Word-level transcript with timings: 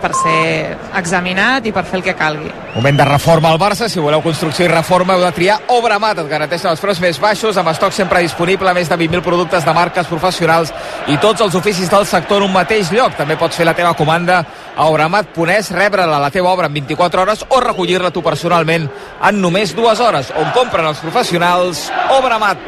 per 0.00 0.12
ser 0.16 0.76
examinat 0.98 1.66
i 1.68 1.72
per 1.74 1.84
fer 1.88 1.98
el 1.98 2.04
que 2.06 2.14
calgui. 2.18 2.50
Moment 2.74 2.98
de 3.00 3.06
reforma 3.08 3.50
al 3.50 3.58
Barça, 3.60 3.88
si 3.88 4.00
voleu 4.00 4.22
construcció 4.22 4.66
i 4.66 4.70
reforma 4.72 5.16
heu 5.16 5.24
de 5.24 5.32
triar 5.36 5.58
Obramat, 5.74 6.22
et 6.22 6.30
garanteixen 6.30 6.70
els 6.70 6.82
preus 6.82 7.00
més 7.02 7.20
baixos, 7.20 7.58
amb 7.58 7.72
estoc 7.72 7.92
sempre 7.96 8.22
disponible, 8.24 8.74
més 8.74 8.88
de 8.88 8.96
20.000 8.96 9.24
productes 9.26 9.66
de 9.66 9.74
marques 9.74 10.10
professionals 10.10 10.72
i 11.08 11.18
tots 11.18 11.42
els 11.44 11.54
oficis 11.58 11.90
del 11.90 12.06
sector 12.06 12.42
en 12.42 12.48
un 12.48 12.54
mateix 12.54 12.92
lloc. 12.94 13.16
També 13.18 13.36
pots 13.40 13.56
fer 13.56 13.66
la 13.66 13.76
teva 13.78 13.94
comanda 13.98 14.42
a 14.76 14.86
obramat.es, 14.86 15.72
rebre-la 15.74 16.20
la 16.22 16.30
teva 16.30 16.52
obra 16.52 16.70
en 16.70 16.74
24 16.78 17.22
hores 17.22 17.44
o 17.48 17.60
recollir-la 17.60 18.12
tu 18.14 18.22
personalment 18.22 18.88
en 18.88 19.40
només 19.42 19.74
dues 19.76 20.00
hores, 20.00 20.32
on 20.38 20.52
compren 20.56 20.86
els 20.86 21.02
professionals 21.02 21.88
Obramat. 22.18 22.58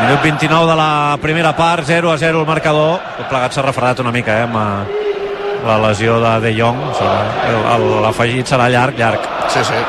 Minut 0.00 0.22
29 0.22 0.70
de 0.70 0.76
la 0.76 1.18
primera 1.20 1.54
part, 1.56 1.84
0 1.86 2.12
a 2.12 2.18
0 2.18 2.40
el 2.40 2.46
marcador. 2.46 3.00
Tot 3.18 3.28
plegat 3.28 3.56
s'ha 3.56 3.64
refredat 3.66 4.00
una 4.00 4.12
mica, 4.14 4.38
eh, 4.38 4.46
amb 4.46 4.56
eh, 4.56 5.09
la 5.66 5.78
lesió 5.88 6.20
de 6.20 6.34
De 6.44 6.52
Jong. 6.56 6.80
L'afegit 8.04 8.48
serà 8.48 8.68
llarg, 8.72 8.98
llarg. 8.98 9.26
Sí, 9.48 9.64
sí. 9.64 9.80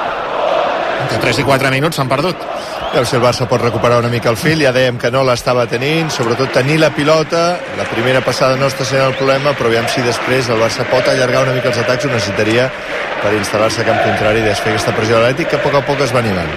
Entre 1.02 1.18
3 1.18 1.41
i 1.41 1.44
4 1.48 1.72
minuts 1.73 1.98
s'han 1.98 2.09
perdut. 2.09 2.38
Veure 2.91 3.08
si 3.08 3.16
el 3.16 3.23
Barça 3.23 3.48
pot 3.48 3.62
recuperar 3.63 4.02
una 4.02 4.10
mica 4.12 4.30
el 4.30 4.38
fil, 4.38 4.60
ja 4.66 4.73
dèiem 4.76 4.98
que 4.99 5.10
no 5.13 5.22
l'estava 5.23 5.63
tenint, 5.72 6.10
sobretot 6.12 6.52
tenir 6.52 6.76
la 6.82 6.90
pilota, 6.91 7.55
la 7.80 7.86
primera 7.88 8.20
passada 8.26 8.58
no 8.60 8.68
està 8.68 8.84
sent 8.84 8.99
el 9.05 9.16
problema, 9.16 9.54
però 9.55 9.72
aviam 9.72 9.88
si 9.88 10.04
després 10.04 10.49
el 10.52 10.60
Barça 10.60 10.84
pot 10.91 11.08
allargar 11.08 11.46
una 11.46 11.55
mica 11.55 11.72
els 11.72 11.80
atacs, 11.80 12.05
ho 12.05 12.12
necessitaria 12.12 12.68
per 13.22 13.32
instal·lar-se 13.38 13.85
a 13.85 13.88
camp 13.88 14.04
contrari 14.04 14.44
i 14.44 14.49
desfer 14.49 14.74
aquesta 14.74 14.91
pressió 14.98 15.18
de 15.18 15.24
l'Atlètic 15.24 15.54
que 15.54 15.62
a 15.62 15.63
poc 15.63 15.80
a 15.80 15.84
poc 15.88 16.04
es 16.04 16.12
va 16.12 16.20
animant. 16.20 16.52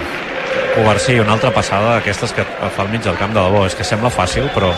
Covarsí, 0.75 1.15
una 1.23 1.37
altra 1.37 1.53
passada 1.55 1.95
d'aquestes 1.95 2.35
que 2.35 2.43
fa 2.43 2.83
al 2.83 2.91
mig 2.91 3.07
del 3.07 3.15
camp 3.15 3.31
de 3.31 3.39
debò, 3.39 3.63
és 3.69 3.79
que 3.79 3.87
sembla 3.87 4.11
fàcil, 4.11 4.51
però 4.51 4.73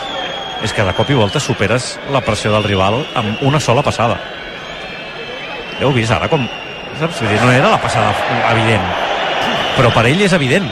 és 0.66 0.74
que 0.74 0.86
de 0.86 0.94
cop 0.98 1.10
i 1.12 1.18
volta 1.18 1.40
superes 1.44 1.96
la 2.14 2.22
pressió 2.26 2.52
del 2.54 2.66
rival 2.66 3.02
amb 3.16 3.44
una 3.46 3.60
sola 3.60 3.84
passada. 3.86 4.18
Heu 5.80 5.94
vist 5.94 6.14
ara 6.14 6.30
com... 6.32 6.48
Saps? 6.98 7.22
No 7.22 7.52
era 7.54 7.70
la 7.70 7.78
passada 7.78 8.10
evident, 8.50 8.86
però 9.78 9.92
per 9.94 10.08
ell 10.10 10.24
és 10.26 10.34
evident. 10.34 10.66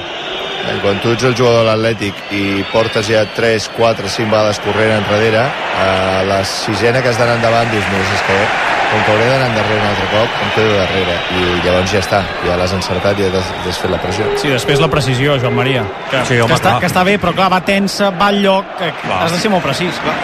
Quan 0.81 0.99
tu 1.01 1.11
ets 1.13 1.25
el 1.27 1.35
jugador 1.37 1.63
de 1.63 1.71
l'Atlètic 1.71 2.31
i 2.35 2.63
portes 2.71 3.07
ja 3.09 3.25
3, 3.37 3.67
4, 3.77 4.09
5 4.09 4.31
vegades 4.31 4.61
corrent 4.65 4.95
enrere, 4.97 5.43
a 5.81 6.23
la 6.25 6.39
sisena 6.45 7.01
que 7.01 7.11
has 7.11 7.19
d'anar 7.21 7.37
endavant 7.39 7.69
dius, 7.73 7.85
no, 7.91 8.01
és 8.01 8.23
que 8.29 8.39
com 8.85 9.03
que 9.03 9.11
hauré 9.11 9.25
d'anar 9.27 9.49
endarrere 9.49 9.81
un 9.81 9.87
altre 9.89 10.07
cop, 10.13 10.39
em 10.45 10.51
quedo 10.55 10.73
darrere. 10.77 11.15
I 11.35 11.45
llavors 11.65 11.93
ja 11.93 12.01
està, 12.03 12.21
ja 12.45 12.57
l'has 12.59 12.73
encertat 12.77 13.19
i 13.19 13.27
ja 13.27 13.41
has 13.41 13.81
fet 13.81 13.91
la 13.91 13.99
pressió. 14.01 14.27
Sí, 14.41 14.51
després 14.53 14.81
la 14.81 14.89
precisió, 14.91 15.37
Joan 15.41 15.57
Maria. 15.57 15.85
Que, 16.11 16.23
sí, 16.29 16.39
home, 16.39 16.53
que, 16.53 16.59
està, 16.59 16.75
clar. 16.75 16.81
que 16.83 16.91
està 16.91 17.05
bé, 17.07 17.17
però 17.21 17.35
clar, 17.35 17.49
va 17.53 17.61
tensa, 17.65 18.11
va 18.15 18.29
al 18.31 18.41
lloc, 18.43 18.75
que, 18.79 18.91
que 19.01 19.15
has 19.19 19.35
de 19.35 19.41
ser 19.41 19.53
molt 19.53 19.65
precís, 19.65 19.99
clar. 20.05 20.15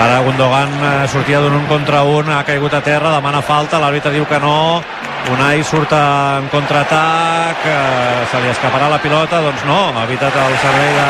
Ara 0.00 0.20
Gundogan 0.24 0.70
eh, 0.80 1.08
sortia 1.12 1.42
d'un 1.44 1.58
un 1.58 1.66
contra 1.68 2.00
un, 2.08 2.30
ha 2.32 2.40
caigut 2.48 2.72
a 2.72 2.80
terra, 2.80 3.12
demana 3.18 3.42
falta, 3.44 3.80
l'àrbitre 3.82 4.14
diu 4.14 4.24
que 4.28 4.38
no, 4.40 4.80
Unai 5.28 5.60
surt 5.62 5.92
en 5.92 6.48
contraatac, 6.48 7.64
eh, 7.68 8.24
se 8.30 8.40
li 8.40 8.48
escaparà 8.48 8.88
la 8.88 8.98
pilota, 8.98 9.42
doncs 9.44 9.62
no, 9.68 9.92
ha 9.92 10.04
evitat 10.08 10.34
el 10.34 10.56
servei 10.62 10.90
de, 10.96 11.08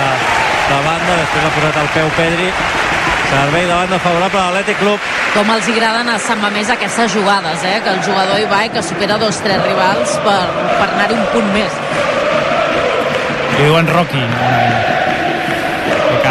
de 0.66 0.80
banda, 0.86 1.14
després 1.22 1.46
ha 1.46 1.52
posat 1.54 1.78
el 1.84 1.90
peu 1.94 2.10
Pedri, 2.18 2.50
servei 3.30 3.66
de 3.70 3.72
banda 3.72 3.98
favorable 4.02 4.40
a 4.40 4.44
l'Atlètic 4.50 4.82
Club. 4.82 5.08
Com 5.36 5.54
els 5.54 5.72
agraden 5.72 6.10
a 6.10 6.18
Sant 6.18 6.42
Mamés 6.42 6.74
aquestes 6.74 7.14
jugades, 7.14 7.64
eh? 7.64 7.78
que 7.84 7.94
el 7.94 8.02
jugador 8.02 8.42
hi 8.42 8.48
va 8.50 8.64
i 8.66 8.72
que 8.74 8.82
supera 8.82 9.18
dos 9.22 9.38
tres 9.46 9.62
rivals 9.62 10.18
per, 10.26 10.40
per 10.74 10.88
anar-hi 10.90 11.18
un 11.18 11.26
punt 11.36 11.52
més. 11.54 11.82
Li 13.54 13.68
diuen 13.68 13.94
Rocky, 13.94 14.26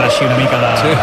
així 0.10 0.26
una 0.26 0.38
mica 0.38 0.58
de... 0.60 0.70
Sí, 0.82 0.90
sí, 0.90 0.94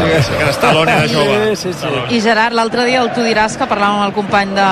sí, 0.00 0.22
sí, 0.26 0.32
que 0.40 0.48
estalone 0.50 0.92
de 1.02 1.08
jove. 1.14 1.56
Sí, 1.56 1.72
sí, 1.72 1.78
sí. 1.80 1.88
I 2.16 2.18
Gerard, 2.24 2.54
l'altre 2.58 2.84
dia 2.88 3.00
el 3.04 3.10
tu 3.14 3.20
diràs 3.26 3.52
que 3.60 3.66
parlàvem 3.70 3.96
amb 4.00 4.06
el 4.08 4.14
company 4.16 4.48
de 4.56 4.66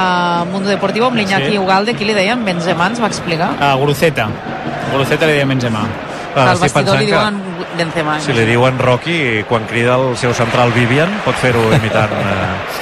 Mundo 0.52 0.68
Deportivo, 0.72 1.04
amb 1.12 1.16
l'Iñaki 1.20 1.52
Sí. 1.54 1.58
Ugalde, 1.62 1.90
qui 1.94 2.04
li 2.08 2.14
deien? 2.16 2.38
Benzema, 2.44 2.84
ens 2.90 3.00
va 3.00 3.06
explicar. 3.12 3.50
A 3.60 3.62
Guruceta. 3.80 4.24
Guruceta 4.92 5.26
li 5.26 5.32
deia 5.38 5.46
Benzema. 5.46 5.82
Clar, 6.34 6.48
Al 6.52 6.58
vestidor 6.60 6.98
li 7.00 7.06
diuen 7.08 7.34
Benzema. 7.78 8.18
Si 8.20 8.32
li 8.36 8.44
diuen 8.44 8.78
Rocky, 8.78 9.42
quan 9.48 9.64
crida 9.66 9.94
el 9.96 10.16
seu 10.16 10.34
central 10.36 10.72
Vivian, 10.76 11.08
pot 11.24 11.34
fer-ho 11.40 11.62
imitant 11.78 12.12
eh, 12.12 12.16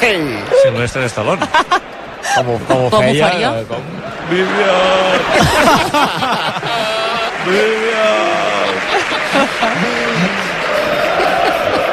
Hey! 0.00 0.42
Silvestre 0.64 1.06
Stallone. 1.08 1.46
Com, 2.36 2.46
ho- 2.50 2.58
com 2.66 2.76
ho 2.86 2.90
Com 2.90 2.98
ho 2.98 3.02
feia? 3.06 3.28
faria? 3.30 3.48
eh, 3.60 3.64
Com... 3.70 3.82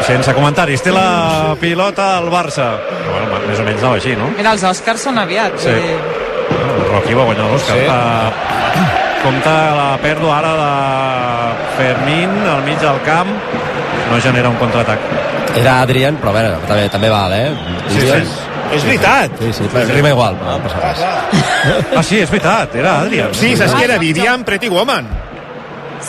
Sense 0.07 0.33
comentaris. 0.35 0.83
Té 0.83 0.91
la 0.93 1.55
pilota 1.59 2.17
al 2.17 2.29
Barça. 2.33 2.73
Bueno, 3.07 3.39
més 3.47 3.59
o 3.59 3.65
menys 3.67 3.81
anava 3.81 3.99
així, 4.01 4.15
no? 4.19 4.29
Mira, 4.37 4.53
els 4.57 4.65
Oscars 4.67 5.05
són 5.07 5.19
aviat. 5.21 5.55
Sí. 5.63 5.73
dir, 5.73 5.97
El 6.53 6.85
Rocky 6.91 7.15
va 7.17 7.27
guanyar 7.29 7.49
l'Òscar. 7.51 7.77
Sí. 7.79 7.87
Sí. 7.87 9.01
Compte 9.23 9.51
la 9.77 9.89
pèrdua 10.03 10.37
ara 10.41 10.53
de 10.59 10.71
Fermín 11.77 12.33
al 12.51 12.63
mig 12.65 12.79
del 12.81 12.99
camp. 13.07 13.29
No 14.11 14.19
genera 14.21 14.49
un 14.51 14.57
contraatac. 14.59 14.99
Era 15.55 15.81
Adrián, 15.81 16.17
però 16.19 16.33
a 16.33 16.35
veure, 16.35 16.57
també, 16.67 16.89
també 16.91 17.09
val, 17.13 17.33
eh? 17.37 17.53
Sí, 17.87 18.01
sí. 18.01 18.23
És 18.73 18.83
veritat! 18.87 19.35
Sí, 19.39 19.51
sí, 19.53 19.67
però 19.71 19.85
rima 19.93 20.09
igual, 20.09 20.37
no 20.41 20.57
passa 20.63 20.79
res. 20.81 21.03
Ah, 21.93 22.01
sí, 22.03 22.19
és 22.23 22.31
veritat, 22.31 22.73
era 22.81 22.97
Adrián. 23.03 23.35
Sí, 23.37 23.53
saps 23.59 23.75
qui 23.77 23.85
era? 23.85 23.99
Vivian 24.01 24.43
Pretty 24.47 24.71
Woman. 24.73 25.07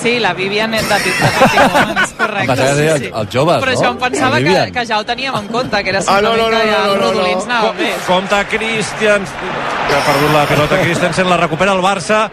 Sí, 0.01 0.19
la 0.21 0.33
Vivian 0.35 0.75
és 0.75 0.89
de 0.89 0.99
Tijuana, 1.05 2.03
és 2.05 2.13
correcte. 2.19 2.47
Pensava 2.55 2.75
que 2.75 2.99
sí, 2.99 3.05
sí. 3.05 3.11
els 3.15 3.31
joves, 3.35 3.61
Però 3.65 3.75
no? 3.75 3.81
jo 3.83 3.91
em 3.91 3.99
pensava 3.99 4.39
que, 4.39 4.73
que 4.75 4.87
ja 4.87 4.99
ho 4.99 5.05
teníem 5.05 5.35
en 5.39 5.47
compte, 5.49 5.83
que 5.85 5.91
era 5.91 6.01
Ah, 6.07 6.21
no, 6.21 6.33
una 6.33 6.43
no, 6.43 6.49
no, 6.49 6.51
no, 6.51 6.59
els 6.59 6.87
no, 6.87 6.95
no. 6.95 7.03
rodolins 7.13 7.45
anava 7.45 7.69
Com, 7.69 7.77
més. 7.79 8.03
compte 8.07 8.41
Christian 8.51 9.25
que 9.89 9.95
ha 9.95 10.03
perdut 10.09 10.33
la 10.35 10.45
pilota 10.51 10.81
Christensen 10.81 11.29
la 11.31 11.37
recupera 11.37 11.73
el 11.73 11.81
Barça 11.85 12.29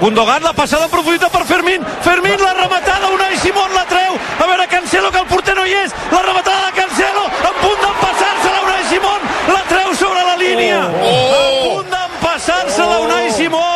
Gundogan, 0.00 0.42
la 0.42 0.52
passada 0.52 0.84
en 0.84 0.90
profunditat 0.90 1.30
per 1.32 1.44
Fermín. 1.48 1.80
Fermín, 2.04 2.36
la 2.42 2.52
rematada, 2.52 3.08
Unai 3.14 3.34
Simón 3.40 3.72
la 3.72 3.86
treu. 3.88 4.12
A 4.42 4.44
veure, 4.46 4.66
Cancelo, 4.68 5.10
que 5.10 5.18
el 5.20 5.24
porter 5.26 5.54
no 5.56 5.64
hi 5.64 5.72
és. 5.72 5.94
La 6.12 6.20
rematada 6.20 6.66
de 6.66 6.72
Cancelo, 6.82 7.22
a 7.24 7.52
punt 7.62 7.80
d'empassar-se-la 7.80 8.60
Unai 8.66 8.84
Simón. 8.90 9.20
La 9.54 9.62
treu 9.70 9.94
sobre 9.96 10.20
la 10.26 10.36
línia. 10.36 10.82
Oh. 11.00 11.32
A 11.32 11.40
punt 11.64 11.88
d'empassar-se-la 11.94 12.98
Unai 13.06 13.30
Simón, 13.32 13.75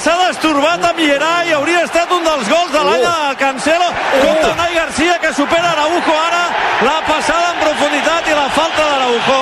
s'ha 0.00 0.16
destorbat 0.28 0.84
amb 0.88 0.98
Llerai. 1.02 1.52
Hauria 1.52 1.84
estat 1.84 2.12
un 2.16 2.24
dels 2.24 2.48
gols 2.48 2.72
de 2.72 2.84
l'any 2.86 3.04
de 3.04 3.36
Cancelo. 3.42 3.88
Compte 4.22 4.52
Unai 4.54 4.74
Garcia, 4.74 5.18
que 5.22 5.32
supera 5.34 5.72
Araujo 5.72 6.16
ara. 6.26 6.44
La 6.88 6.98
passada 7.08 7.52
en 7.52 7.60
profunditat 7.66 8.28
i 8.32 8.38
la 8.38 8.48
falta 8.56 8.88
d'Araujo. 8.90 9.40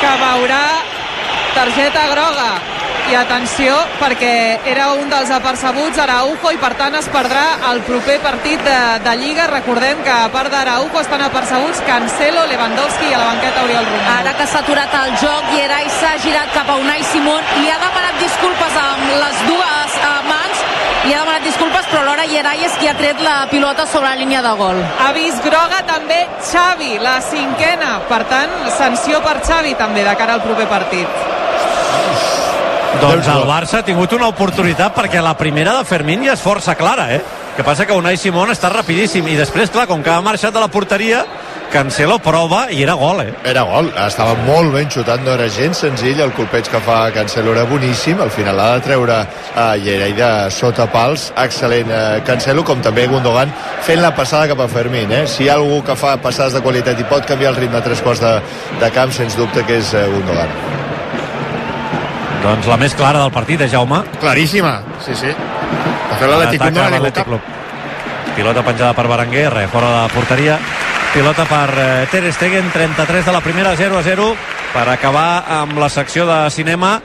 que 0.00 0.12
veurà 0.16 0.64
targeta 1.54 2.06
groga 2.08 2.50
i 3.10 3.14
atenció 3.18 3.74
perquè 3.98 4.60
era 4.70 4.92
un 4.94 5.10
dels 5.10 5.30
apercebuts 5.34 5.98
Araujo 5.98 6.52
i 6.54 6.58
per 6.62 6.70
tant 6.78 6.94
es 6.94 7.08
perdrà 7.12 7.42
el 7.70 7.82
proper 7.88 8.16
partit 8.22 8.62
de, 8.64 8.76
de 9.04 9.14
Lliga 9.20 9.48
recordem 9.50 10.00
que 10.06 10.14
a 10.14 10.30
part 10.32 10.48
d'Araujo 10.52 11.02
estan 11.02 11.24
apercebuts 11.26 11.82
Cancelo, 11.88 12.46
Lewandowski 12.52 13.10
i 13.10 13.14
a 13.16 13.20
la 13.20 13.28
banqueta 13.32 13.64
Oriol 13.66 13.88
Romeu 13.90 14.12
Ara 14.14 14.34
que 14.38 14.46
s'ha 14.46 14.62
aturat 14.64 14.94
el 15.02 15.16
joc, 15.24 15.50
Gerai 15.56 15.90
s'ha 15.98 16.14
girat 16.24 16.54
cap 16.54 16.70
a 16.70 16.78
Unai 16.80 17.02
Simón 17.10 17.42
i 17.64 17.68
ha 17.68 17.80
demanat 17.82 18.22
disculpes 18.22 18.78
amb 19.10 19.18
les 19.24 19.38
dues 19.48 19.96
eh, 19.98 20.10
mans 20.28 20.62
i 21.08 21.14
ha 21.14 21.22
demanat 21.22 21.44
disculpes, 21.46 21.86
però 21.90 22.02
alhora 22.04 22.26
Gerai 22.30 22.62
és 22.66 22.76
qui 22.78 22.88
ha 22.90 22.94
tret 22.98 23.20
la 23.24 23.46
pilota 23.50 23.86
sobre 23.88 24.10
la 24.10 24.18
línia 24.20 24.42
de 24.44 24.52
gol. 24.58 24.78
ha 24.78 25.10
vist 25.16 25.42
groga 25.42 25.82
també 25.88 26.20
Xavi, 26.50 26.98
la 27.02 27.18
cinquena 27.24 27.98
per 28.08 28.22
tant, 28.30 28.54
sanció 28.76 29.22
per 29.24 29.40
Xavi 29.42 29.74
també 29.74 30.04
de 30.06 30.14
cara 30.16 30.38
al 30.38 30.44
proper 30.44 30.68
partit 30.68 31.28
Doncs 33.00 33.28
el 33.32 33.44
Barça 33.48 33.78
ha 33.78 33.86
tingut 33.86 34.12
una 34.12 34.28
oportunitat 34.28 34.92
perquè 34.92 35.22
la 35.22 35.36
primera 35.38 35.76
de 35.78 35.84
Fermín 35.88 36.24
ja 36.26 36.34
és 36.34 36.42
força 36.42 36.74
clara, 36.76 37.06
eh? 37.14 37.20
Que 37.56 37.64
passa 37.64 37.86
que 37.86 37.96
Unai 37.96 38.18
Simón 38.18 38.50
està 38.52 38.68
rapidíssim 38.68 39.26
i 39.30 39.36
després, 39.38 39.70
clar, 39.70 39.86
com 39.88 40.02
que 40.02 40.10
ha 40.10 40.20
marxat 40.20 40.52
de 40.52 40.60
la 40.60 40.68
porteria, 40.68 41.22
Cancelo 41.70 42.18
prova 42.18 42.64
i 42.74 42.82
era 42.82 42.94
gol, 42.98 43.20
eh? 43.22 43.32
Era 43.46 43.62
gol, 43.62 43.92
estava 44.02 44.34
molt 44.42 44.72
ben 44.74 44.88
xutat, 44.90 45.20
no 45.22 45.36
era 45.36 45.46
gens 45.54 45.78
senzill, 45.84 46.18
el 46.24 46.32
colpeig 46.34 46.66
que 46.66 46.80
fa 46.82 47.04
Cancelo 47.14 47.52
era 47.54 47.62
boníssim, 47.70 48.18
al 48.18 48.32
final 48.34 48.58
ha 48.58 48.72
de 48.74 48.80
treure 48.88 49.18
a 49.54 49.66
Llerai 49.78 50.16
de 50.18 50.30
sota 50.50 50.88
pals, 50.90 51.28
excel·lent 51.38 51.92
eh, 51.94 52.00
Cancelo, 52.26 52.64
com 52.66 52.82
també 52.82 53.06
Gundogan, 53.06 53.54
fent 53.86 54.02
la 54.02 54.10
passada 54.16 54.50
cap 54.50 54.64
a 54.64 54.68
Fermín, 54.72 55.14
eh? 55.14 55.22
Si 55.30 55.46
hi 55.46 55.52
ha 55.52 55.60
algú 55.60 55.78
que 55.86 55.94
fa 55.94 56.16
passades 56.18 56.58
de 56.58 56.64
qualitat 56.66 56.98
i 56.98 57.06
pot 57.06 57.30
canviar 57.30 57.54
el 57.54 57.62
ritme 57.62 57.78
a 57.78 57.84
tres 57.86 58.02
quarts 58.02 58.24
de, 58.26 58.34
de 58.82 58.90
camp, 58.98 59.14
sens 59.14 59.38
dubte 59.38 59.62
que 59.62 59.78
és 59.78 59.94
eh, 59.94 60.04
Gundogan. 60.10 60.58
Doncs 62.42 62.66
la 62.66 62.82
més 62.82 62.98
clara 62.98 63.22
del 63.22 63.30
partit, 63.30 63.62
eh, 63.62 63.70
Jaume? 63.70 64.02
Claríssima, 64.18 64.80
sí, 65.06 65.14
sí. 65.14 65.30
De 65.30 66.18
fet, 66.18 66.28
l'Atlètic 66.34 66.66
no 66.74 66.90
l'ha. 66.90 67.42
Pilota 68.34 68.62
penjada 68.66 68.94
per 68.98 69.06
Berenguer, 69.06 69.50
res, 69.54 69.70
fora 69.70 69.94
de 69.94 70.06
porteria. 70.18 70.58
Pilota 71.12 71.44
per 71.44 71.70
eh, 71.76 72.06
Ter 72.10 72.32
Stegen, 72.32 72.70
33 72.70 73.26
de 73.26 73.32
la 73.32 73.40
primera, 73.40 73.74
0 73.76 73.98
a 73.98 74.02
0. 74.02 74.28
Per 74.70 74.84
acabar 74.88 75.42
amb 75.50 75.78
la 75.82 75.88
secció 75.90 76.22
de 76.28 76.44
cinema, 76.54 77.00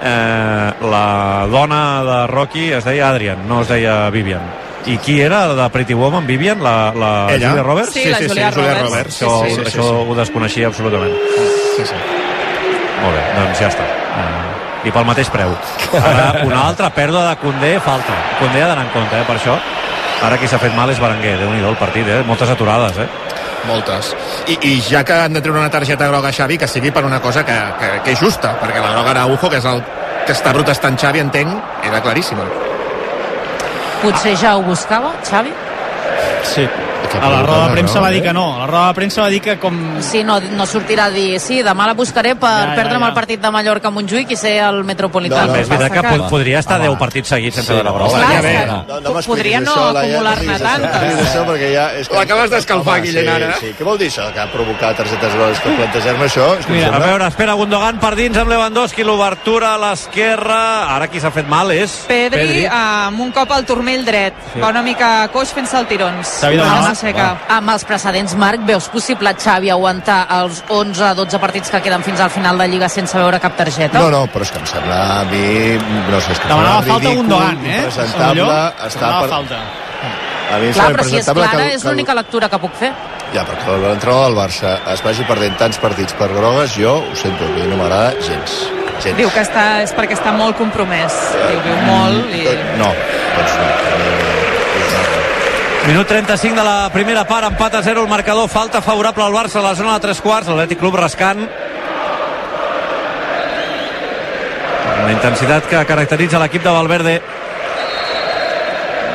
eh, 0.00 0.70
la 0.88 1.46
dona 1.52 1.82
de 2.06 2.18
Rocky 2.30 2.70
es 2.72 2.84
deia 2.88 3.10
Adrian, 3.10 3.42
no 3.48 3.60
es 3.60 3.68
deia 3.68 4.08
Vivian. 4.10 4.40
I 4.88 4.96
qui 4.96 5.18
era 5.20 5.42
de 5.52 5.66
Pretty 5.68 5.92
Woman, 5.92 6.26
Vivian? 6.26 6.62
La, 6.64 6.90
la 6.96 7.10
Ella? 7.34 7.50
Julia 7.50 7.62
Roberts? 7.66 7.92
Sí, 7.92 8.06
la 8.08 8.16
Julia 8.24 8.50
Roberts. 8.50 9.20
Això, 9.20 9.42
Sí, 9.44 9.50
sí, 9.50 9.56
sí, 9.56 9.66
això 9.68 9.84
sí. 9.90 10.06
ho 10.08 10.14
desconeixia 10.16 10.70
absolutament. 10.72 11.12
Sí, 11.76 11.84
sí. 11.84 11.98
Molt 13.02 13.12
bé, 13.18 13.26
doncs 13.36 13.60
ja 13.60 13.68
està. 13.68 13.84
Uh, 13.84 14.88
I 14.88 14.92
pel 14.96 15.04
mateix 15.04 15.28
preu. 15.28 15.52
Ara, 16.00 16.30
una 16.48 16.62
altra 16.70 16.88
pèrdua 16.96 17.26
de 17.28 17.36
Condé, 17.44 17.74
falta. 17.84 18.16
Condé 18.40 18.62
ha 18.64 18.72
d'anar 18.72 18.86
en 18.88 18.94
compte, 18.96 19.20
eh, 19.20 19.26
per 19.28 19.36
això. 19.36 19.58
Ara 20.24 20.38
qui 20.40 20.48
s'ha 20.48 20.58
fet 20.60 20.72
mal 20.76 20.88
és 20.92 20.98
Berenguer, 21.00 21.36
déu 21.40 21.52
nhi 21.52 21.60
el 21.64 21.76
partit, 21.80 22.08
eh? 22.08 22.22
Moltes 22.28 22.48
aturades, 22.48 22.96
eh? 23.04 23.08
Moltes. 23.68 24.14
I, 24.48 24.56
I 24.66 24.72
ja 24.84 25.02
que 25.04 25.16
han 25.26 25.36
de 25.36 25.42
treure 25.44 25.60
una 25.60 25.70
targeta 25.70 26.08
groga 26.08 26.30
a 26.30 26.34
Xavi, 26.34 26.58
que 26.58 26.68
sigui 26.68 26.90
per 26.90 27.04
una 27.04 27.20
cosa 27.20 27.44
que, 27.44 27.56
que, 27.80 27.90
que 28.04 28.14
és 28.16 28.20
justa, 28.20 28.54
perquè 28.60 28.80
la 28.80 28.92
groga 28.94 29.12
Araujo, 29.14 29.50
que 29.50 29.60
és 29.60 29.68
el 29.68 29.82
que 30.26 30.36
està 30.36 30.54
protestant 30.56 30.96
Xavi, 31.00 31.20
entenc, 31.22 31.52
era 31.86 32.00
claríssima. 32.04 32.46
Potser 34.00 34.36
ja 34.40 34.56
ho 34.56 34.62
buscava, 34.64 35.12
Xavi? 35.28 35.52
Sí. 36.44 36.68
A 37.10 37.28
la 37.28 37.42
roda 37.42 37.66
de 37.66 37.72
premsa 37.74 37.98
va 37.98 38.08
dir 38.10 38.20
que 38.22 38.32
no. 38.32 38.54
A 38.54 38.58
la 38.60 38.66
roda 38.68 38.88
de 38.88 38.94
premsa 38.94 39.22
va 39.22 39.28
dir 39.32 39.40
que 39.42 39.56
com... 39.58 39.74
Sí, 40.00 40.22
no, 40.22 40.36
no 40.54 40.64
sortirà 40.64 41.06
a 41.08 41.10
dir 41.10 41.40
sí, 41.42 41.56
demà 41.66 41.88
la 41.88 41.94
buscaré 41.98 42.36
per 42.38 42.48
Ja, 42.52 42.68
ja, 42.70 42.74
perdre'm 42.76 43.02
ja. 43.02 43.08
el 43.08 43.14
partit 43.16 43.40
de 43.42 43.50
Mallorca 43.50 43.88
a 43.88 43.90
Montjuïc 43.90 44.30
i 44.30 44.36
ser 44.38 44.52
el 44.62 44.84
Metropolità. 44.86 45.40
També 45.48 45.64
és 45.64 45.68
veritat 45.68 45.96
que 45.96 46.04
pod- 46.06 46.28
podria 46.30 46.60
estar 46.62 46.78
10 46.80 46.94
partits 47.00 47.32
seguits 47.34 47.56
sense 47.58 47.72
veure 47.74 47.90
groga. 47.96 48.20
Clar, 48.20 48.28
Ja 48.30 48.36
és 48.38 48.44
ve. 48.44 48.52
que 48.52 48.66
No, 48.70 48.76
no 49.00 49.14
m'expliquis 49.16 49.26
podria 49.26 49.60
no 49.64 49.74
acumular-ne 49.88 50.58
tantes. 50.62 51.00
diguis 51.02 51.24
això, 51.26 51.42
perquè 51.50 51.72
ja... 51.74 51.86
És 51.98 52.08
que... 52.08 52.14
L'acabes 52.20 52.50
d'escalfar, 52.54 53.00
Guillem, 53.02 53.28
ara. 53.34 53.50
Sí, 53.58 53.66
sí. 53.66 53.74
Què 53.80 53.88
vol 53.90 53.98
dir 53.98 54.08
això, 54.12 54.28
que 54.32 54.40
ha 54.44 54.46
provocat 54.52 54.96
targetes 55.02 55.34
grogues? 55.34 55.60
Que 55.66 55.74
plantejar-me 55.80 56.24
això? 56.30 56.46
És 56.60 56.66
que 56.70 56.72
Mira, 56.78 56.94
A 56.94 57.02
veure, 57.02 57.26
espera 57.26 57.58
Gundogan 57.58 57.98
per 57.98 58.14
dins 58.14 58.38
amb 58.38 58.54
Lewandowski, 58.54 59.02
l'obertura 59.02 59.74
a 59.74 59.78
l'esquerra. 59.82 60.62
Ara 60.94 61.08
qui 61.10 61.18
s'ha 61.18 61.32
fet 61.34 61.48
mal 61.50 61.72
és... 61.74 62.04
Pedri, 62.06 62.38
Pedri. 62.38 62.64
eh, 62.66 62.70
amb 62.70 63.18
un 63.26 63.32
cop 63.34 63.50
al 63.50 63.66
turmell 63.66 64.04
dret. 64.06 64.38
Va 64.62 64.70
una 64.70 64.82
mica 64.86 65.26
coix 65.34 65.50
fent-se 65.50 65.76
el 65.82 65.90
tirons. 65.90 66.29
Xavi 66.40 66.56
Donald. 66.60 66.86
s'aixeca. 66.86 67.26
Amb 67.56 67.70
els 67.74 67.84
precedents, 67.84 68.34
Marc, 68.38 68.62
veus 68.66 68.88
possible, 68.92 69.34
Xavi, 69.34 69.70
aguantar 69.74 70.20
els 70.38 70.62
11-12 70.68 71.38
partits 71.42 71.70
que 71.70 71.80
queden 71.82 72.02
fins 72.06 72.20
al 72.20 72.30
final 72.30 72.58
de 72.58 72.68
Lliga 72.68 72.88
sense 72.88 73.16
veure 73.18 73.40
cap 73.42 73.56
targeta? 73.58 73.98
No, 73.98 74.10
no, 74.10 74.24
però 74.30 74.42
és 74.46 74.50
que 74.54 74.58
em 74.62 74.66
sembla 74.66 74.98
a 75.20 75.24
mi... 75.24 75.44
No 76.10 76.20
sé, 76.20 76.32
és 76.32 76.38
que 76.38 76.46
em 76.48 76.54
Demanava 76.54 76.82
falta 76.82 76.98
ridícul, 76.98 77.16
Gundogan, 77.24 77.64
eh? 77.66 77.76
impresentable, 77.78 78.50
Potser 78.50 78.88
està 78.88 79.00
demanava 79.00 79.20
per... 79.20 79.30
falta. 79.36 79.62
A 80.50 80.58
mi 80.58 80.72
Clar, 80.74 80.88
però 80.96 81.04
si 81.06 81.16
és 81.20 81.26
clara, 81.30 81.50
que, 81.60 81.74
és 81.76 81.82
que, 81.82 81.88
l'única 81.92 82.14
lectura 82.14 82.48
que 82.50 82.58
puc 82.58 82.72
fer. 82.74 82.88
Ja, 83.34 83.44
però 83.46 83.58
que 83.62 83.76
l'entrenador 83.84 84.24
del 84.26 84.34
Barça 84.40 84.72
es 84.90 85.02
vagi 85.06 85.22
perdent 85.28 85.54
tants 85.60 85.78
partits 85.78 86.16
per 86.18 86.26
grogues, 86.32 86.74
jo 86.74 86.96
ho 87.04 87.14
sento, 87.14 87.44
a 87.46 87.52
mi 87.54 87.68
no 87.70 87.76
m'agrada 87.78 88.16
gens. 88.18 88.56
gens. 88.98 89.16
Diu 89.16 89.30
que 89.30 89.44
està, 89.46 89.68
és 89.84 89.94
perquè 89.94 90.18
està 90.18 90.32
molt 90.34 90.58
compromès. 90.58 91.14
Diu, 91.46 91.60
viu 91.68 91.78
molt 91.86 92.34
i... 92.34 92.42
Tot- 92.48 92.74
No, 92.82 92.90
doncs 93.36 93.54
no. 93.62 94.19
Minut 95.90 96.06
35 96.06 96.54
de 96.54 96.62
la 96.62 96.88
primera 96.94 97.24
part, 97.26 97.48
empat 97.50 97.74
a 97.74 97.82
0 97.82 98.04
el 98.04 98.08
marcador, 98.08 98.46
falta 98.48 98.78
favorable 98.80 99.24
al 99.24 99.32
Barça 99.34 99.58
a 99.58 99.62
la 99.64 99.74
zona 99.74 99.96
de 99.96 100.04
tres 100.04 100.20
quarts, 100.22 100.46
l'Atlètic 100.46 100.78
Club 100.78 100.94
rascant. 100.94 101.40
La 105.00 105.10
intensitat 105.10 105.66
que 105.66 105.80
caracteritza 105.88 106.38
l'equip 106.38 106.62
de 106.62 106.74
Valverde. 106.76 107.14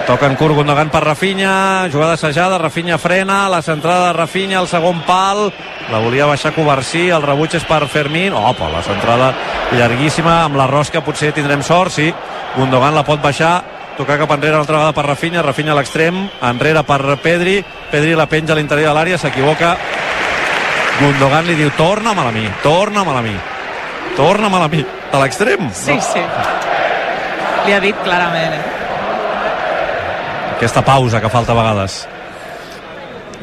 Toca 0.06 0.27
en 0.27 0.36
curt 0.36 0.57
Gundogan 0.57 0.92
per 0.92 1.06
Rafinha, 1.06 1.88
jugada 1.94 2.18
assajada, 2.19 2.57
Rafinha 2.60 2.98
frena, 3.00 3.48
la 3.48 3.62
centrada 3.62 4.10
de 4.10 4.18
Rafinha, 4.19 4.60
el 4.60 4.68
segon 4.68 5.00
pal, 5.07 5.45
la 5.94 6.04
volia 6.04 6.27
baixar 6.27 6.51
Covarsí, 6.57 7.06
el 7.07 7.24
rebuig 7.24 7.56
és 7.56 7.63
per 7.63 7.86
Fermín, 7.88 8.36
opa, 8.36 8.68
la 8.68 8.83
centrada 8.83 9.31
llarguíssima, 9.72 10.42
amb 10.44 10.60
la 10.60 10.68
rosca 10.68 11.06
potser 11.07 11.31
tindrem 11.31 11.63
sort, 11.63 11.95
sí, 11.95 12.12
Gundogan 12.60 13.00
la 13.00 13.07
pot 13.07 13.24
baixar, 13.24 13.56
tocar 13.98 14.20
cap 14.20 14.32
enrere 14.36 14.54
una 14.54 14.64
altra 14.64 14.78
vegada 14.78 14.94
per 14.94 15.06
Rafinha, 15.06 15.42
Rafinha 15.42 15.74
a 15.74 15.80
l'extrem, 15.80 16.22
enrere 16.50 16.84
per 16.84 17.18
Pedri, 17.24 17.58
Pedri 17.92 18.16
la 18.16 18.28
penja 18.28 18.54
a 18.54 18.60
l'interior 18.60 18.92
de 18.92 19.00
l'àrea, 19.00 19.18
s'equivoca, 19.18 19.76
Gundogan 21.00 21.50
li 21.50 21.58
diu, 21.60 21.74
torna-me-la 21.76 22.32
a 22.32 22.36
mi, 22.36 22.46
torna-me-la 22.64 23.20
a 23.20 23.26
mi, 23.26 23.36
torna-me-la 24.16 24.70
a 24.70 24.72
mi, 24.72 24.86
a 25.12 25.20
l'extrem. 25.20 25.68
Sí, 25.76 26.00
sí. 26.00 26.24
Li 27.66 27.74
ha 27.76 27.84
dit 27.84 28.04
clarament. 28.06 28.56
Eh? 28.56 28.76
aquesta 30.56 30.82
pausa 30.86 31.20
que 31.20 31.30
falta 31.30 31.52
a 31.52 31.58
vegades 31.60 32.06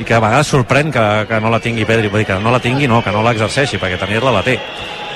i 0.01 0.05
que 0.09 0.15
a 0.17 0.21
vegades 0.25 0.49
sorprèn 0.49 0.89
que, 0.91 1.03
que 1.29 1.41
no 1.45 1.51
la 1.53 1.61
tingui 1.61 1.85
Pedri, 1.85 2.09
vull 2.09 2.23
dir 2.23 2.31
que 2.31 2.39
no 2.41 2.51
la 2.51 2.61
tingui 2.65 2.89
no, 2.89 3.03
que 3.05 3.13
no 3.13 3.21
l'exerceixi, 3.23 3.79
perquè 3.79 3.99
tenir-la 4.01 4.33
la 4.33 4.43
té 4.47 4.57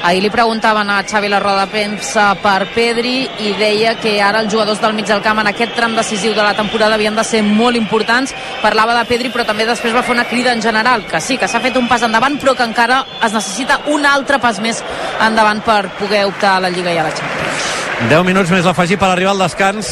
Ahir 0.06 0.22
li 0.22 0.28
preguntaven 0.30 0.86
a 0.86 1.00
Xavi 1.02 1.26
la 1.26 1.40
roda 1.40 1.64
de 1.64 1.72
premsa 1.72 2.28
per 2.38 2.68
Pedri 2.70 3.24
i 3.42 3.48
deia 3.58 3.96
que 3.98 4.12
ara 4.22 4.38
els 4.38 4.52
jugadors 4.52 4.78
del 4.78 4.92
mig 4.94 5.08
del 5.08 5.18
camp 5.24 5.40
en 5.42 5.48
aquest 5.50 5.72
tram 5.74 5.96
decisiu 5.98 6.30
de 6.30 6.44
la 6.46 6.52
temporada 6.54 6.94
havien 6.94 7.16
de 7.16 7.24
ser 7.26 7.40
molt 7.42 7.74
importants. 7.74 8.30
Parlava 8.62 8.94
de 8.94 9.02
Pedri, 9.08 9.32
però 9.34 9.42
també 9.48 9.66
després 9.66 9.96
va 9.96 10.04
fer 10.06 10.14
una 10.14 10.28
crida 10.30 10.52
en 10.54 10.62
general, 10.62 11.02
que 11.10 11.18
sí, 11.20 11.34
que 11.36 11.48
s'ha 11.50 11.58
fet 11.64 11.74
un 11.80 11.88
pas 11.90 12.04
endavant, 12.06 12.36
però 12.38 12.54
que 12.54 12.62
encara 12.62 13.00
es 13.18 13.34
necessita 13.34 13.80
un 13.90 14.06
altre 14.06 14.38
pas 14.38 14.60
més 14.62 14.78
endavant 15.26 15.64
per 15.66 15.80
poder 15.98 16.22
optar 16.28 16.54
a 16.54 16.62
la 16.68 16.70
Lliga 16.70 16.94
i 16.94 17.00
a 17.02 17.08
la 17.08 17.10
Champions. 17.10 17.66
10 18.06 18.22
minuts 18.30 18.54
més 18.54 18.68
l'afegir 18.68 19.00
per 19.02 19.10
arribar 19.10 19.34
al 19.34 19.42
descans 19.42 19.90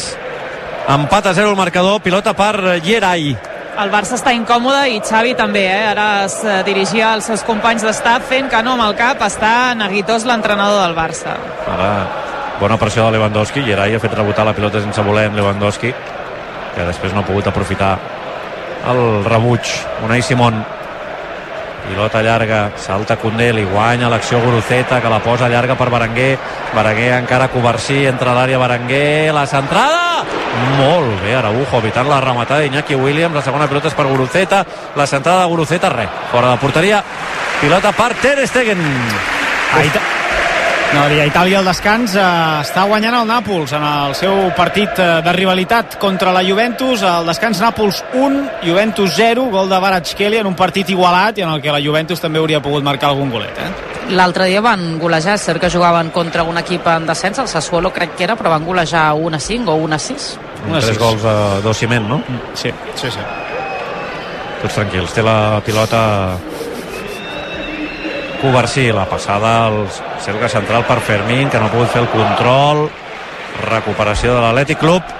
empat 0.94 1.26
a 1.26 1.34
0 1.34 1.50
el 1.50 1.58
marcador, 1.58 1.99
pilota 2.06 2.37
per 2.38 2.78
Yeray 2.87 3.53
El 3.74 3.90
Barça 3.90 4.14
està 4.14 4.30
incòmode 4.36 4.84
i 4.94 5.00
Xavi 5.02 5.32
també, 5.34 5.64
eh? 5.66 5.86
Ara 5.90 6.06
es 6.28 6.36
eh, 6.46 6.60
dirigia 6.66 7.08
als 7.14 7.26
seus 7.30 7.42
companys 7.46 7.82
d'estat 7.82 8.22
fent 8.28 8.46
que 8.52 8.60
no 8.62 8.76
amb 8.76 8.84
el 8.86 8.94
cap, 8.98 9.22
està 9.26 9.74
neguitós 9.78 10.26
l'entrenador 10.28 10.84
del 10.84 10.94
Barça. 10.94 11.34
ara 11.66 11.88
bona 12.60 12.76
pressió 12.78 13.04
de 13.06 13.16
Lewandowski 13.16 13.64
Yeray 13.66 13.96
ha 13.96 14.00
fet 14.00 14.14
rebotar 14.14 14.44
la 14.46 14.54
pilota 14.54 14.80
sense 14.80 15.02
voler 15.02 15.26
amb 15.26 15.34
Lewandowski 15.40 15.90
que 15.90 16.86
després 16.86 17.12
no 17.12 17.20
ha 17.20 17.26
pogut 17.26 17.48
aprofitar 17.50 17.96
el 18.92 19.24
rebuig 19.26 19.72
Unai 20.06 20.22
Simón 20.22 20.62
pilota 21.88 22.22
llarga, 22.22 22.70
salta 22.78 23.18
Condé, 23.20 23.50
li 23.52 23.66
guanya 23.68 24.08
l'acció 24.08 24.40
Guruceta, 24.40 25.02
que 25.02 25.10
la 25.10 25.20
posa 25.20 25.50
llarga 25.52 25.76
per 25.76 25.90
Berenguer, 25.92 26.38
Berenguer 26.74 27.12
encara 27.18 27.50
Covarsí, 27.52 28.04
entra 28.06 28.32
a 28.32 28.38
l'àrea 28.38 28.62
Berenguer, 28.62 29.34
la 29.34 29.46
centrada! 29.50 30.44
Molt 30.78 31.22
bé, 31.22 31.34
Araujo, 31.34 31.80
evitant 31.80 32.08
la 32.08 32.20
rematada 32.22 32.62
d'Iñaki 32.62 32.94
Williams, 32.94 33.34
la 33.34 33.42
segona 33.42 33.66
pilota 33.70 33.90
és 33.90 33.96
per 33.98 34.06
Guruceta, 34.06 34.64
la 34.96 35.06
centrada 35.10 35.42
de 35.42 35.50
Guruceta, 35.50 35.90
res, 35.90 36.20
fora 36.30 36.52
de 36.54 36.62
porteria, 36.62 37.02
pilota 37.60 37.92
per 37.92 38.12
Ter 38.22 38.36
Stegen. 38.46 38.82
No, 40.94 41.02
a 41.11 41.25
Itàlia 41.26 41.58
al 41.58 41.67
descans 41.67 42.12
eh, 42.14 42.25
està 42.62 42.85
guanyant 42.87 43.17
el 43.19 43.26
Nàpols 43.26 43.73
en 43.75 43.82
el 43.82 44.12
seu 44.14 44.37
partit 44.55 45.00
eh, 45.02 45.06
de 45.26 45.32
rivalitat 45.35 45.96
contra 45.99 46.31
la 46.32 46.44
Juventus. 46.46 47.02
Al 47.02 47.26
descans 47.26 47.58
Nàpols 47.64 47.99
1, 48.14 48.44
Juventus 48.62 49.17
0, 49.17 49.49
gol 49.50 49.69
de 49.73 49.81
Baratskeli 49.82 50.38
en 50.38 50.46
un 50.52 50.55
partit 50.55 50.93
igualat 50.94 51.41
i 51.41 51.44
en 51.46 51.50
el 51.50 51.61
que 51.64 51.75
la 51.75 51.81
Juventus 51.82 52.23
també 52.23 52.38
hauria 52.38 52.62
pogut 52.62 52.87
marcar 52.87 53.11
algun 53.11 53.32
golet. 53.35 53.58
Eh? 53.58 53.73
L'altre 54.14 54.46
dia 54.52 54.62
van 54.62 54.99
golejar, 55.02 55.35
és 55.35 55.44
cert 55.49 55.58
que 55.64 55.73
jugaven 55.73 56.12
contra 56.14 56.44
un 56.46 56.61
equip 56.62 56.87
en 56.93 57.08
descens, 57.11 57.43
el 57.43 57.48
Sassuolo 57.51 57.91
crec 57.93 58.15
que 58.15 58.29
era, 58.29 58.36
però 58.39 58.53
van 58.55 58.65
golejar 58.69 59.08
1 59.19 59.34
a 59.36 59.41
5 59.41 59.72
o 59.74 59.82
1 59.89 59.96
a 59.96 59.98
6. 59.98 60.29
Una 60.69 60.79
Tres 60.79 60.93
sis. 60.94 60.98
gols 61.03 61.24
a 61.27 61.36
dos 61.65 61.77
ciment, 61.77 62.06
no? 62.08 62.22
Sí. 62.55 62.70
Sí, 62.94 63.10
sí. 63.10 63.24
Tots 64.63 64.79
tranquils, 64.79 65.13
té 65.13 65.24
la 65.27 65.58
pilota 65.67 66.05
Covarsí, 68.44 68.93
la 68.93 69.06
passada 69.08 69.65
al 69.65 69.86
cercle 70.20 70.51
central 70.53 70.84
per 70.84 70.98
Fermín, 71.01 71.48
que 71.48 71.56
no 71.56 71.70
ha 71.70 71.72
pogut 71.72 71.89
fer 71.89 72.03
el 72.03 72.10
control. 72.13 72.82
Recuperació 73.65 74.34
de 74.34 74.43
l'Atlètic 74.43 74.82
Club. 74.82 75.15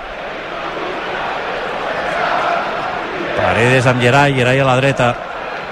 Paredes 3.39 3.89
amb 3.89 4.05
Gerai, 4.05 4.37
Gerai 4.37 4.61
a 4.61 4.67
la 4.69 4.77
dreta. 4.77 5.09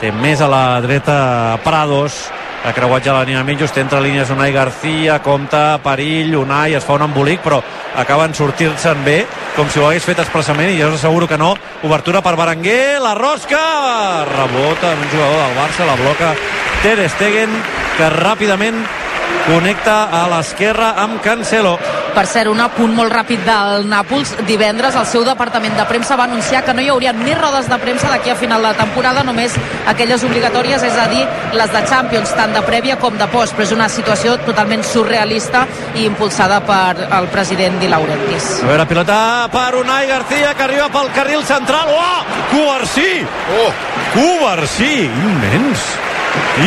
Té 0.00 0.14
més 0.16 0.40
a 0.40 0.48
la 0.48 0.64
dreta 0.80 1.18
Prados 1.60 2.22
ha 2.64 2.72
creuat 2.72 3.04
ja 3.04 3.12
la 3.12 3.56
just 3.58 3.76
entre 3.78 4.00
línies 4.00 4.30
Unai 4.30 4.52
García, 4.52 5.18
compta, 5.20 5.80
perill, 5.82 6.36
Unai 6.36 6.74
es 6.74 6.84
fa 6.84 6.94
un 6.94 7.02
embolic, 7.02 7.40
però 7.42 7.60
acaben 7.96 8.34
sortir-se'n 8.34 9.04
bé, 9.04 9.26
com 9.56 9.68
si 9.68 9.80
ho 9.80 9.86
hagués 9.88 10.04
fet 10.04 10.18
expressament 10.18 10.70
i 10.70 10.80
jo 10.80 10.88
us 10.88 10.94
asseguro 10.94 11.26
que 11.26 11.38
no, 11.38 11.56
obertura 11.82 12.22
per 12.22 12.36
Berenguer, 12.36 13.00
la 13.02 13.14
rosca 13.14 14.24
rebota 14.24 14.92
en 14.92 14.98
un 14.98 15.10
jugador 15.10 15.38
del 15.42 15.56
Barça, 15.58 15.86
la 15.86 15.96
bloca 15.96 16.34
Ter 16.82 17.08
Stegen, 17.10 17.50
que 17.98 18.10
ràpidament 18.10 19.01
connecta 19.48 20.04
a 20.12 20.26
l'esquerra 20.30 20.94
amb 21.02 21.20
Cancelo 21.24 21.78
Per 22.12 22.26
cert, 22.28 22.50
un 22.52 22.60
apunt 22.60 22.92
molt 22.92 23.08
ràpid 23.08 23.40
del 23.46 23.86
Nàpols. 23.88 24.34
Divendres 24.44 24.96
el 25.00 25.06
seu 25.08 25.22
departament 25.24 25.72
de 25.78 25.84
premsa 25.88 26.16
va 26.20 26.26
anunciar 26.28 26.60
que 26.66 26.74
no 26.76 26.82
hi 26.84 26.90
haurien 26.92 27.16
més 27.24 27.38
rodes 27.38 27.70
de 27.70 27.78
premsa 27.80 28.10
d'aquí 28.12 28.28
a 28.28 28.36
final 28.36 28.66
de 28.66 28.72
temporada, 28.76 29.22
només 29.24 29.54
aquelles 29.88 30.24
obligatòries, 30.28 30.84
és 30.84 30.98
a 31.00 31.06
dir, 31.08 31.22
les 31.56 31.72
de 31.72 31.82
Champions, 31.88 32.34
tant 32.36 32.52
de 32.52 32.60
prèvia 32.66 32.98
com 33.00 33.16
de 33.16 33.28
post, 33.32 33.56
però 33.56 33.64
és 33.64 33.72
una 33.72 33.88
situació 33.88 34.36
totalment 34.44 34.84
surrealista 34.84 35.64
i 35.94 36.04
impulsada 36.04 36.60
per 36.68 37.08
el 37.08 37.30
president 37.32 37.80
Di 37.80 37.88
Laurentiis. 37.88 38.50
A 38.60 38.68
veure, 38.74 38.86
pilota 38.92 39.18
per 39.52 39.70
Unai 39.80 40.04
García, 40.12 40.52
que 40.52 40.68
arriba 40.68 40.90
pel 40.92 41.08
carril 41.16 41.48
central. 41.48 41.96
Oh! 41.96 42.20
Covarsí! 42.52 43.24
Oh! 43.56 43.72
Covarsí! 44.12 45.08
Immens! 45.08 45.88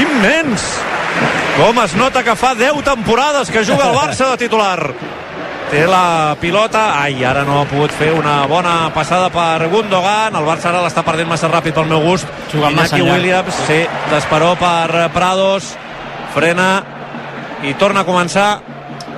Immens! 0.01 0.84
Com 1.55 1.77
es 1.79 1.93
nota 1.95 2.19
que 2.23 2.33
fa 2.35 2.51
10 2.53 2.81
temporades 2.83 3.49
que 3.49 3.63
juga 3.63 3.87
el 3.87 3.95
Barça 3.95 4.27
de 4.33 4.37
titular. 4.43 4.91
Té 5.71 5.85
la 5.87 6.35
pilota. 6.41 6.99
Ai, 6.99 7.23
ara 7.23 7.45
no 7.47 7.61
ha 7.61 7.69
pogut 7.69 7.93
fer 7.95 8.11
una 8.13 8.41
bona 8.51 8.89
passada 8.93 9.29
per 9.31 9.69
Gundogan. 9.71 10.35
El 10.35 10.45
Barça 10.45 10.69
ara 10.73 10.83
l'està 10.83 11.05
perdent 11.07 11.31
massa 11.31 11.47
ràpid 11.49 11.77
pel 11.77 11.87
meu 11.87 12.03
gust. 12.03 12.27
Jugant 12.51 12.75
massa 12.75 12.99
Iñaki. 12.99 13.11
Williams, 13.11 13.61
sí, 13.69 13.79
d'esperó 14.11 14.51
per 14.59 15.07
Prados. 15.15 15.71
Frena 16.35 16.69
i 17.63 17.73
torna 17.79 18.03
a 18.03 18.07
començar 18.07 18.49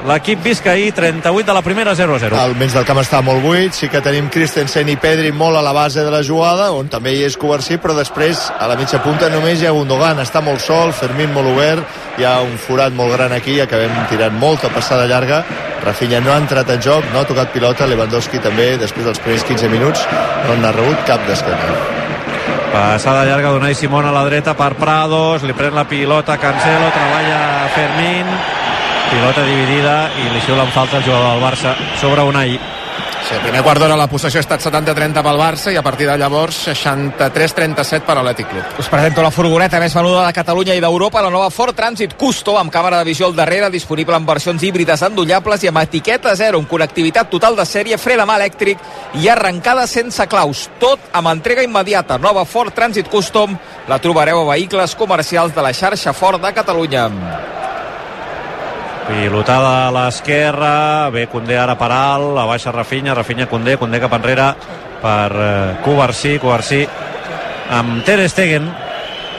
l'equip 0.08 0.42
Vizcaí, 0.44 0.92
38 0.92 1.46
de 1.48 1.54
la 1.54 1.62
primera, 1.62 1.94
0-0. 1.96 2.38
El 2.40 2.56
mig 2.60 2.72
del 2.74 2.86
camp 2.88 3.02
està 3.02 3.20
molt 3.26 3.44
buit, 3.44 3.76
sí 3.76 3.90
que 3.92 4.02
tenim 4.04 4.30
Christensen 4.34 4.90
i 4.90 4.98
Pedri 5.02 5.34
molt 5.36 5.60
a 5.60 5.64
la 5.66 5.74
base 5.76 6.04
de 6.06 6.12
la 6.14 6.24
jugada, 6.24 6.70
on 6.76 6.90
també 6.92 7.14
hi 7.16 7.26
és 7.28 7.38
Covarsí, 7.38 7.78
però 7.82 7.96
després 7.98 8.48
a 8.58 8.70
la 8.72 8.78
mitja 8.80 9.02
punta 9.04 9.30
només 9.34 9.62
hi 9.62 9.68
ha 9.68 9.76
Gundogan, 9.76 10.22
està 10.24 10.42
molt 10.44 10.64
sol, 10.64 10.94
Fermín 10.96 11.34
molt 11.36 11.52
obert, 11.54 11.98
hi 12.18 12.26
ha 12.28 12.40
un 12.46 12.58
forat 12.62 12.96
molt 12.96 13.14
gran 13.18 13.36
aquí, 13.36 13.60
acabem 13.62 13.94
tirant 14.12 14.38
molta 14.40 14.72
passada 14.74 15.08
llarga, 15.10 15.44
Rafinha 15.84 16.20
no 16.24 16.34
ha 16.34 16.42
entrat 16.42 16.70
en 16.74 16.82
joc, 16.82 17.06
no 17.14 17.22
ha 17.22 17.28
tocat 17.28 17.54
pilota, 17.54 17.88
Lewandowski 17.88 18.42
també, 18.44 18.74
després 18.82 19.06
dels 19.08 19.22
primers 19.24 19.46
15 19.48 19.72
minuts, 19.72 20.04
no 20.48 20.58
n'ha 20.62 20.74
rebut 20.76 21.04
cap 21.08 21.24
d'esquena. 21.28 21.96
Passada 22.74 23.24
llarga 23.26 23.54
d'Unai 23.54 23.76
Simón 23.76 24.06
a 24.06 24.12
la 24.12 24.26
dreta 24.28 24.54
per 24.58 24.74
Prados, 24.78 25.46
li 25.48 25.56
pren 25.56 25.76
la 25.76 25.88
pilota 25.88 26.36
Cancelo, 26.42 26.92
treballa 26.94 27.42
Fermín, 27.76 28.57
pilota 29.12 29.44
dividida 29.46 30.10
i 30.20 30.28
li 30.34 30.42
xiulen 30.44 30.74
falta 30.76 30.98
el 30.98 31.06
jugador 31.06 31.32
del 31.36 31.44
Barça 31.44 31.76
sobre 32.00 32.24
Unai. 32.28 32.60
Sí, 33.28 33.36
el 33.36 33.42
primer 33.44 33.60
quart 33.60 33.82
d'hora 33.82 33.98
la 34.00 34.06
possessió 34.08 34.40
ha 34.40 34.44
estat 34.46 34.62
70-30 34.64 35.20
pel 35.26 35.40
Barça 35.40 35.72
i 35.74 35.76
a 35.76 35.82
partir 35.84 36.06
de 36.08 36.14
llavors 36.16 36.62
63-37 36.70 38.06
per 38.08 38.16
Atlètic 38.16 38.48
Club. 38.48 38.78
Us 38.80 38.88
presento 38.88 39.24
la 39.24 39.32
furgoneta 39.36 39.82
més 39.84 39.96
venuda 39.98 40.22
de 40.24 40.36
Catalunya 40.38 40.78
i 40.78 40.84
d'Europa, 40.84 41.24
la 41.26 41.32
nova 41.34 41.50
Ford 41.52 41.76
Transit 41.76 42.16
Custo, 42.16 42.56
amb 42.56 42.72
càmera 42.72 43.02
de 43.02 43.10
visió 43.10 43.28
al 43.28 43.36
darrere, 43.36 43.68
disponible 43.74 44.16
en 44.16 44.28
versions 44.28 44.64
híbrides 44.64 45.04
endollables 45.10 45.66
i 45.66 45.72
amb 45.72 45.82
etiqueta 45.84 46.36
zero, 46.40 46.62
amb 46.64 46.72
connectivitat 46.72 47.28
total 47.32 47.60
de 47.60 47.68
sèrie, 47.68 48.00
fre 48.00 48.16
de 48.16 48.28
mà 48.28 48.40
elèctric 48.40 48.88
i 49.20 49.28
arrencada 49.28 49.88
sense 49.92 50.24
claus. 50.32 50.70
Tot 50.80 51.12
amb 51.12 51.34
entrega 51.36 51.68
immediata. 51.68 52.16
Nova 52.16 52.48
Ford 52.48 52.76
Transit 52.76 53.12
Custom 53.12 53.60
la 53.92 54.00
trobareu 54.00 54.46
a 54.46 54.50
vehicles 54.54 54.96
comercials 54.96 55.56
de 55.56 55.68
la 55.68 55.76
xarxa 55.76 56.16
Ford 56.16 56.40
de 56.40 56.56
Catalunya. 56.56 57.10
Pilotada 59.08 59.88
a 59.88 59.92
l'esquerra, 59.96 61.08
bé 61.16 61.30
Condé 61.32 61.56
ara 61.56 61.78
per 61.80 61.88
alt, 61.96 62.34
la 62.36 62.44
baixa 62.50 62.74
Rafinha, 62.76 63.16
Rafinha 63.16 63.48
Condé, 63.48 63.78
Condé 63.80 64.02
cap 64.04 64.14
enrere 64.18 64.50
per 65.00 65.32
eh, 65.32 65.78
Covarsí, 65.86 66.36
Covarsí 66.44 66.82
amb 67.72 68.04
Ter 68.04 68.20
Stegen, 68.28 68.68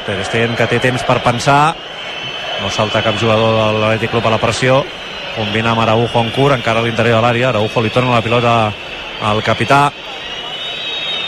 Ter 0.06 0.16
Stegen 0.24 0.56
que 0.56 0.66
té 0.70 0.80
temps 0.80 1.04
per 1.04 1.18
pensar, 1.24 1.74
no 2.62 2.70
salta 2.72 3.02
cap 3.04 3.18
jugador 3.20 3.52
de 3.54 3.66
l'Atlètic 3.78 4.12
Club 4.14 4.26
a 4.28 4.32
la 4.34 4.40
pressió, 4.40 4.80
combina 5.36 5.74
amb 5.74 5.84
Araujo 5.84 6.22
en 6.24 6.32
curt, 6.32 6.56
encara 6.56 6.80
a 6.80 6.86
l'interior 6.86 7.20
de 7.20 7.26
l'àrea, 7.26 7.50
Araujo 7.52 7.84
li 7.84 7.92
torna 7.92 8.16
la 8.16 8.24
pilota 8.24 8.54
al 9.28 9.42
capità, 9.44 9.90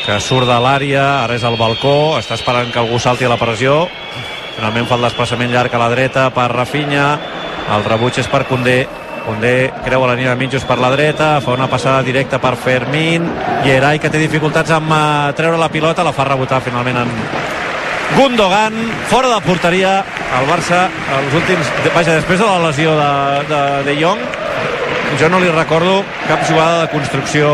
que 0.07 0.17
surt 0.25 0.49
de 0.49 0.57
l'àrea, 0.65 1.05
ara 1.27 1.37
és 1.37 1.45
al 1.45 1.61
balcó, 1.61 2.17
està 2.19 2.41
esperant 2.41 2.73
que 2.73 2.81
algú 2.81 2.99
salti 2.99 3.29
a 3.29 3.33
la 3.33 3.39
pressió, 3.41 3.85
finalment 4.57 4.89
fa 4.89 4.97
el 4.97 5.07
desplaçament 5.11 5.53
llarg 5.53 5.77
a 5.77 5.83
la 5.85 5.91
dreta 5.93 6.31
per 6.35 6.49
Rafinha, 6.55 7.07
el 7.77 7.87
rebuig 7.87 8.19
és 8.21 8.29
per 8.31 8.45
Condé. 8.49 8.83
Condé 9.21 9.71
creua 9.85 10.09
la 10.09 10.15
línia 10.17 10.33
de 10.33 10.41
mitjos 10.41 10.65
per 10.65 10.79
la 10.81 10.89
dreta 10.95 11.35
fa 11.45 11.53
una 11.53 11.69
passada 11.69 12.03
directa 12.03 12.39
per 12.41 12.55
Fermín. 12.57 13.27
I 13.67 13.75
Erai 13.77 14.01
que 14.01 14.09
té 14.11 14.19
dificultats 14.19 14.73
amb 14.73 14.91
uh, 14.91 15.33
treure 15.37 15.61
la 15.61 15.69
pilota 15.69 16.07
la 16.07 16.15
fa 16.17 16.25
rebotar 16.25 16.63
finalment 16.65 17.03
en 17.03 17.13
Gundogan. 18.17 18.79
Fora 19.13 19.29
de 19.35 19.41
porteria 19.45 19.99
el 20.39 20.49
Barça 20.49 20.87
els 21.19 21.37
últims 21.37 21.71
vaja, 21.95 22.17
després 22.17 22.41
de 22.41 22.47
la 22.47 22.59
lesió 22.69 22.97
de, 22.97 23.13
de, 23.51 23.63
de 23.91 23.97
Jong 24.01 24.25
jo 25.19 25.29
no 25.29 25.41
li 25.43 25.51
recordo 25.51 26.01
cap 26.29 26.43
jugada 26.49 26.85
de 26.85 26.91
construcció 26.93 27.51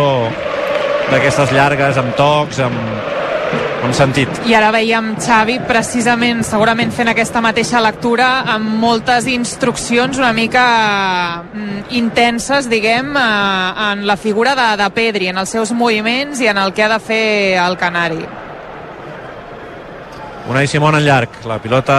d'aquestes 1.10 1.54
llargues 1.56 1.98
amb 2.00 2.16
tocs 2.18 2.60
amb, 2.66 3.15
amb 3.84 3.94
sentit 3.96 4.40
I 4.48 4.54
ara 4.56 4.70
veiem 4.74 5.12
Xavi 5.20 5.58
precisament, 5.68 6.42
segurament 6.46 6.92
fent 6.94 7.10
aquesta 7.12 7.42
mateixa 7.44 7.80
lectura 7.84 8.28
amb 8.54 8.76
moltes 8.80 9.28
instruccions 9.30 10.18
una 10.20 10.32
mica 10.36 10.66
mm, 11.52 11.86
intenses, 11.98 12.70
diguem, 12.72 13.12
eh, 13.16 13.90
en 13.92 14.06
la 14.08 14.16
figura 14.16 14.54
de, 14.58 14.68
de 14.80 14.90
Pedri, 14.96 15.30
en 15.32 15.40
els 15.42 15.52
seus 15.52 15.72
moviments 15.72 16.40
i 16.40 16.50
en 16.50 16.60
el 16.62 16.72
que 16.72 16.84
ha 16.84 16.90
de 16.92 17.00
fer 17.00 17.26
el 17.62 17.76
Canari. 17.80 18.22
Unai 20.46 20.68
Simón 20.70 20.94
en 20.94 21.04
llarg, 21.04 21.42
la 21.46 21.58
pilota 21.58 21.98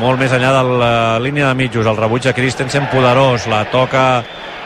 molt 0.00 0.20
més 0.20 0.32
enllà 0.32 0.52
de 0.54 0.78
la 0.80 0.94
línia 1.22 1.48
de 1.48 1.56
mitjos, 1.58 1.86
el 1.86 1.96
rebuig 1.96 2.28
de 2.28 2.34
Christensen 2.36 2.86
poderós, 2.92 3.46
la 3.50 3.64
toca 3.72 4.22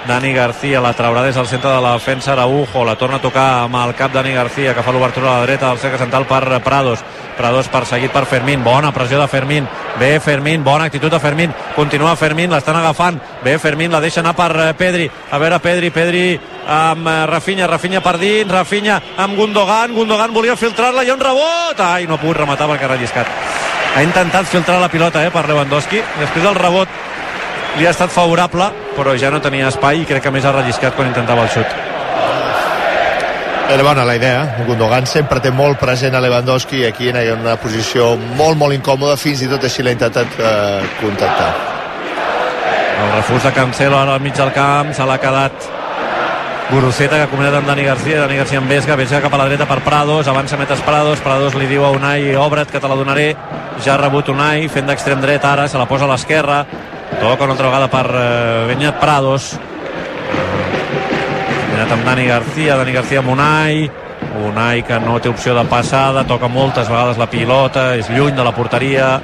Dani 0.06 0.34
García, 0.34 0.82
la 0.84 0.92
traurà 0.92 1.23
des 1.25 1.34
del 1.34 1.46
centre 1.49 1.70
de 1.70 1.80
la 1.80 1.94
defensa 1.94 2.32
Araujo, 2.32 2.84
la 2.84 2.96
torna 2.96 3.16
a 3.16 3.23
tocar 3.23 3.64
amb 3.64 3.78
el 3.80 3.94
cap 3.96 4.12
Dani 4.12 4.34
García, 4.34 4.75
que 4.75 4.82
fa 4.84 4.92
l'obertura 4.92 5.30
a 5.30 5.38
la 5.38 5.46
dreta 5.46 5.70
del 5.70 5.78
cercle 5.78 5.99
central 5.99 6.26
per 6.28 6.61
Prados, 6.62 7.00
Prados 7.38 7.68
perseguit 7.73 8.12
per 8.12 8.26
Fermín, 8.26 8.62
bona 8.62 8.92
pressió 8.92 9.18
de 9.18 9.28
Fermín, 9.28 9.66
bé 9.99 10.20
Fermín, 10.20 10.62
bona 10.62 10.84
actitud 10.84 11.11
de 11.11 11.20
Fermín, 11.20 11.54
continua 11.75 12.16
Fermín, 12.16 12.52
l'estan 12.52 12.76
agafant, 12.76 13.16
bé 13.42 13.58
Fermín, 13.58 13.92
la 13.92 14.00
deixa 14.00 14.20
anar 14.20 14.34
per 14.37 14.50
eh, 14.61 14.75
Pedri, 14.75 15.08
a 15.08 15.38
veure 15.38 15.58
Pedri, 15.64 15.90
Pedri 15.90 16.26
amb 16.68 17.08
eh, 17.08 17.16
Rafinha, 17.26 17.66
Rafinha 17.66 18.04
per 18.04 18.18
dins, 18.20 18.52
Rafinha 18.52 19.00
amb 19.16 19.40
Gundogan, 19.40 19.96
Gundogan 19.96 20.37
volia 20.37 20.56
filtrar-la 20.56 21.02
i 21.02 21.14
un 21.16 21.20
rebot, 21.20 21.80
ai, 21.80 22.04
no 22.04 22.18
ha 22.18 22.20
pogut 22.20 22.42
rematar 22.44 22.68
perquè 22.68 22.84
ha 22.84 22.92
relliscat. 22.92 23.32
Ha 23.94 24.02
intentat 24.02 24.46
filtrar 24.50 24.80
la 24.82 24.92
pilota 24.92 25.25
eh, 25.25 25.32
per 25.32 25.46
Lewandowski, 25.49 26.04
després 26.20 26.44
del 26.44 26.61
rebot 26.61 27.03
li 27.78 27.87
ha 27.87 27.90
estat 27.90 28.12
favorable, 28.12 28.71
però 28.95 29.16
ja 29.19 29.31
no 29.35 29.40
tenia 29.43 29.69
espai 29.73 30.02
i 30.02 30.07
crec 30.09 30.23
que 30.23 30.33
més 30.35 30.45
ha 30.47 30.52
relliscat 30.54 30.95
quan 30.95 31.11
intentava 31.11 31.43
el 31.43 31.52
xut. 31.54 31.76
Era 33.75 33.83
bona 33.83 34.04
la 34.04 34.14
idea. 34.14 34.64
Gundogan 34.66 35.07
sempre 35.09 35.40
té 35.40 35.50
molt 35.50 35.81
present 35.81 36.14
a 36.14 36.21
Lewandowski 36.21 36.85
aquí 36.85 37.09
en 37.09 37.40
una 37.40 37.57
posició 37.57 38.12
molt, 38.37 38.59
molt 38.61 38.76
incòmoda, 38.76 39.16
fins 39.16 39.43
i 39.43 39.49
tot 39.49 39.64
així 39.64 39.83
l'ha 39.83 39.95
intentat 39.97 40.37
eh, 40.38 40.83
contactar. 41.00 41.49
El 42.95 43.11
refús 43.16 43.43
de 43.43 43.52
Cancelo 43.57 43.99
ara 43.99 44.14
al 44.14 44.21
mig 44.21 44.37
del 44.37 44.52
camp, 44.52 44.93
se 44.95 45.07
l'ha 45.09 45.19
quedat 45.19 45.73
Guruceta 46.71 47.19
que 47.21 47.28
combinat 47.28 47.59
amb 47.59 47.66
Dani 47.69 47.83
Garcia, 47.85 48.21
Dani 48.23 48.38
Garcia 48.38 48.59
amb 48.61 48.71
Vesga, 48.71 48.97
Vesga 48.97 49.21
cap 49.21 49.35
a 49.35 49.40
la 49.43 49.49
dreta 49.50 49.66
per 49.69 49.83
Prados, 49.85 50.28
avança 50.28 50.57
Metes 50.57 50.81
Prados, 50.81 51.21
Prados 51.21 51.57
li 51.61 51.66
diu 51.69 51.85
a 51.85 51.90
Unai, 51.93 52.31
obre't 52.40 52.71
que 52.73 52.81
te 52.81 52.88
la 52.88 52.97
donaré, 52.97 53.35
ja 53.85 53.95
ha 53.95 54.00
rebut 54.00 54.31
Unai, 54.33 54.69
fent 54.73 54.88
d'extrem 54.88 55.21
dret 55.21 55.45
ara, 55.45 55.69
se 55.69 55.81
la 55.81 55.88
posa 55.90 56.09
a 56.09 56.12
l'esquerra, 56.14 56.62
toca 57.21 57.44
una 57.44 57.54
altra 57.54 57.68
vegada 57.68 57.88
per 57.92 58.06
uh, 58.11 58.66
Benyat 58.68 58.99
Prados, 59.02 59.52
combinat 61.64 61.92
amb 61.94 62.09
Dani 62.09 62.26
Garcia, 62.28 62.78
Dani 62.80 62.97
Garcia 62.97 63.23
amb 63.23 63.33
Unai, 63.35 63.85
Unai 64.44 64.83
que 64.87 64.99
no 65.02 65.18
té 65.23 65.30
opció 65.30 65.54
de 65.54 65.64
passada, 65.71 66.25
toca 66.26 66.49
moltes 66.49 66.88
vegades 66.90 67.21
la 67.21 67.30
pilota, 67.30 67.92
és 67.99 68.11
lluny 68.11 68.35
de 68.35 68.44
la 68.47 68.54
porteria, 68.54 69.21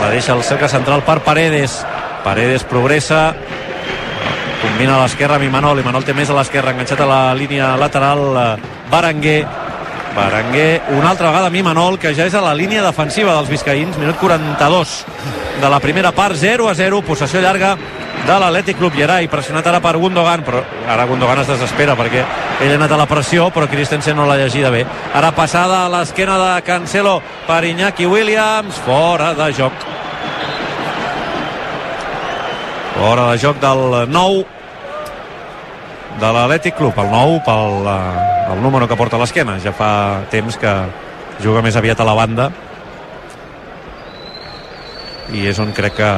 la 0.00 0.10
deixa 0.12 0.34
al 0.34 0.44
cercle 0.46 0.68
central 0.68 1.04
per 1.06 1.20
Paredes, 1.26 1.80
Paredes 2.24 2.64
progressa, 2.68 3.34
combina 4.62 4.96
a 4.96 5.02
l'esquerra 5.02 5.36
amb 5.38 5.48
Imanol, 5.48 5.82
Imanol 5.82 6.06
té 6.06 6.14
més 6.16 6.30
a 6.30 6.38
l'esquerra 6.38 6.72
enganxat 6.74 7.04
a 7.04 7.10
la 7.10 7.20
línia 7.36 7.74
lateral 7.80 8.24
eh, 8.34 8.48
Baranguer 8.90 9.42
Baranguer 10.14 10.82
una 10.94 11.10
altra 11.10 11.32
vegada 11.32 11.48
amb 11.50 11.58
Imanol 11.58 11.98
que 11.98 12.12
ja 12.14 12.28
és 12.28 12.34
a 12.38 12.42
la 12.44 12.54
línia 12.54 12.84
defensiva 12.84 13.34
dels 13.34 13.50
vizcaïns 13.50 13.98
minut 13.98 14.20
42 14.20 14.92
de 15.60 15.70
la 15.70 15.80
primera 15.82 16.12
part. 16.14 16.36
0 16.38 16.68
a 16.70 16.74
0, 16.74 17.02
possessió 17.02 17.42
llarga 17.42 17.74
de 18.24 18.36
l'Atlètic 18.38 18.78
Club 18.78 18.94
Llerai, 18.94 19.26
pressionat 19.28 19.66
ara 19.66 19.82
per 19.84 19.96
Gundogan 19.98 20.44
però 20.46 20.62
ara 20.88 21.04
Gundogan 21.10 21.42
es 21.42 21.50
desespera 21.50 21.96
perquè 21.98 22.22
ell 22.62 22.72
ha 22.72 22.78
anat 22.78 22.94
a 22.94 23.00
la 23.02 23.08
pressió 23.10 23.50
però 23.52 23.66
Christensen 23.68 24.16
no 24.16 24.28
l'ha 24.28 24.38
llegida 24.38 24.70
bé. 24.70 24.84
Ara 25.14 25.34
passada 25.34 25.82
a 25.84 25.90
l'esquena 25.92 26.38
de 26.38 26.62
Cancelo 26.62 27.20
per 27.48 27.64
Iñaki 27.64 28.06
Williams. 28.06 28.78
Fora 28.86 29.34
de 29.34 29.50
joc. 29.52 29.86
Fora 32.94 33.32
de 33.32 33.38
joc 33.42 33.58
del 33.60 34.04
nou 34.14 34.44
de 36.20 36.30
l'Atlètic 36.30 36.76
Club, 36.78 36.98
el 37.02 37.10
nou 37.10 37.38
pel 37.46 37.88
eh, 37.90 38.52
el 38.54 38.62
número 38.62 38.88
que 38.88 38.96
porta 38.98 39.18
a 39.18 39.22
l'esquena. 39.22 39.58
Ja 39.62 39.72
fa 39.74 40.22
temps 40.32 40.56
que 40.60 40.72
juga 41.42 41.62
més 41.64 41.76
aviat 41.76 42.00
a 42.00 42.06
la 42.06 42.14
banda. 42.18 42.50
I 45.34 45.48
és 45.50 45.58
on 45.58 45.72
crec 45.74 45.98
que 45.98 46.10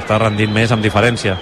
està 0.00 0.18
rendint 0.20 0.52
més 0.52 0.72
amb 0.74 0.84
diferència. 0.84 1.38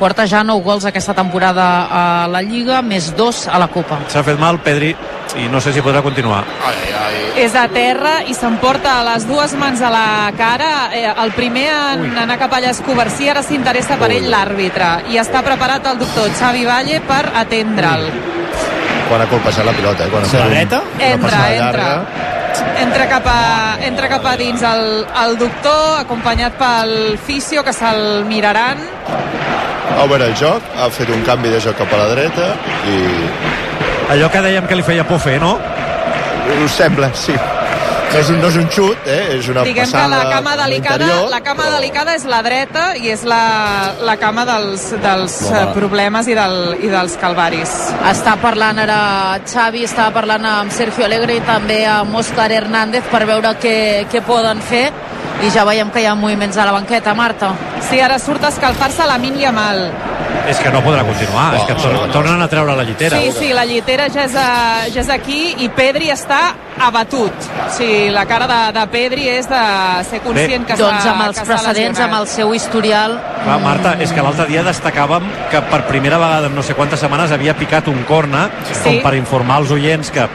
Porta 0.00 0.24
ja 0.24 0.40
9 0.44 0.64
gols 0.64 0.86
aquesta 0.88 1.12
temporada 1.14 1.64
a 1.92 2.04
la 2.32 2.40
Lliga, 2.42 2.80
més 2.82 3.10
2 3.16 3.46
a 3.52 3.58
la 3.60 3.68
Copa. 3.68 4.00
s'ha 4.08 4.24
fet 4.24 4.38
mal 4.40 4.58
Pedri 4.64 4.94
i 5.38 5.46
no 5.48 5.60
sé 5.60 5.72
si 5.72 5.80
podrà 5.82 6.02
continuar 6.02 6.42
Ai, 6.66 6.76
ai. 7.04 7.18
És 7.44 7.54
a 7.54 7.66
terra 7.68 8.20
i 8.26 8.34
s'emporta 8.34 8.96
les 9.06 9.26
dues 9.28 9.52
mans 9.54 9.80
a 9.80 9.90
la 9.92 10.32
cara. 10.36 10.90
Eh, 10.92 11.04
el 11.08 11.30
primer 11.32 11.68
en 11.94 12.02
Ui. 12.08 12.18
anar 12.18 12.36
cap 12.40 12.52
allà 12.52 12.70
és 12.74 12.80
Covarsí, 12.84 13.28
ara 13.30 13.42
s'interessa 13.42 13.96
per 14.00 14.10
ell 14.12 14.26
l'àrbitre. 14.30 14.88
I 15.14 15.18
està 15.22 15.40
preparat 15.46 15.86
el 15.86 15.98
doctor 16.02 16.28
Xavi 16.38 16.64
Valle 16.66 17.00
per 17.06 17.22
atendre'l. 17.42 18.08
Quan 19.08 19.22
ha 19.22 19.26
colpejat 19.30 19.64
la 19.66 19.72
pilota, 19.72 20.04
eh? 20.04 20.10
Quan 20.10 20.24
ha 20.26 20.32
La 20.38 20.44
un- 20.46 20.50
dreta? 20.52 20.82
Entra, 20.98 21.38
entra. 21.54 21.54
llarga. 21.60 22.04
Entra 22.82 23.06
cap 23.08 23.26
a, 23.26 23.78
entra 23.86 24.08
cap 24.08 24.26
a 24.26 24.36
dins 24.36 24.62
el, 24.62 25.06
el 25.24 25.38
doctor, 25.38 26.00
acompanyat 26.00 26.54
pel 26.58 27.18
fisio, 27.24 27.62
que 27.64 27.72
se'l 27.72 28.24
miraran. 28.26 28.78
Ha 29.96 30.04
obert 30.04 30.24
el 30.24 30.34
joc, 30.36 30.62
ha 30.78 30.90
fet 30.90 31.08
un 31.10 31.22
canvi 31.26 31.48
de 31.50 31.60
joc 31.60 31.76
cap 31.78 31.92
a 31.92 31.96
la 32.04 32.08
dreta 32.14 32.52
i 32.86 32.98
allò 34.10 34.28
que 34.30 34.42
dèiem 34.42 34.66
que 34.66 34.76
li 34.78 34.82
feia 34.86 35.04
por 35.06 35.20
fer, 35.22 35.38
no? 35.40 35.56
us 36.64 36.72
sembla, 36.74 37.12
sí. 37.14 37.30
no, 37.32 38.18
és 38.18 38.28
un, 38.32 38.40
no 38.42 38.48
és 38.50 38.56
un 38.58 38.66
xut, 38.74 39.04
eh? 39.06 39.36
és 39.36 39.46
una 39.52 39.62
Diguem 39.62 39.84
que 39.86 39.92
passada 39.92 40.16
la 40.24 40.30
cama 40.32 40.56
delicada, 40.58 41.10
la 41.30 41.38
cama 41.46 41.62
però- 41.68 41.76
delicada 41.76 42.14
és 42.18 42.24
la 42.26 42.40
dreta 42.42 42.88
i 42.98 43.12
és 43.12 43.22
la, 43.28 43.92
la 44.02 44.16
cama 44.18 44.42
dels, 44.48 44.88
dels 45.04 45.36
Home. 45.46 45.60
eh, 45.60 45.68
problemes 45.76 46.26
i, 46.26 46.34
del, 46.34 46.56
i 46.82 46.90
dels 46.90 47.14
calvaris. 47.22 47.70
Està 48.10 48.34
parlant 48.42 48.82
ara 48.82 48.98
Xavi, 49.46 49.84
estava 49.86 50.10
parlant 50.16 50.44
amb 50.56 50.74
Sergio 50.74 51.06
Alegre 51.06 51.38
i 51.38 51.44
també 51.46 51.84
amb 51.86 52.18
Òscar 52.18 52.50
Hernández 52.50 53.06
per 53.12 53.22
veure 53.30 53.54
què, 53.62 53.76
què 54.10 54.24
poden 54.26 54.58
fer 54.60 54.88
i 55.46 55.48
ja 55.54 55.62
veiem 55.64 55.88
que 55.94 56.02
hi 56.02 56.08
ha 56.10 56.16
moviments 56.18 56.58
a 56.60 56.66
la 56.66 56.72
banqueta, 56.74 57.14
Marta. 57.14 57.54
Sí, 57.88 58.00
ara 58.02 58.18
surt 58.18 58.42
a 58.44 58.50
escalfar-se 58.50 59.06
la 59.08 59.16
Min 59.22 59.38
Yamal. 59.40 59.86
És 60.48 60.58
que 60.58 60.70
no 60.72 60.80
podrà 60.82 61.02
continuar, 61.06 61.54
és 61.58 61.66
que 61.68 61.74
tor 61.78 62.08
tornen 62.14 62.40
a 62.42 62.48
treure 62.50 62.74
la 62.76 62.84
llitera. 62.86 63.20
Sí, 63.20 63.32
sí, 63.36 63.52
la 63.54 63.64
llitera 63.68 64.08
ja 64.12 64.24
és, 64.24 64.34
a, 64.34 64.48
ja 64.92 65.00
és 65.04 65.10
aquí 65.12 65.54
i 65.64 65.68
Pedri 65.74 66.10
està 66.10 66.40
abatut. 66.80 67.32
Sí, 67.76 68.08
la 68.10 68.24
cara 68.26 68.46
de, 68.50 68.60
de 68.78 68.86
Pedri 68.92 69.28
és 69.28 69.48
de 69.50 69.60
ser 70.08 70.22
conscient 70.24 70.64
que 70.66 70.76
s'ha 70.78 70.86
doncs 70.86 71.10
amb 71.12 71.26
els 71.28 71.38
que 71.40 71.46
precedents, 71.50 72.00
amb 72.06 72.18
el 72.22 72.26
seu 72.30 72.54
historial... 72.56 73.18
Clar, 73.44 73.58
Marta, 73.62 73.94
és 74.00 74.12
que 74.12 74.24
l'altre 74.24 74.48
dia 74.50 74.64
destacàvem 74.66 75.28
que 75.52 75.60
per 75.70 75.84
primera 75.88 76.18
vegada 76.20 76.48
en 76.50 76.56
no 76.56 76.64
sé 76.66 76.74
quantes 76.78 77.00
setmanes 77.00 77.32
havia 77.36 77.54
picat 77.58 77.88
un 77.92 78.02
corna, 78.08 78.48
Sí. 78.70 78.82
com 78.84 78.98
per 79.04 79.14
informar 79.18 79.60
als 79.60 79.70
oients 79.74 80.10
que, 80.14 80.26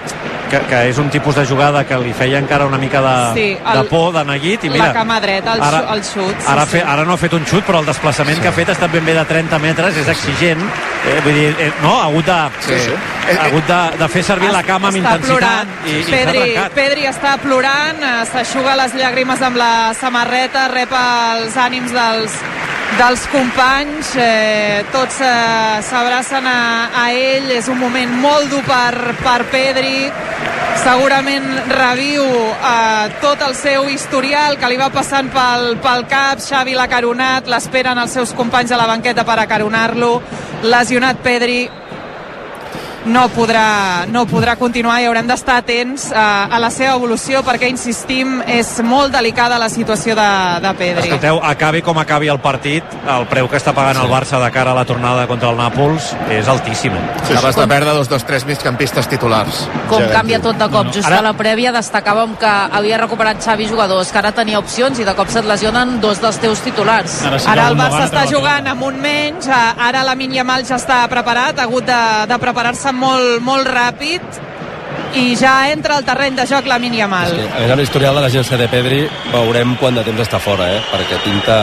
que, 0.50 0.60
que 0.70 0.80
és 0.90 0.98
un 1.02 1.10
tipus 1.10 1.36
de 1.36 1.46
jugada 1.48 1.84
que 1.88 1.98
li 2.00 2.14
feia 2.14 2.38
encara 2.40 2.66
una 2.66 2.78
mica 2.78 3.02
de, 3.02 3.16
Sí, 3.40 3.48
el- 3.58 3.78
de 3.80 3.84
por, 3.90 4.14
de 4.14 4.24
neguit, 4.26 4.64
i 4.66 4.70
mira... 4.70 4.88
la 4.88 4.94
cama 4.94 5.20
dreta, 5.20 5.54
el, 5.54 5.62
ara, 5.62 5.80
el 5.94 6.04
xut. 6.04 6.36
Sí, 6.40 6.46
Ara, 6.48 6.66
sí. 6.66 6.72
fe, 6.78 6.84
ara 6.86 7.04
no 7.06 7.14
ha 7.14 7.18
fet 7.18 7.34
un 7.34 7.46
xut, 7.46 7.64
però 7.66 7.80
el 7.82 7.86
desplaçament 7.90 8.38
sí. 8.38 8.42
que 8.44 8.48
ha 8.50 8.56
fet 8.56 8.70
ha 8.70 8.76
estat 8.78 8.92
ben 8.94 9.06
bé 9.06 9.14
de 9.18 9.26
30 9.26 9.60
metres, 9.60 9.98
és 9.98 10.08
exigent. 10.14 10.62
Eh, 11.06 11.20
vull 11.26 11.34
dir, 11.38 11.56
eh, 11.60 11.72
no, 11.84 11.96
ha 12.02 12.06
hagut 12.10 12.26
de, 12.26 12.40
Sí, 12.66 12.80
sí. 12.88 12.94
ha 13.38 13.46
hagut 13.48 13.68
de, 13.68 13.82
de 14.04 14.08
fer 14.10 14.24
servir 14.24 14.52
la 14.54 14.64
cama 14.64 14.90
amb 14.90 14.98
intensitat 14.98 15.32
plorant. 15.32 15.74
i, 15.86 16.00
i 16.00 16.04
s'ha 16.04 16.12
Pedri, 16.16 16.40
arrencat. 16.42 16.74
Pedri 16.78 17.08
està 17.10 17.36
plorant, 17.42 18.04
eh, 18.04 18.26
s'aixuga 18.32 18.76
les 18.84 18.94
llàgrimes 18.96 19.42
amb 19.42 19.58
la 19.62 19.72
samarreta, 20.00 20.68
rep 20.74 20.92
els 21.02 21.58
ànims 21.58 21.92
dels, 21.94 22.38
dels 23.00 23.26
companys, 23.28 24.14
eh, 24.16 24.86
tots 24.94 25.20
eh, 25.22 25.82
s'abracen 25.84 26.46
a, 26.48 26.60
a 27.04 27.06
ell, 27.12 27.50
és 27.52 27.68
un 27.72 27.80
moment 27.80 28.14
molt 28.22 28.50
dur 28.54 28.62
per, 28.68 29.16
per 29.20 29.42
Pedri, 29.52 30.08
segurament 30.80 31.48
reviu 31.72 32.24
eh, 32.24 33.08
tot 33.24 33.42
el 33.48 33.56
seu 33.58 33.90
historial 33.92 34.60
que 34.62 34.70
li 34.72 34.80
va 34.80 34.92
passant 34.94 35.32
pel, 35.34 35.76
pel 35.84 36.06
cap, 36.12 36.44
Xavi 36.44 36.76
l'ha 36.78 36.88
caronat, 36.92 37.50
l'esperen 37.52 38.00
els 38.02 38.16
seus 38.16 38.36
companys 38.38 38.72
a 38.72 38.80
la 38.80 38.88
banqueta 38.90 39.26
per 39.28 39.40
acaronar-lo, 39.44 40.14
lesionat 40.66 41.20
Pedri, 41.26 41.66
no 43.06 43.28
podrà, 43.30 44.06
no 44.10 44.26
podrà 44.30 44.56
continuar 44.58 44.98
i 45.02 45.06
haurem 45.10 45.28
d'estar 45.30 45.60
atents 45.62 46.08
a, 46.12 46.46
a 46.50 46.60
la 46.62 46.72
seva 46.74 46.96
evolució 46.98 47.44
perquè, 47.46 47.70
insistim, 47.70 48.40
és 48.50 48.72
molt 48.86 49.14
delicada 49.14 49.60
la 49.62 49.70
situació 49.70 50.16
de, 50.18 50.28
de 50.64 50.72
Pedri. 50.80 51.06
Escolteu, 51.10 51.40
acabi 51.46 51.84
com 51.86 52.00
acabi 52.02 52.30
el 52.34 52.42
partit, 52.44 52.96
el 53.16 53.28
preu 53.32 53.50
que 53.52 53.60
està 53.62 53.76
pagant 53.78 54.02
el 54.02 54.10
Barça 54.12 54.40
de 54.42 54.50
cara 54.54 54.74
a 54.74 54.78
la 54.78 54.86
tornada 54.90 55.28
contra 55.30 55.52
el 55.54 55.60
Nàpols 55.60 56.12
és 56.34 56.50
altíssim. 56.52 56.96
Sí, 57.26 57.36
Acabes 57.36 57.60
de 57.60 57.68
perdre 57.70 57.94
dos 57.98 58.10
dels 58.10 58.26
tres 58.26 58.46
migcampistes 58.50 59.10
titulars. 59.12 59.66
Com 59.90 60.02
Ja 60.02 60.22
canvia 60.22 60.42
tot 60.42 60.58
de 60.58 60.70
cop. 60.70 60.86
No, 60.86 60.90
no. 60.90 60.96
Just 60.96 61.10
Ara- 61.10 61.22
a 61.22 61.28
la 61.30 61.36
prèvia 61.38 61.74
destacàvem 61.76 62.36
que 62.42 62.50
havia 62.80 63.00
recuperat 63.02 63.42
Xavi 63.44 63.70
jugadors, 63.70 64.12
que 64.12 64.22
ara 64.22 64.34
tenia 64.36 64.60
opcions 64.60 65.00
i 65.00 65.06
de 65.06 65.16
cop 65.18 65.30
se't 65.30 65.48
lesionen 65.48 66.00
dos 66.02 66.22
dels 66.24 66.40
teus 66.42 66.64
titulars. 66.66 67.22
Ara 67.26 67.40
sí 67.40 67.50
Ara 67.52 67.70
el 67.70 67.78
Barça 67.78 68.06
està 68.10 68.26
jugant 68.32 68.68
amb 68.74 68.84
un 68.90 69.00
menys, 69.02 69.48
eh, 69.48 69.62
ara 69.90 70.04
la 70.04 70.16
Yamal 70.36 70.66
ja 70.66 70.76
està 70.80 71.04
preparat, 71.08 71.60
ha 71.60 71.64
hagut 71.64 71.86
de, 71.86 72.02
de 72.28 72.38
preparar-se 72.42 72.95
molt, 72.96 73.40
molt 73.46 73.68
ràpid 73.68 74.44
i 75.16 75.36
ja 75.40 75.70
entra 75.72 75.96
al 75.96 76.04
terreny 76.06 76.36
de 76.36 76.46
joc 76.50 76.68
la 76.68 76.78
Yamal. 76.78 77.30
Sí, 77.30 77.40
a 77.40 77.60
més, 77.60 77.72
amb 77.72 77.80
l'historial 77.80 78.16
de 78.16 78.22
la 78.22 78.30
gent 78.30 78.50
de 78.60 78.68
Pedri 78.68 79.00
veurem 79.32 79.76
quant 79.80 79.96
de 79.96 80.04
temps 80.04 80.22
està 80.22 80.40
fora, 80.40 80.68
eh? 80.76 80.82
perquè 80.92 81.20
pinta, 81.24 81.56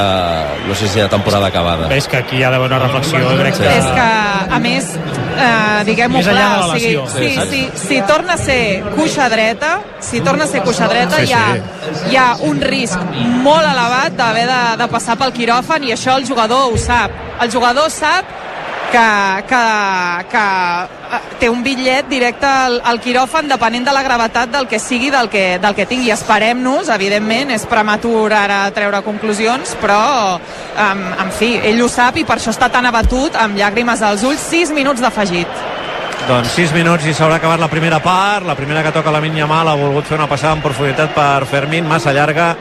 no 0.67 0.75
sé 0.75 0.89
si 0.89 1.01
la 1.01 1.09
temporada 1.09 1.47
acabada. 1.47 1.89
Ves 1.89 2.09
que 2.09 2.17
aquí 2.17 2.39
hi 2.39 2.45
ha 2.45 2.51
d'haver 2.51 2.71
una 2.71 2.79
reflexió, 2.79 3.21
crec 3.39 3.59
que... 3.59 3.69
És 3.77 3.85
que, 3.85 4.09
a 4.57 4.59
més, 4.63 4.89
eh, 5.37 5.85
diguem-ho 5.89 6.23
clar, 6.25 6.49
o 6.65 6.71
sigui, 6.73 6.95
lesió. 6.97 7.07
si, 7.13 7.29
Sí, 7.29 7.47
si, 7.51 7.89
si 7.89 8.03
torna 8.09 8.35
a 8.35 8.41
ser 8.41 8.83
cuixa 8.97 9.29
dreta, 9.29 9.73
si 10.01 10.21
torna 10.21 10.45
a 10.45 10.51
ser 10.51 10.63
cuixa 10.65 10.89
dreta, 10.89 11.21
Sí, 11.21 11.29
hi, 11.29 11.33
ha, 11.37 12.11
hi 12.11 12.17
ha 12.17 12.29
un 12.49 12.61
risc 12.61 12.99
molt 13.45 13.69
elevat 13.69 14.17
d'haver 14.17 14.47
de, 14.49 14.63
de 14.81 14.89
passar 14.97 15.19
pel 15.21 15.35
quiròfan 15.37 15.85
i 15.89 15.93
això 15.97 16.17
el 16.17 16.27
jugador 16.29 16.73
ho 16.73 16.81
sap. 16.81 17.13
El 17.43 17.53
jugador 17.53 17.91
sap 17.93 18.42
que, 18.93 19.45
que, 19.49 19.63
que 20.31 20.45
eh, 21.17 21.21
té 21.41 21.49
un 21.51 21.63
bitllet 21.65 22.09
directe 22.11 22.47
al, 22.47 22.79
al 22.85 23.01
quiròfan 23.03 23.49
depenent 23.51 23.89
de 23.89 23.95
la 23.97 24.05
gravetat 24.05 24.53
del 24.53 24.69
que 24.69 24.79
sigui 24.83 25.11
del 25.11 25.31
que, 25.33 25.59
del 25.63 25.75
que 25.75 25.87
tingui. 25.89 26.13
Esperem-nos, 26.15 26.93
evidentment, 26.93 27.55
és 27.57 27.65
prematur 27.71 28.29
ara 28.37 28.65
treure 28.77 29.03
conclusions, 29.07 29.75
però, 29.81 30.03
en, 30.77 31.05
en 31.25 31.33
fi, 31.35 31.55
ell 31.73 31.81
ho 31.83 31.89
sap 31.91 32.21
i 32.21 32.27
per 32.29 32.39
això 32.39 32.53
està 32.53 32.69
tan 32.73 32.87
abatut 32.87 33.39
amb 33.41 33.57
llàgrimes 33.59 34.05
als 34.05 34.27
ulls, 34.29 34.45
6 34.53 34.75
minuts 34.77 35.03
d'afegit. 35.03 35.63
Doncs 36.29 36.53
6 36.55 36.77
minuts 36.77 37.09
i 37.11 37.17
s'haurà 37.17 37.41
acabat 37.41 37.59
la 37.59 37.71
primera 37.73 37.99
part. 38.03 38.47
La 38.47 38.55
primera 38.55 38.85
que 38.85 38.93
toca 38.95 39.11
la 39.11 39.21
Yamal 39.25 39.69
ha 39.69 39.75
volgut 39.75 40.07
fer 40.07 40.19
una 40.19 40.29
passada 40.29 40.55
en 40.55 40.63
profunditat 40.63 41.11
per 41.17 41.47
Fermín, 41.47 41.89
massa 41.89 42.13
llarga. 42.13 42.55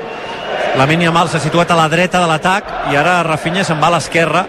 La 0.77 0.87
Yamal 0.87 1.29
s'ha 1.29 1.39
situat 1.39 1.69
a 1.69 1.75
la 1.75 1.87
dreta 1.89 2.19
de 2.19 2.27
l'atac 2.27 2.91
i 2.91 2.95
ara 2.95 3.21
Rafinha 3.23 3.63
se'n 3.63 3.79
va 3.79 3.91
a 3.91 3.97
l'esquerra. 3.97 4.45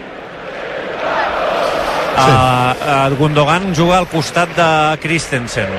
Sí. 2.13 2.31
Uh, 2.31 3.17
Gundogan 3.17 3.73
juga 3.73 3.99
al 4.03 4.07
costat 4.11 4.53
de 4.57 4.69
Christensen. 5.01 5.71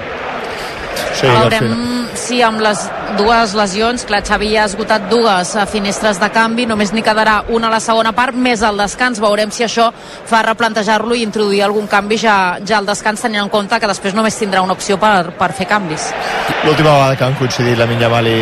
Sí, 1.14 1.26
Veurem 1.30 1.94
si 2.18 2.40
amb 2.42 2.60
les 2.62 2.80
dues 3.18 3.54
lesions, 3.56 4.04
clar, 4.08 4.22
Xavi 4.26 4.48
ja 4.54 4.64
ha 4.64 4.68
esgotat 4.70 5.08
dues 5.10 5.52
eh, 5.54 5.64
finestres 5.70 6.18
de 6.22 6.28
canvi, 6.32 6.66
només 6.66 6.92
n'hi 6.94 7.02
quedarà 7.04 7.40
una 7.54 7.68
a 7.68 7.74
la 7.74 7.80
segona 7.82 8.14
part, 8.16 8.34
més 8.34 8.62
al 8.62 8.78
descans. 8.80 9.20
Veurem 9.22 9.52
si 9.54 9.64
això 9.66 9.90
fa 9.94 10.42
replantejar-lo 10.46 11.14
i 11.14 11.24
introduir 11.26 11.62
algun 11.66 11.86
canvi 11.90 12.18
ja, 12.20 12.36
ja 12.66 12.78
al 12.80 12.88
descans, 12.88 13.22
tenint 13.22 13.44
en 13.44 13.52
compte 13.52 13.78
que 13.80 13.90
després 13.90 14.16
només 14.16 14.38
tindrà 14.38 14.62
una 14.64 14.76
opció 14.76 14.98
per, 15.00 15.34
per 15.38 15.50
fer 15.54 15.68
canvis. 15.70 16.10
L'última 16.64 16.94
vegada 16.94 17.18
que 17.18 17.28
han 17.28 17.38
coincidit 17.38 17.78
la 17.78 17.88
Yamal 18.04 18.28
i 18.28 18.40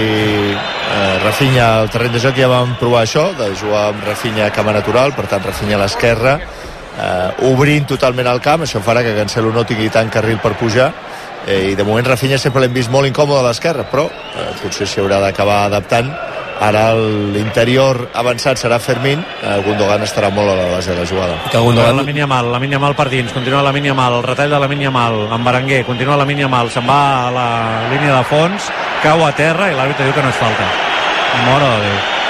eh, 0.53 1.19
Rafinha 1.25 1.69
al 1.83 1.93
terreny 1.93 2.17
de 2.17 2.25
joc 2.25 2.39
ja 2.39 2.51
vam 2.51 2.77
provar 2.81 3.05
això, 3.07 3.29
de 3.39 3.53
jugar 3.57 3.89
amb 3.93 4.05
Rafinha 4.07 4.49
a 4.49 4.55
cama 4.55 4.77
natural, 4.77 5.17
per 5.17 5.29
tant 5.31 5.45
Rafinha 5.45 5.77
a 5.77 5.85
l'esquerra, 5.85 6.39
eh, 6.99 7.49
obrint 7.53 7.87
totalment 7.89 8.29
el 8.33 8.41
camp, 8.45 8.67
això 8.67 8.83
farà 8.85 9.03
que 9.05 9.15
Cancelo 9.17 9.53
no 9.53 9.65
tingui 9.69 9.91
tant 9.93 10.11
carril 10.13 10.39
per 10.43 10.55
pujar, 10.61 10.93
eh, 11.47 11.73
i 11.73 11.75
de 11.79 11.85
moment 11.85 12.07
Rafinha 12.07 12.39
sempre 12.39 12.63
l'hem 12.63 12.75
vist 12.75 12.91
molt 12.91 13.09
incòmode 13.09 13.43
a 13.43 13.49
l'esquerra, 13.49 13.87
però 13.91 14.09
eh, 14.09 14.53
potser 14.63 14.87
s'hi 14.87 15.03
haurà 15.03 15.21
d'acabar 15.23 15.65
adaptant. 15.71 16.13
Ara 16.63 16.93
l'interior 16.95 17.97
avançat 18.15 18.61
serà 18.61 18.77
Fermín, 18.79 19.19
eh, 19.19 19.57
Gundogan 19.65 20.05
estarà 20.07 20.31
molt 20.31 20.53
a 20.53 20.55
la 20.55 20.69
base 20.77 20.93
de 20.93 21.01
la 21.01 21.07
jugada. 21.09 21.41
Que 21.51 21.57
La 21.57 21.65
Gundogan... 21.65 22.15
Yamal, 22.15 22.53
la 22.53 22.61
Yamal 22.63 22.95
per 22.95 23.09
dins, 23.11 23.33
continua 23.33 23.63
la 23.63 23.73
Yamal, 23.73 24.21
el 24.21 24.23
retall 24.23 24.51
de 24.51 24.61
la 24.61 24.69
Yamal, 24.69 25.27
amb 25.33 25.45
Berenguer, 25.45 25.85
continua 25.85 26.17
la 26.17 26.27
Yamal, 26.31 26.71
se'n 26.71 26.87
va 26.87 27.27
a 27.27 27.31
la 27.35 27.49
línia 27.91 28.15
de 28.21 28.25
fons, 28.25 28.71
cau 29.03 29.27
a 29.27 29.33
terra 29.35 29.73
i 29.73 29.75
l'àrbitre 29.75 30.07
diu 30.07 30.15
que 30.15 30.23
no 30.23 30.29
és 30.29 30.37
falta. 30.39 30.71
Mora 31.49 31.77
de 31.77 31.87
Déu. 31.89 32.22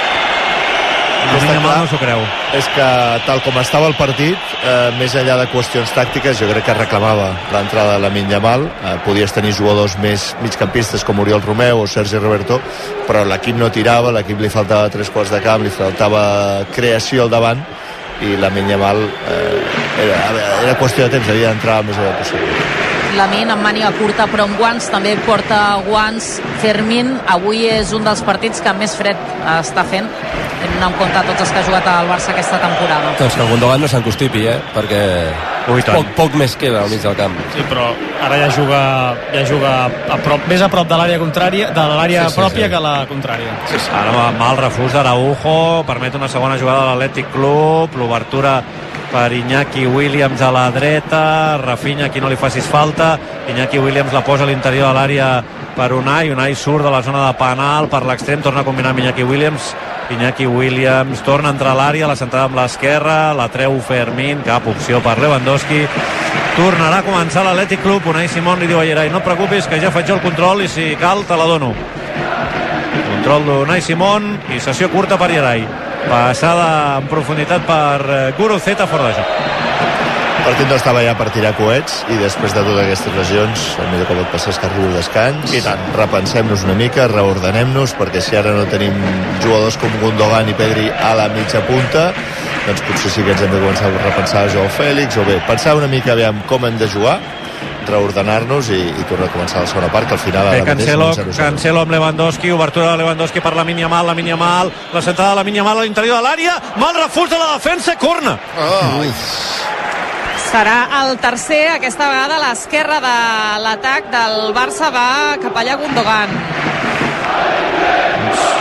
La 1.23 1.37
Està 1.39 1.53
Yamal 1.53 1.69
clar. 1.69 1.77
no 1.81 1.87
s'ho 1.87 1.99
creu. 2.01 2.23
és 2.53 2.67
que 2.75 2.87
tal 3.25 3.41
com 3.41 3.57
estava 3.57 3.87
el 3.87 3.95
partit, 3.95 4.37
eh, 4.63 4.91
més 4.99 5.15
enllà 5.15 5.37
de 5.39 5.47
qüestions 5.49 5.93
tàctiques, 5.95 6.37
jo 6.39 6.49
crec 6.51 6.65
que 6.65 6.73
reclamava 6.73 7.31
l'entrada 7.51 7.97
de 7.97 7.99
la 8.03 8.09
Yamal. 8.09 8.65
Eh, 8.65 8.97
podies 9.05 9.33
tenir 9.33 9.53
jugadors 9.53 9.97
més 9.97 10.35
migcampistes 10.41 11.03
com 11.03 11.19
Oriol 11.19 11.41
Romeu 11.41 11.81
o 11.81 11.87
Sergi 11.87 12.17
Roberto, 12.17 12.61
però 13.07 13.23
l'equip 13.25 13.55
no 13.55 13.71
tirava, 13.71 14.11
l'equip 14.11 14.39
li 14.39 14.49
faltava 14.49 14.89
tres 14.89 15.09
quarts 15.09 15.31
de 15.31 15.41
camp, 15.41 15.63
li 15.63 15.69
faltava 15.69 16.65
creació 16.75 17.23
al 17.23 17.29
davant 17.29 17.63
i 18.21 18.37
la 18.37 18.49
Yamal 18.49 18.97
eh, 19.01 20.05
era, 20.05 20.17
era 20.63 20.77
qüestió 20.79 21.05
de 21.05 21.17
temps, 21.17 21.29
havia 21.29 21.49
d'entrar 21.49 21.79
el 21.81 21.85
més 21.85 21.97
aviat 21.97 22.17
possible. 22.19 22.83
Lamin 23.13 23.51
amb 23.53 23.61
màniga 23.61 23.91
curta 23.93 24.25
però 24.25 24.47
amb 24.47 24.57
guants, 24.57 24.87
també 24.89 25.13
porta 25.25 25.59
guants 25.85 26.39
Fermín, 26.63 27.11
avui 27.29 27.67
és 27.69 27.91
un 27.93 28.03
dels 28.07 28.23
partits 28.25 28.61
que 28.63 28.73
més 28.73 28.95
fred 28.97 29.19
està 29.59 29.83
fent 29.85 30.09
tenint 30.63 30.85
en 30.87 30.95
compte 30.99 31.23
tots 31.29 31.43
els 31.45 31.51
que 31.53 31.61
ha 31.61 31.65
jugat 31.67 31.89
al 31.91 32.09
Barça 32.09 32.31
aquesta 32.33 32.59
temporada. 32.61 33.13
Doncs 33.19 33.35
que 33.35 33.43
el 33.43 33.51
Gundogan 33.51 33.83
no 33.83 33.89
s'encostipi, 33.91 34.45
eh? 34.49 34.59
perquè 34.75 35.01
Ui, 35.71 35.83
poc, 35.87 36.09
poc 36.17 36.33
més 36.39 36.55
queda 36.59 36.81
al 36.83 36.89
mig 36.91 37.03
del 37.03 37.15
camp. 37.15 37.35
Sí, 37.55 37.63
però 37.69 37.85
ara 38.23 38.39
ja 38.41 38.49
juga, 38.51 38.79
ja 39.31 39.43
juga 39.47 39.73
a 40.11 40.17
prop, 40.23 40.47
més 40.51 40.63
a 40.63 40.67
prop 40.71 40.87
de 40.89 40.99
l'àrea 40.99 41.19
contrària, 41.21 41.69
de 41.75 41.85
l'àrea 41.93 42.25
Sí, 42.27 42.35
sí, 42.35 42.41
pròpia 42.41 42.65
sí. 42.67 42.71
que 42.73 42.81
la 42.83 42.95
contrària. 43.07 43.53
Sí, 43.71 43.79
sí. 43.79 43.91
Ara 43.95 44.15
va 44.15 44.25
mal 44.39 44.59
refús 44.59 44.91
d'Araujo, 44.95 45.83
permet 45.87 46.15
una 46.19 46.27
segona 46.31 46.57
jugada 46.59 46.83
de 46.83 46.89
l'Atlètic 46.91 47.31
Club, 47.35 47.95
l'obertura 47.99 48.57
per 49.13 49.27
Iñaki 49.31 49.85
Williams 49.85 50.41
a 50.41 50.49
la 50.51 50.69
dreta, 50.73 51.57
Rafinha 51.61 52.07
aquí 52.09 52.19
no 52.19 52.31
li 52.31 52.35
facis 52.39 52.65
falta, 52.65 53.13
Iñaki 53.47 53.77
Williams 53.79 54.11
la 54.11 54.23
posa 54.25 54.43
a 54.43 54.49
l'interior 54.49 54.89
de 54.89 54.93
l'àrea 54.97 55.27
per 55.77 55.91
Unai, 55.93 56.31
Unai 56.33 56.55
surt 56.57 56.83
de 56.83 56.91
la 56.91 57.03
zona 57.05 57.27
de 57.27 57.37
penal 57.37 57.87
per 57.93 58.03
l'extrem, 58.09 58.41
torna 58.41 58.61
a 58.61 58.67
combinar 58.67 58.91
amb 58.91 59.03
Iñaki 59.05 59.23
Williams, 59.23 59.75
Iñaki 60.11 60.45
Williams 60.45 61.23
torna 61.23 61.49
a 61.49 61.53
entrar 61.55 61.71
a 61.71 61.77
l'àrea, 61.79 62.07
la 62.07 62.17
centrada 62.19 62.49
amb 62.49 62.57
l'esquerra, 62.59 63.33
la 63.37 63.47
treu 63.53 63.79
Fermín, 63.81 64.43
cap 64.43 64.67
opció 64.67 64.99
per 65.03 65.15
Lewandowski, 65.21 65.85
tornarà 66.57 66.99
a 66.99 67.07
començar 67.07 67.45
l'Atlètic 67.45 67.81
Club, 67.85 68.09
Unai 68.11 68.27
Simón 68.27 68.59
li 68.59 68.67
diu 68.67 68.81
a 68.81 68.85
Gerai, 68.85 69.09
no 69.09 69.21
et 69.23 69.27
preocupis 69.27 69.69
que 69.71 69.79
ja 69.81 69.93
faig 69.95 70.11
el 70.11 70.21
control 70.25 70.65
i 70.65 70.67
si 70.67 70.91
cal 70.99 71.23
te 71.27 71.39
la 71.39 71.47
dono. 71.49 71.71
Control 73.13 73.47
d'Unai 73.47 73.81
Simón 73.81 74.33
i 74.51 74.59
sessió 74.59 74.91
curta 74.91 75.17
per 75.17 75.31
Iarai 75.31 75.63
passada 76.09 76.97
en 76.99 77.07
profunditat 77.07 77.63
per 77.67 77.99
eh, 78.03 78.23
Guruzeta 78.37 78.87
fora 78.87 79.09
de 79.09 79.21
joc 79.21 79.62
el 80.43 80.49
partit 80.49 80.67
no 80.67 80.75
estava 80.75 80.99
ja 81.05 81.13
per 81.15 81.29
tirar 81.31 81.53
coets 81.55 82.01
i 82.11 82.17
després 82.19 82.51
de 82.51 82.59
totes 82.65 82.81
aquestes 82.81 83.13
lesions 83.15 83.61
el 83.79 83.85
millor 83.93 84.09
que 84.09 84.15
pot 84.17 84.33
passar 84.33 84.51
és 84.51 84.57
que 84.59 84.67
arribi 84.67 84.89
el 84.89 84.97
descans 84.97 85.53
I 85.55 85.61
tant. 85.63 85.85
repensem-nos 85.95 86.65
una 86.67 86.75
mica, 86.75 87.05
reordenem-nos 87.07 87.93
perquè 87.95 88.19
si 88.19 88.35
ara 88.35 88.51
no 88.51 88.65
tenim 88.67 88.97
jugadors 89.39 89.77
com 89.79 89.93
Gundogan 90.01 90.51
i 90.51 90.55
Pedri 90.59 90.89
a 90.91 91.13
la 91.15 91.29
mitja 91.31 91.61
punta 91.63 92.09
doncs 92.65 92.83
potser 92.89 93.13
sí 93.13 93.23
que 93.23 93.31
ens 93.31 93.45
hem 93.45 93.55
de 93.55 93.61
començar 93.63 93.87
a 93.87 94.03
repensar 94.03 94.43
Joao 94.51 94.67
Fèlix 94.75 95.15
o 95.15 95.23
bé, 95.29 95.39
pensar 95.47 95.77
una 95.79 95.87
mica 95.87 96.11
aviam 96.11 96.43
com 96.51 96.67
hem 96.67 96.75
de 96.81 96.91
jugar 96.91 97.15
reordenar-nos 97.87 98.67
i, 98.75 98.81
i 98.83 99.07
tornar 99.07 99.29
a 99.29 99.31
començar 99.31 99.63
la 99.63 99.71
segona 99.71 99.89
part 99.95 100.11
que 100.11 100.17
al 100.17 100.23
final 100.25 100.49
Bé, 100.49 100.59
ara 100.59 100.67
mateix 100.67 100.91
Cancelo, 100.91 101.09
0-0. 101.23 101.37
Cancelo 101.39 101.83
amb 101.87 101.95
Lewandowski, 101.95 102.51
obertura 102.51 102.91
de 102.91 102.99
Lewandowski 102.99 103.43
per 103.43 103.55
la 103.55 103.63
mínia 103.67 103.87
mal, 103.91 104.07
la 104.11 104.15
mínia 104.15 104.35
mal, 104.39 104.71
la 104.91 105.01
centrada 105.01 105.37
de 105.37 105.39
la 105.39 105.47
mínia 105.47 105.63
mal 105.63 105.79
a 105.79 105.87
l'interior 105.87 106.19
de 106.19 106.27
l'àrea, 106.27 106.59
mal 106.83 106.95
refús 106.99 107.31
de 107.31 107.39
la 107.39 107.53
defensa, 107.55 107.95
corna. 107.99 108.37
Oh. 108.59 109.03
Serà 110.53 110.85
el 110.99 111.15
tercer, 111.17 111.63
aquesta 111.73 112.05
vegada 112.11 112.35
a 112.37 112.41
l'esquerra 112.43 112.99
de 113.01 113.13
l'atac 113.63 114.11
del 114.13 114.51
Barça 114.53 114.91
va 114.93 115.33
cap 115.41 115.55
allà 115.57 115.73
Gundogan. 115.81 116.33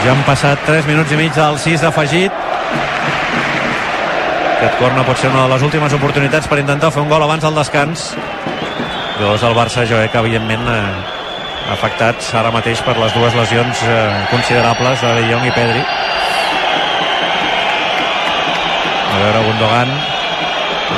Ja 0.00 0.14
han 0.14 0.22
passat 0.24 0.62
3 0.64 0.88
minuts 0.88 1.12
i 1.12 1.18
mig 1.20 1.35
del 1.37 1.59
6 1.61 1.85
afegit. 1.90 2.38
Aquest 4.55 4.78
corna 4.81 5.05
pot 5.05 5.20
ser 5.20 5.28
una 5.35 5.42
de 5.42 5.50
les 5.52 5.66
últimes 5.68 5.92
oportunitats 5.98 6.48
per 6.48 6.62
intentar 6.62 6.88
fer 6.94 7.02
un 7.05 7.12
gol 7.12 7.26
abans 7.26 7.44
del 7.44 7.61
descans. 7.61 8.07
Llavors 9.18 9.44
el 9.50 9.59
Barça 9.61 9.85
jo 9.85 10.00
crec 10.00 10.14
que 10.16 10.24
evidentment 10.24 10.64
eh, 10.72 10.81
afectats 11.76 12.33
ara 12.40 12.55
mateix 12.57 12.81
per 12.88 12.96
les 13.02 13.12
dues 13.12 13.37
lesions 13.37 13.85
eh, 13.85 14.00
considerables 14.33 15.05
de 15.05 15.12
De 15.20 15.28
Jong 15.28 15.44
i 15.44 15.55
Pedri. 15.61 15.85
A 19.12 19.22
veure, 19.26 19.46
Gundogan 19.50 20.12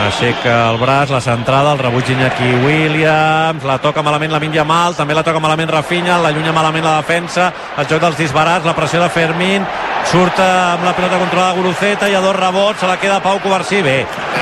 aixeca 0.02 0.70
el 0.70 0.78
braç, 0.78 1.10
la 1.12 1.20
centrada, 1.22 1.72
el 1.72 1.78
rebuig 1.78 2.08
Iñaki 2.10 2.50
Williams, 2.64 3.64
la 3.66 3.78
toca 3.82 4.02
malament 4.02 4.32
la 4.32 4.40
Minja 4.42 4.64
Mal, 4.66 4.96
també 4.96 5.14
la 5.14 5.22
toca 5.26 5.40
malament 5.42 5.70
Rafinha, 5.70 6.18
l'allunya 6.22 6.52
malament 6.56 6.84
la 6.84 6.96
defensa, 7.00 7.50
el 7.78 7.88
joc 7.90 8.02
dels 8.02 8.18
disbarats, 8.18 8.66
la 8.66 8.74
pressió 8.76 9.02
de 9.02 9.10
Fermín, 9.12 9.66
surt 10.10 10.40
amb 10.42 10.84
la 10.86 10.94
pilota 10.96 11.20
controlada 11.22 11.58
Guruceta, 11.58 12.08
i 12.10 12.14
a 12.14 12.22
dos 12.24 12.36
rebots, 12.36 12.80
se 12.80 12.90
la 12.90 12.98
queda 13.00 13.22
Pau 13.24 13.40
Covarsí, 13.44 13.82
bé, 13.82 13.98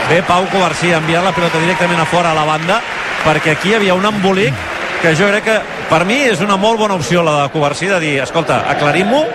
bé 0.09 0.23
Pau 0.29 0.47
Covarsí, 0.53 0.93
enviant 0.93 1.25
la 1.25 1.35
pilota 1.37 1.61
directament 1.63 2.01
a 2.01 2.09
fora 2.09 2.33
a 2.33 2.39
la 2.39 2.47
banda, 2.49 2.81
perquè 3.27 3.57
aquí 3.57 3.73
hi 3.73 3.77
havia 3.81 3.99
un 3.99 4.09
embolic 4.09 4.55
que 5.03 5.17
jo 5.19 5.29
crec 5.31 5.49
que 5.49 5.59
per 5.91 6.05
mi 6.07 6.23
és 6.31 6.41
una 6.41 6.57
molt 6.57 6.79
bona 6.81 6.95
opció 6.95 7.25
la 7.27 7.43
de 7.43 7.51
Covarsí 7.55 7.91
de 7.91 8.01
dir, 8.01 8.17
escolta, 8.23 8.63
aclarim-ho 8.71 9.27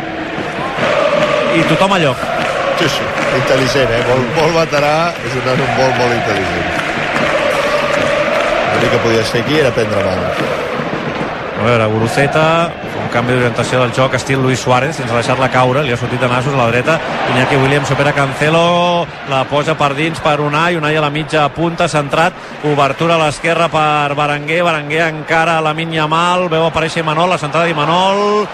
i 1.58 1.70
tothom 1.70 1.94
a 1.94 2.04
lloc. 2.06 2.37
Sí, 2.78 2.86
sí, 2.94 3.06
intel·ligent, 3.40 3.90
eh? 3.90 4.04
Molt, 4.06 4.28
molt 4.38 4.54
veterà, 4.60 4.94
és 5.26 5.38
un 5.40 5.48
nano 5.50 5.66
molt, 5.80 5.96
molt 5.98 6.14
intel·ligent. 6.14 6.68
L'únic 8.76 8.92
que 8.94 9.00
podies 9.02 9.32
fer 9.34 9.42
aquí 9.42 9.58
era 9.64 9.72
prendre 9.74 10.04
mal. 10.06 10.22
A 11.58 11.64
veure, 11.66 11.88
Guruceta, 11.90 12.44
un 13.02 13.10
canvi 13.10 13.34
d'orientació 13.34 13.80
del 13.82 13.96
joc 13.98 14.14
estil 14.20 14.44
Luis 14.46 14.62
Suárez, 14.62 14.94
sense 15.00 15.10
deixar-la 15.10 15.50
caure, 15.50 15.82
li 15.82 15.96
ha 15.96 15.98
sortit 15.98 16.22
de 16.22 16.30
nassos 16.30 16.54
a 16.54 16.60
la 16.60 16.68
dreta, 16.70 17.00
Iñaki 17.34 17.58
Williams 17.64 17.90
supera 17.90 18.14
Cancelo, 18.14 19.08
la 19.32 19.42
posa 19.50 19.74
per 19.80 19.96
dins 19.98 20.22
per 20.22 20.38
Unai, 20.46 20.78
Unai 20.78 21.02
a 21.02 21.02
la 21.02 21.10
mitja 21.10 21.48
punta, 21.56 21.90
centrat, 21.90 22.38
obertura 22.62 23.18
a 23.18 23.24
l'esquerra 23.26 23.72
per 23.74 24.14
Berenguer, 24.14 24.62
Berenguer 24.70 25.08
encara 25.08 25.58
a 25.58 25.66
la 25.66 25.74
mínia 25.74 26.06
mal, 26.06 26.46
veu 26.54 26.70
aparèixer 26.70 27.02
Imanol, 27.02 27.34
la 27.34 27.42
centrada 27.42 27.66
d'Imanol, 27.66 28.46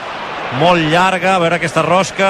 molt 0.62 0.88
llarga, 0.88 1.36
a 1.36 1.42
veure 1.42 1.58
aquesta 1.58 1.84
rosca, 1.84 2.30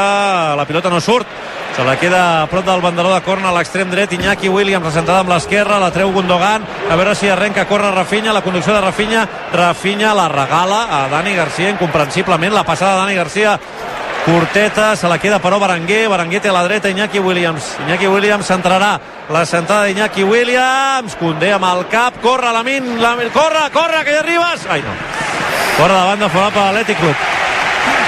la 0.58 0.66
pilota 0.66 0.90
no 0.90 1.02
surt, 1.04 1.28
se 1.76 1.84
la 1.84 1.98
queda 1.98 2.44
a 2.44 2.48
prop 2.48 2.66
del 2.66 2.82
banderó 2.82 3.14
de 3.14 3.22
corna 3.26 3.50
a 3.50 3.54
l'extrem 3.56 3.90
dret, 3.90 4.12
Iñaki 4.14 4.50
Williams 4.50 4.92
assentada 4.92 5.24
amb 5.24 5.32
l'esquerra, 5.34 5.80
la 5.82 5.90
treu 5.92 6.12
Gundogan, 6.14 6.62
a 6.90 6.96
veure 6.96 7.16
si 7.18 7.30
arrenca, 7.30 7.66
corre 7.66 7.90
Rafinha, 7.92 8.34
la 8.34 8.44
conducció 8.46 8.76
de 8.76 8.82
Rafinha, 8.82 9.28
Rafinha 9.54 10.14
la 10.14 10.28
regala 10.30 10.84
a 10.92 11.08
Dani 11.10 11.34
Garcia, 11.34 11.72
incomprensiblement, 11.74 12.54
la 12.54 12.64
passada 12.64 12.94
de 12.94 13.02
Dani 13.02 13.16
Garcia 13.16 13.60
curteta, 14.26 14.96
se 14.96 15.10
la 15.10 15.18
queda 15.18 15.40
però 15.42 15.60
Berenguer, 15.60 16.08
Berenguer 16.08 16.40
té 16.44 16.50
a 16.50 16.54
la 16.56 16.64
dreta 16.64 16.90
Iñaki 16.94 17.20
Williams, 17.20 17.74
Iñaki 17.88 18.08
Williams 18.08 18.48
centrarà 18.48 18.94
la 19.34 19.46
sentada 19.46 19.90
d'Iñaki 19.90 20.24
Williams, 20.24 21.18
Condé 21.20 21.52
amb 21.58 21.66
el 21.72 21.88
cap, 21.90 22.22
corre 22.22 22.54
la 22.54 22.64
Min, 22.64 23.02
la, 23.02 23.16
corre, 23.34 23.66
corre, 23.74 24.06
que 24.06 24.14
hi 24.14 24.22
arribes! 24.22 24.70
Ai, 24.70 24.82
no. 24.86 24.94
Corre 25.80 25.94
de 25.98 26.08
banda 26.12 26.30
favorable 26.30 26.62
a 26.62 26.72
l'Atlètic 26.72 27.02
Club. 27.02 27.28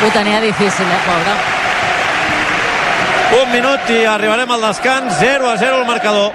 Ho 0.05 0.13
tenia 0.13 0.39
difícil, 0.41 0.85
eh, 0.85 1.03
pobre. 1.09 1.54
Un 3.35 3.51
minut 3.51 3.89
i 3.91 4.05
arribarem 4.07 4.51
al 4.51 4.61
descans, 4.63 5.17
0 5.19 5.49
a 5.49 5.57
0 5.57 5.81
el 5.81 5.87
marcador. 5.87 6.31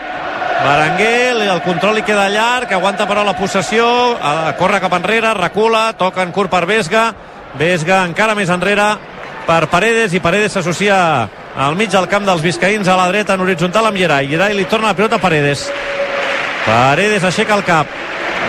Berenguer, 0.60 1.48
el 1.48 1.62
control 1.64 1.96
li 1.96 2.02
queda 2.04 2.28
llarg, 2.28 2.72
aguanta 2.76 3.06
però 3.08 3.24
la 3.24 3.36
possessió, 3.36 3.86
eh, 4.16 4.52
corre 4.58 4.80
cap 4.80 4.92
enrere, 4.92 5.32
recula, 5.34 5.94
toca 5.96 6.22
en 6.22 6.32
curt 6.32 6.50
per 6.50 6.66
Vesga, 6.66 7.14
Vesga 7.54 8.04
encara 8.04 8.34
més 8.34 8.50
enrere 8.52 8.84
per 9.46 9.66
Paredes 9.70 10.12
i 10.14 10.20
Paredes 10.20 10.52
s'associa 10.52 11.28
al 11.56 11.74
mig 11.74 11.90
del 11.90 12.06
camp 12.06 12.26
dels 12.28 12.42
biscaïns 12.44 12.86
a 12.86 12.96
la 12.98 13.08
dreta 13.08 13.34
en 13.34 13.40
horitzontal 13.40 13.88
amb 13.88 13.96
Gerai. 13.98 14.28
Gerai 14.28 14.54
li 14.54 14.68
torna 14.70 14.92
la 14.92 14.94
pilota 14.94 15.16
a 15.16 15.22
Paredes. 15.22 15.64
Paredes 16.66 17.24
aixeca 17.24 17.56
el 17.56 17.64
cap. 17.64 17.86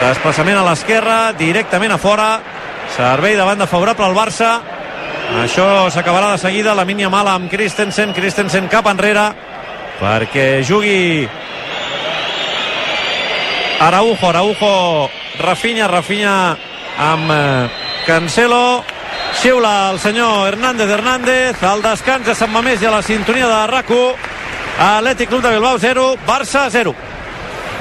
Desplaçament 0.01 0.59
a 0.59 0.67
l'esquerra, 0.67 1.31
directament 1.39 1.95
a 1.95 1.97
fora. 1.97 2.29
Servei 2.97 3.37
de 3.39 3.47
banda 3.47 3.65
favorable 3.65 4.05
al 4.05 4.17
Barça. 4.17 4.59
Això 5.39 5.87
s'acabarà 5.89 6.33
de 6.33 6.41
seguida. 6.41 6.75
La 6.75 6.85
mínia 6.85 7.09
mala 7.09 7.33
amb 7.37 7.49
Christensen. 7.49 8.11
Christensen 8.13 8.67
cap 8.67 8.87
enrere 8.91 9.29
perquè 10.01 10.63
jugui 10.65 11.27
Araujo, 13.81 14.27
Araujo, 14.29 15.09
Rafinha, 15.39 15.87
Rafinha 15.87 16.57
amb 16.99 17.31
eh, 17.31 17.69
Cancelo. 18.05 18.83
Xiula 19.41 19.91
el 19.93 19.99
senyor 19.99 20.49
Hernández 20.49 20.89
Hernández. 20.89 21.63
Al 21.63 21.81
descans 21.81 22.27
de 22.27 22.35
Sant 22.35 22.51
Mamés 22.51 22.81
i 22.83 22.89
a 22.89 22.97
la 22.97 23.01
sintonia 23.01 23.47
de 23.47 23.63
RAC1. 23.71 24.27
Atlètic 24.81 25.29
Club 25.29 25.41
de 25.45 25.55
Bilbao 25.55 25.79
0, 25.79 26.05
Barça 26.27 26.67
0. 26.69 27.10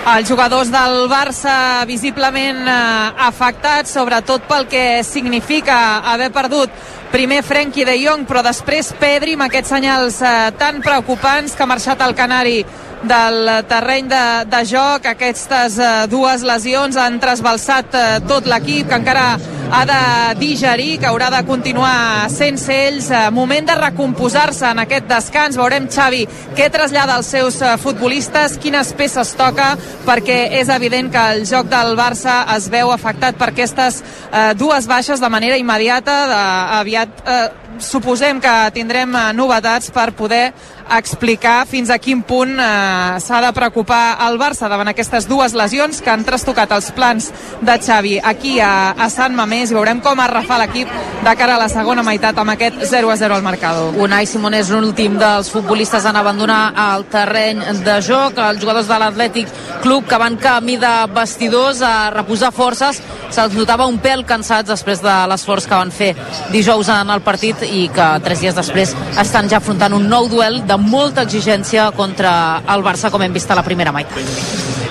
Els 0.01 0.25
jugadors 0.25 0.71
del 0.73 1.11
Barça 1.13 1.85
visiblement 1.85 2.63
eh, 2.65 3.27
afectats, 3.27 3.93
sobretot 3.93 4.47
pel 4.49 4.65
que 4.65 5.03
significa 5.05 6.01
haver 6.09 6.31
perdut 6.33 6.73
primer 7.13 7.43
Frenkie 7.45 7.85
de 7.85 7.99
Jong, 8.01 8.25
però 8.25 8.41
després 8.41 8.95
Pedri 8.97 9.37
amb 9.37 9.45
aquests 9.45 9.75
senyals 9.75 10.23
eh, 10.25 10.33
tan 10.57 10.81
preocupants 10.81 11.53
que 11.53 11.67
ha 11.67 11.69
marxat 11.69 12.01
al 12.01 12.17
Canari 12.17 12.63
del 13.03 13.49
terreny 13.69 14.09
de, 14.11 14.25
de 14.51 14.65
joc. 14.69 15.07
Aquestes 15.13 15.79
eh, 15.81 15.93
dues 16.11 16.45
lesions 16.47 16.99
han 17.01 17.21
trasbalsat 17.23 17.97
eh, 17.97 18.05
tot 18.29 18.49
l'equip 18.51 18.91
que 18.91 18.99
encara 19.01 19.27
ha 19.71 19.85
de 19.87 20.01
digerir, 20.41 20.99
que 20.99 21.07
haurà 21.07 21.29
de 21.31 21.45
continuar 21.47 22.29
sense 22.33 22.75
ells. 22.75 23.11
Eh, 23.11 23.31
moment 23.31 23.69
de 23.71 23.77
recomposar-se 23.79 24.67
en 24.73 24.83
aquest 24.85 25.09
descans. 25.11 25.59
Veurem, 25.61 25.89
Xavi, 25.91 26.25
què 26.59 26.69
trasllada 26.73 27.17
als 27.17 27.31
seus 27.31 27.61
futbolistes, 27.83 28.59
quines 28.61 28.93
peces 28.99 29.33
toca, 29.39 29.73
perquè 30.07 30.41
és 30.61 30.69
evident 30.73 31.11
que 31.13 31.25
el 31.37 31.47
joc 31.49 31.71
del 31.71 31.95
Barça 31.99 32.43
es 32.57 32.69
veu 32.73 32.93
afectat 32.93 33.39
per 33.39 33.53
aquestes 33.53 34.03
eh, 34.03 34.53
dues 34.59 34.91
baixes 34.91 35.23
de 35.23 35.33
manera 35.33 35.59
immediata. 35.61 36.21
De, 36.31 36.41
aviat 36.81 37.25
eh, 37.25 37.43
suposem 37.83 38.41
que 38.41 38.53
tindrem 38.75 39.15
eh, 39.17 39.33
novetats 39.37 39.91
per 39.95 40.11
poder 40.17 40.53
explicar 40.91 41.67
fins 41.71 41.91
a 41.91 41.99
quin 42.03 42.23
punt 42.27 42.57
eh, 42.59 43.19
s'ha 43.23 43.41
de 43.45 43.53
preocupar 43.55 44.19
el 44.27 44.39
Barça 44.41 44.69
davant 44.71 44.91
aquestes 44.91 45.29
dues 45.31 45.55
lesions 45.55 46.01
que 46.03 46.11
han 46.11 46.25
trastocat 46.27 46.73
els 46.75 46.91
plans 46.97 47.31
de 47.61 47.77
Xavi 47.79 48.17
aquí 48.23 48.59
a, 48.61 48.93
a 48.93 49.09
Sant 49.13 49.37
Mamés 49.37 49.71
i 49.71 49.79
veurem 49.79 50.03
com 50.03 50.21
es 50.25 50.33
refà 50.33 50.59
l'equip 50.61 50.91
de 51.25 51.35
cara 51.37 51.57
a 51.57 51.63
la 51.63 51.69
segona 51.71 52.03
meitat 52.07 52.39
amb 52.41 52.55
aquest 52.55 52.81
0-0 52.91 53.37
al 53.37 53.45
marcador. 53.45 53.97
Unai 54.01 54.27
Simón 54.27 54.57
és 54.57 54.71
l'últim 54.73 55.19
dels 55.21 55.51
futbolistes 55.53 56.07
en 56.09 56.17
abandonar 56.17 56.63
el 56.89 57.07
terreny 57.13 57.63
de 57.85 58.01
joc. 58.05 58.39
Els 58.41 58.61
jugadors 58.63 58.89
de 58.89 58.99
l'Atlètic 59.03 59.55
Club 59.85 60.09
que 60.09 60.19
van 60.21 60.39
camí 60.41 60.77
de 60.81 60.93
vestidors 61.15 61.83
a 61.85 62.11
reposar 62.15 62.53
forces 62.57 63.01
se'ls 63.31 63.55
notava 63.55 63.87
un 63.87 64.01
pèl 64.03 64.25
cansats 64.27 64.69
després 64.69 65.03
de 65.05 65.15
l'esforç 65.31 65.69
que 65.69 65.79
van 65.79 65.93
fer 65.95 66.11
dijous 66.51 66.89
en 66.91 67.13
el 67.15 67.23
partit 67.23 67.63
i 67.71 67.87
que 67.95 68.09
tres 68.25 68.43
dies 68.43 68.57
després 68.57 68.95
estan 69.21 69.49
ja 69.51 69.61
afrontant 69.61 69.95
un 69.97 70.09
nou 70.11 70.29
duel 70.31 70.61
de 70.67 70.77
molta 70.81 71.25
exigència 71.27 71.91
contra 71.97 72.33
el 72.75 72.85
Barça 72.87 73.11
com 73.11 73.23
hem 73.23 73.33
vist 73.33 73.51
a 73.51 73.59
la 73.59 73.67
primera 73.67 73.93
meitat. 73.95 74.19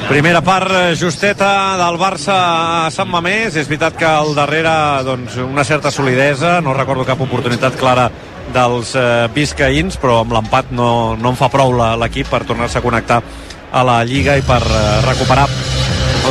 Primera 0.10 0.42
part 0.42 0.72
eh, 0.74 0.96
justeta 0.98 1.78
del 1.78 2.00
Barça 2.02 2.34
a 2.34 2.90
Sant 2.90 3.12
Mamés. 3.12 3.54
És 3.54 3.68
veritat 3.70 4.00
que 4.00 4.08
al 4.10 4.34
darrere 4.34 4.72
doncs, 5.06 5.38
una 5.44 5.64
certa 5.64 5.92
solidesa, 5.94 6.58
no 6.66 6.74
recordo 6.74 7.06
cap 7.06 7.22
oportunitat 7.22 7.78
clara 7.78 8.08
dels 8.50 8.96
eh, 8.98 9.28
biscaïns, 9.36 10.00
però 10.02 10.24
amb 10.24 10.34
l'empat 10.34 10.74
no, 10.74 11.14
no 11.14 11.34
en 11.34 11.38
fa 11.38 11.52
prou 11.54 11.76
l'equip 12.02 12.32
per 12.32 12.42
tornar-se 12.50 12.80
a 12.80 12.86
connectar 12.86 13.22
a 13.70 13.86
la 13.86 14.00
Lliga 14.02 14.34
i 14.40 14.42
per 14.42 14.64
eh, 14.66 14.82
recuperar 15.06 15.46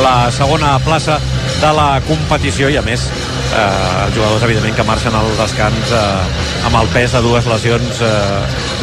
la 0.03 0.15
segona 0.35 0.75
plaça 0.83 1.15
de 1.59 1.71
la 1.75 1.89
competició 2.07 2.67
i 2.71 2.77
a 2.79 2.83
més 2.83 3.07
eh, 3.55 4.09
jugadors 4.15 4.43
evidentment 4.43 4.75
que 4.77 4.85
marxen 4.87 5.15
al 5.15 5.29
descans 5.37 5.93
eh, 5.95 6.65
amb 6.67 6.77
el 6.81 6.91
pes 6.93 7.13
de 7.15 7.21
dues 7.23 7.47
lesions 7.49 8.01
eh, 8.05 8.11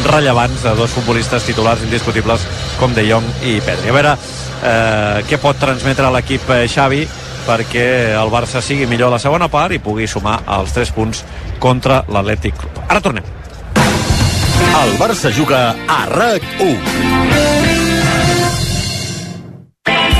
rellevants 0.07 0.65
de 0.65 0.75
dos 0.77 0.91
futbolistes 0.95 1.47
titulars 1.47 1.83
indiscutibles 1.85 2.45
com 2.79 2.93
De 2.95 3.05
Jong 3.07 3.27
i 3.47 3.57
Pedri. 3.65 3.91
A 3.91 3.95
veure 3.95 4.13
eh, 4.17 5.23
què 5.29 5.39
pot 5.41 5.59
transmetre 5.59 6.11
l'equip 6.13 6.49
eh, 6.55 6.65
Xavi 6.71 7.05
perquè 7.47 7.87
el 8.19 8.31
Barça 8.33 8.61
sigui 8.61 8.89
millor 8.91 9.13
a 9.13 9.15
la 9.15 9.23
segona 9.23 9.47
part 9.47 9.71
i 9.75 9.79
pugui 9.83 10.07
sumar 10.07 10.41
els 10.57 10.75
3 10.75 10.91
punts 10.95 11.23
contra 11.63 12.03
l'Atlètic 12.11 12.59
Club. 12.59 12.83
Ara 12.89 13.01
tornem. 13.03 13.23
El 14.83 14.93
Barça 14.99 15.31
juga 15.31 15.71
a 15.87 16.03
RAC1. 16.11 16.77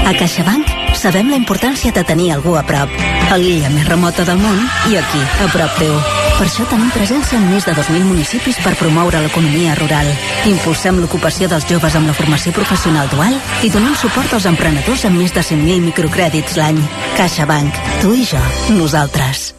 A 0.08 0.16
CaixaBank 0.16 0.77
sabem 0.98 1.30
la 1.30 1.38
importància 1.38 1.92
de 1.94 2.04
tenir 2.04 2.32
algú 2.34 2.56
a 2.58 2.64
prop. 2.66 2.90
A 3.32 3.38
l'illa 3.38 3.70
més 3.70 3.86
remota 3.88 4.26
del 4.26 4.40
món 4.42 4.58
i 4.90 4.98
aquí, 4.98 5.22
a 5.44 5.48
prop 5.54 5.78
teu. 5.78 5.94
Per 6.38 6.46
això 6.46 6.66
tenim 6.70 6.90
presència 6.94 7.38
en 7.38 7.46
més 7.52 7.66
de 7.66 7.74
2.000 7.78 8.06
municipis 8.06 8.58
per 8.64 8.76
promoure 8.80 9.22
l'economia 9.22 9.76
rural. 9.78 10.10
Impulsem 10.50 11.00
l'ocupació 11.02 11.50
dels 11.52 11.68
joves 11.70 11.96
amb 11.98 12.10
la 12.10 12.16
formació 12.18 12.54
professional 12.54 13.10
dual 13.14 13.38
i 13.64 13.72
donem 13.74 13.96
suport 13.98 14.34
als 14.34 14.50
emprenedors 14.50 15.06
amb 15.10 15.22
més 15.22 15.34
de 15.34 15.46
100.000 15.46 15.86
microcrèdits 15.86 16.58
l'any. 16.58 16.82
CaixaBank. 17.18 17.82
Tu 18.02 18.14
i 18.18 18.28
jo. 18.34 18.42
Nosaltres. 18.78 19.54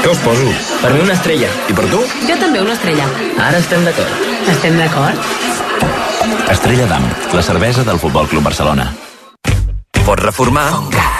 Què 0.00 0.08
us 0.08 0.24
poso? 0.24 0.48
Per 0.80 0.94
mi 0.94 1.04
una 1.04 1.16
estrella. 1.16 1.52
I 1.68 1.76
per 1.76 1.84
tu? 1.92 2.00
Jo 2.28 2.40
també 2.40 2.64
una 2.64 2.76
estrella. 2.76 3.08
Ara 3.50 3.60
estem 3.60 3.84
d'acord. 3.84 4.24
Estem 4.54 4.80
d'acord? 4.80 5.38
Estrella 6.50 6.88
d'Am, 6.88 7.06
la 7.36 7.44
cervesa 7.44 7.84
del 7.84 8.00
Futbol 8.00 8.28
Club 8.28 8.48
Barcelona. 8.48 8.90
Pots 10.10 10.24
reformar 10.24 10.64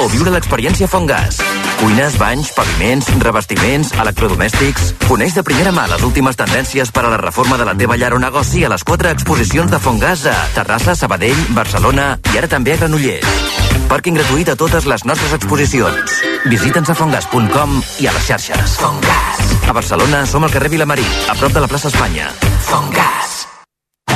o 0.03 0.09
viure 0.11 0.33
l'experiència 0.35 0.89
Fongas. 0.91 1.37
Cuines, 1.79 2.17
banys, 2.19 2.49
paviments, 2.57 3.07
revestiments, 3.23 3.93
electrodomèstics... 4.03 4.89
Coneix 5.05 5.37
de 5.37 5.45
primera 5.47 5.71
mà 5.71 5.85
les 5.93 6.03
últimes 6.03 6.35
tendències 6.35 6.91
per 6.91 7.05
a 7.05 7.13
la 7.13 7.21
reforma 7.21 7.55
de 7.61 7.69
la 7.69 7.77
teva 7.79 7.95
llar 8.01 8.17
o 8.17 8.19
negoci 8.19 8.65
a 8.67 8.71
les 8.73 8.83
quatre 8.83 9.13
exposicions 9.15 9.71
de 9.71 9.79
Fongas 9.79 10.25
a 10.27 10.35
Terrassa, 10.57 10.97
Sabadell, 10.99 11.39
Barcelona 11.55 12.17
i 12.35 12.41
ara 12.43 12.51
també 12.51 12.75
a 12.75 12.81
Granollers. 12.83 13.47
Pàrquing 13.93 14.19
gratuït 14.19 14.51
a 14.51 14.59
totes 14.59 14.91
les 14.91 15.07
nostres 15.07 15.37
exposicions. 15.39 16.19
Visita'ns 16.51 16.91
a 16.91 16.99
fongas.com 16.99 17.79
i 18.03 18.11
a 18.11 18.17
les 18.17 18.27
xarxes. 18.27 18.75
Fongas. 18.83 19.55
A 19.71 19.77
Barcelona 19.77 20.25
som 20.27 20.43
al 20.43 20.51
carrer 20.51 20.75
Vilamarí, 20.75 21.07
a 21.31 21.39
prop 21.39 21.55
de 21.55 21.63
la 21.63 21.71
plaça 21.71 21.95
Espanya. 21.95 22.33
Fongas. 22.67 23.50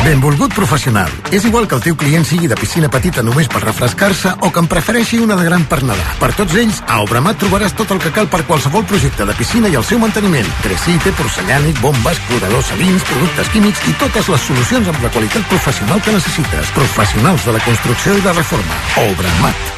Benvolgut 0.05 0.53
professional. 0.53 1.09
És 1.33 1.47
igual 1.49 1.65
que 1.65 1.79
el 1.79 1.81
teu 1.81 1.95
client 1.97 2.27
sigui 2.29 2.45
de 2.45 2.57
piscina 2.61 2.91
petita 2.93 3.23
només 3.25 3.47
per 3.49 3.63
refrescar-se 3.63 4.35
o 4.45 4.51
que 4.53 4.61
en 4.61 4.67
prefereixi 4.69 5.17
una 5.25 5.39
de 5.39 5.47
gran 5.47 5.65
per 5.65 5.79
nedar. 5.81 6.05
Per 6.21 6.29
tots 6.37 6.53
ells, 6.61 6.83
a 6.85 6.99
Obramat 7.01 7.39
trobaràs 7.41 7.73
tot 7.79 7.95
el 7.95 8.03
que 8.03 8.13
cal 8.13 8.29
per 8.29 8.43
qualsevol 8.45 8.85
projecte 8.85 9.25
de 9.25 9.37
piscina 9.39 9.71
i 9.73 9.79
el 9.81 9.87
seu 9.89 9.99
manteniment. 10.03 10.51
Dresite, 10.61 11.15
porcellànic, 11.17 11.81
bombes, 11.81 12.21
cloradors 12.29 12.69
salins, 12.69 13.07
productes 13.09 13.49
químics 13.55 13.81
i 13.89 13.97
totes 14.03 14.29
les 14.29 14.45
solucions 14.45 14.93
amb 14.93 15.01
la 15.07 15.13
qualitat 15.17 15.49
professional 15.49 16.05
que 16.05 16.13
necessites. 16.19 16.75
Professionals 16.77 17.49
de 17.49 17.57
la 17.57 17.65
construcció 17.65 18.19
i 18.19 18.27
la 18.29 18.37
reforma. 18.37 18.81
Obramat. 19.07 19.73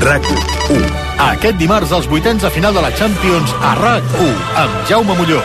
RAC1. 0.00 0.88
Aquest 1.28 1.60
dimarts 1.60 1.92
els 1.92 2.08
vuitens 2.08 2.40
de 2.40 2.56
final 2.56 2.72
de 2.72 2.88
la 2.88 2.94
Champions 2.96 3.52
a 3.60 3.76
RAC1 3.76 4.60
amb 4.64 4.80
Jaume 4.88 5.20
Molló. 5.20 5.44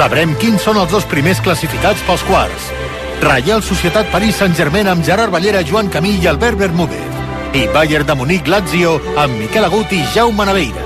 Sabrem 0.00 0.32
quins 0.40 0.64
són 0.64 0.80
els 0.80 0.90
dos 0.90 1.04
primers 1.12 1.44
classificats 1.44 2.00
pels 2.08 2.24
quarts. 2.26 2.72
Reial 3.20 3.62
Societat 3.62 4.10
París 4.12 4.36
Saint-Germain 4.36 4.88
amb 4.88 5.04
Gerard 5.04 5.32
Ballera, 5.32 5.62
Joan 5.64 5.88
Camí 5.88 6.16
i 6.22 6.26
Albert 6.26 6.58
Bermúdez. 6.58 7.22
I 7.56 7.66
Bayern 7.72 8.06
de 8.06 8.14
Munic 8.14 8.48
Lazio 8.48 8.98
amb 9.16 9.38
Miquel 9.40 9.64
Agut 9.64 9.92
i 9.96 10.02
Jaume 10.14 10.44
Naveira. 10.44 10.84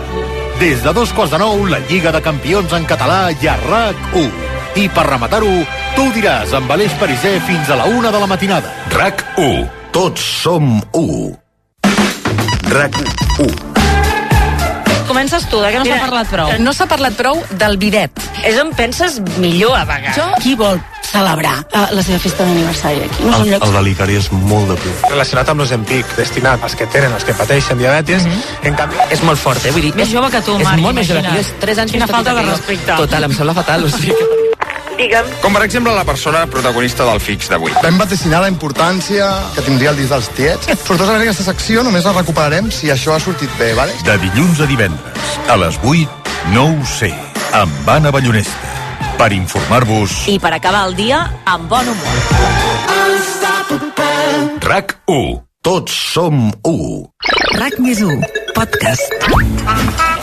Des 0.61 0.83
de 0.85 0.93
dos 0.93 1.13
quarts 1.17 1.33
de 1.33 1.41
nou, 1.41 1.65
la 1.67 1.81
Lliga 1.89 2.13
de 2.13 2.21
Campions 2.23 2.73
en 2.77 2.87
català 2.87 3.31
i 3.33 3.49
a 3.49 3.57
RAC1. 3.65 4.31
I 4.77 4.87
per 4.95 5.07
rematar-ho, 5.09 5.55
tu 5.97 6.05
ho 6.07 6.13
diràs 6.15 6.53
amb 6.55 6.71
Aleix 6.71 6.95
Pariser 7.01 7.39
fins 7.49 7.73
a 7.73 7.81
la 7.81 7.89
una 7.89 8.13
de 8.13 8.21
la 8.23 8.29
matinada. 8.31 8.77
RAC1. 8.93 9.67
Tots 9.91 10.29
som 10.45 10.77
u. 10.93 11.35
RAC1. 12.71 13.70
Comences 15.21 15.45
tu, 15.53 15.59
de 15.61 15.69
què 15.69 15.77
no 15.77 15.85
s'ha 15.85 15.99
parlat 16.01 16.31
prou? 16.33 16.51
No 16.65 16.73
s'ha 16.73 16.87
parlat 16.89 17.17
prou 17.19 17.43
del 17.61 17.75
bidet. 17.83 18.23
És 18.49 18.57
on 18.63 18.71
penses 18.73 19.19
millor 19.37 19.77
a 19.77 19.83
vegades. 19.85 20.17
Jo, 20.17 20.25
qui 20.41 20.55
vol 20.57 20.81
celebrar 21.11 21.59
uh, 21.67 21.91
la 21.93 22.05
seva 22.07 22.17
festa 22.23 22.47
d'aniversari 22.49 23.03
aquí? 23.05 23.27
No 23.27 23.35
són 23.35 23.51
llocs... 23.51 23.67
el 23.69 23.77
delicari 23.77 24.17
és 24.17 24.31
molt 24.33 24.73
de 24.73 24.79
pur. 24.81 24.97
Relacionat 25.11 25.53
amb 25.53 25.61
l'Ozempic, 25.61 26.17
destinat 26.17 26.65
als 26.65 26.79
que 26.79 26.89
tenen, 26.89 27.13
als 27.19 27.29
que 27.29 27.37
pateixen 27.37 27.77
diabetes, 27.85 28.25
mm 28.25 28.33
-hmm. 28.33 28.69
en 28.73 28.81
canvi 28.81 28.97
és 29.11 29.23
molt 29.29 29.45
fort, 29.45 29.61
eh? 29.67 29.77
Vull 29.77 29.91
dir, 29.91 29.95
Més 29.95 30.09
jove 30.09 30.31
que 30.31 30.41
tu, 30.41 30.57
és 30.57 30.65
Marc, 30.65 30.81
molt 30.81 30.95
més 30.95 31.07
jove. 31.07 31.21
Jo 31.21 31.41
és 31.45 31.53
3 31.61 31.79
anys 31.85 31.93
Quina 31.93 32.07
més 32.07 32.17
falta 32.17 32.35
de 32.35 32.43
respecte. 32.43 32.97
Total, 32.97 33.25
em 33.25 33.35
sembla 33.35 33.55
fatal. 33.55 33.85
O 33.85 33.91
sigui 33.91 34.17
que... 34.17 34.50
Digue'm. 35.01 35.29
Com 35.41 35.55
per 35.57 35.63
exemple 35.65 35.95
la 35.97 36.05
persona 36.05 36.45
protagonista 36.51 37.07
del 37.09 37.21
fix 37.25 37.49
d'avui. 37.49 37.73
Vam 37.81 37.97
vaticinar 38.01 38.43
la 38.45 38.51
importància 38.53 39.29
que 39.55 39.65
tindria 39.65 39.95
el 39.95 40.01
disc 40.01 40.13
dels 40.13 40.29
tiets. 40.37 40.69
Sortosament 40.89 41.25
aquesta 41.25 41.47
secció 41.47 41.85
només 41.87 42.05
la 42.05 42.13
recuperarem 42.19 42.69
si 42.75 42.93
això 42.93 43.17
ha 43.17 43.21
sortit 43.23 43.53
bé, 43.61 43.73
vale? 43.79 43.97
De 44.05 44.19
dilluns 44.27 44.61
a 44.61 44.69
divendres, 44.69 45.37
a 45.49 45.57
les 45.61 45.81
8, 45.81 46.35
no 46.53 46.69
ho 46.75 46.89
sé, 46.99 47.13
amb 47.57 47.89
Anna 47.89 48.13
Ballonesta. 48.13 48.77
Per 49.21 49.33
informar-vos, 49.37 50.23
I 50.33 50.39
per 50.41 50.55
acabar 50.57 50.87
el 50.89 50.97
dia 50.97 51.21
amb 51.45 51.69
bon 51.69 51.93
humor. 51.93 52.17
RAC1. 54.65 55.41
Tots 55.61 55.93
som 56.15 56.49
u. 56.65 56.79
RAC 57.61 57.77
més 57.85 58.01
1. 58.01 58.25
Podcast. 58.57 60.20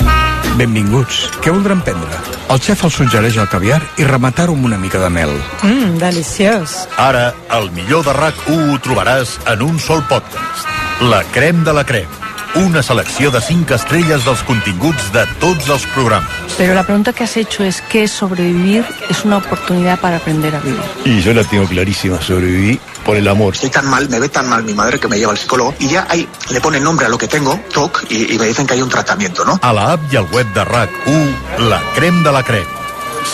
Benvinguts. 0.57 1.27
Què 1.43 1.51
voldran 1.53 1.83
prendre? 1.85 2.17
El 2.49 2.61
xef 2.63 2.81
els 2.87 2.95
suggereix 2.97 3.35
el 3.37 3.49
caviar 3.51 3.77
i 4.01 4.05
rematar-ho 4.07 4.55
amb 4.57 4.65
una 4.65 4.79
mica 4.81 4.97
de 5.03 5.09
mel. 5.13 5.33
Mmm, 5.61 5.99
deliciós. 6.01 6.87
Ara, 6.97 7.27
el 7.53 7.69
millor 7.75 8.05
de 8.07 8.15
RAC1 8.17 8.71
ho 8.73 8.79
trobaràs 8.81 9.35
en 9.53 9.61
un 9.61 9.77
sol 9.79 10.01
podcast. 10.09 10.65
La 11.11 11.21
crem 11.35 11.61
de 11.67 11.75
la 11.77 11.85
crem. 11.85 12.09
Una 12.57 12.81
selecció 12.81 13.29
de 13.29 13.41
5 13.43 13.75
estrelles 13.75 14.25
dels 14.25 14.41
continguts 14.47 15.11
de 15.13 15.27
tots 15.43 15.69
els 15.69 15.85
programes. 15.93 16.57
Pero 16.57 16.73
la 16.73 16.81
pregunta 16.87 17.13
que 17.13 17.25
has 17.25 17.37
hecho 17.37 17.63
es 17.63 17.81
que 17.81 18.07
sobrevivir 18.07 18.83
es 19.11 19.25
una 19.25 19.37
oportunidad 19.37 19.99
para 19.99 20.17
aprender 20.17 20.55
a 20.55 20.59
vivir. 20.61 20.81
Y 21.05 21.21
yo 21.21 21.35
la 21.35 21.43
tengo 21.43 21.67
clarísima, 21.67 22.19
sobreviví 22.19 22.79
por 23.07 23.15
el 23.15 23.27
amor. 23.27 23.53
Estoy 23.53 23.69
tan 23.69 23.89
mal, 23.89 24.09
me 24.09 24.19
ve 24.19 24.27
tan 24.27 24.49
mal 24.49 24.63
mi 24.65 24.73
madre 24.73 24.99
que 24.99 25.07
me 25.07 25.17
lleva 25.17 25.31
al 25.31 25.37
psicólogo 25.37 25.73
y 25.79 25.87
ya 25.87 26.05
ahí 26.09 26.27
le 26.49 26.59
ponen 26.59 26.83
nombre 26.83 27.05
a 27.05 27.09
lo 27.09 27.17
que 27.17 27.29
tengo, 27.29 27.57
TOC, 27.73 28.05
y, 28.09 28.35
y 28.35 28.37
me 28.37 28.45
dicen 28.45 28.67
que 28.67 28.73
hay 28.73 28.81
un 28.81 28.89
tratamiento, 28.89 29.45
¿no? 29.45 29.57
A 29.63 29.71
la 29.71 29.93
app 29.93 30.13
i 30.13 30.17
al 30.17 30.25
web 30.25 30.45
de 30.53 30.61
RAC1, 30.61 31.69
la 31.69 31.81
crem 31.95 32.21
de 32.21 32.31
la 32.31 32.43
crem. 32.43 32.65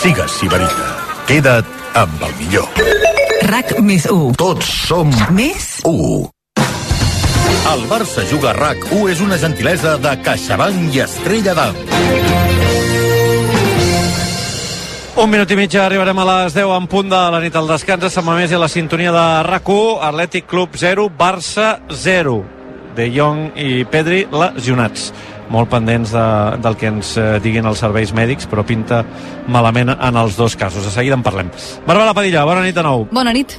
Sigues 0.00 0.30
Sibarita. 0.30 0.96
Queda't 1.26 1.66
amb 1.94 2.22
el 2.22 2.36
millor. 2.38 2.68
RAC 3.50 3.74
més 3.80 4.06
1. 4.06 4.36
Tots 4.38 4.70
som 4.86 5.10
Més 5.34 5.80
1. 5.82 6.30
El 7.74 7.84
Barça 7.90 8.22
juga 8.30 8.52
a 8.52 8.56
RAC1 8.60 9.10
és 9.10 9.20
una 9.26 9.40
gentilesa 9.42 9.98
de 9.98 10.14
CaixaBank 10.22 10.94
i 10.94 11.02
Estrella 11.02 11.58
d'Am. 11.58 12.23
Un 15.14 15.30
minut 15.30 15.46
i 15.46 15.54
mitja, 15.54 15.84
arribarem 15.84 16.18
a 16.18 16.24
les 16.26 16.56
10 16.56 16.72
en 16.74 16.86
punt 16.90 17.06
de 17.06 17.18
la 17.30 17.38
nit 17.38 17.54
al 17.54 17.68
descans. 17.70 18.16
A 18.18 18.22
més 18.34 18.50
i 18.50 18.58
la 18.58 18.66
sintonia 18.66 19.12
de 19.14 19.26
RAC1, 19.46 20.00
Atlètic 20.08 20.48
Club 20.50 20.74
0, 20.74 21.04
Barça 21.14 21.76
0. 21.88 22.40
De 22.96 23.06
Jong 23.14 23.52
i 23.54 23.84
Pedri 23.86 24.24
lesionats. 24.26 25.12
Molt 25.54 25.70
pendents 25.70 26.10
de, 26.10 26.24
del 26.64 26.78
que 26.80 26.90
ens 26.90 27.12
eh, 27.14 27.28
diguin 27.44 27.70
els 27.70 27.78
serveis 27.84 28.10
mèdics, 28.10 28.48
però 28.50 28.64
pinta 28.66 29.04
malament 29.46 29.94
en 29.94 30.18
els 30.18 30.34
dos 30.34 30.58
casos. 30.58 30.82
De 30.82 30.90
seguida 30.90 31.14
en 31.14 31.22
parlem. 31.22 31.54
Barbara 31.86 32.16
Padilla, 32.16 32.42
bona 32.50 32.66
nit 32.66 32.74
de 32.74 32.82
nou. 32.82 33.06
Bona 33.14 33.36
nit. 33.36 33.54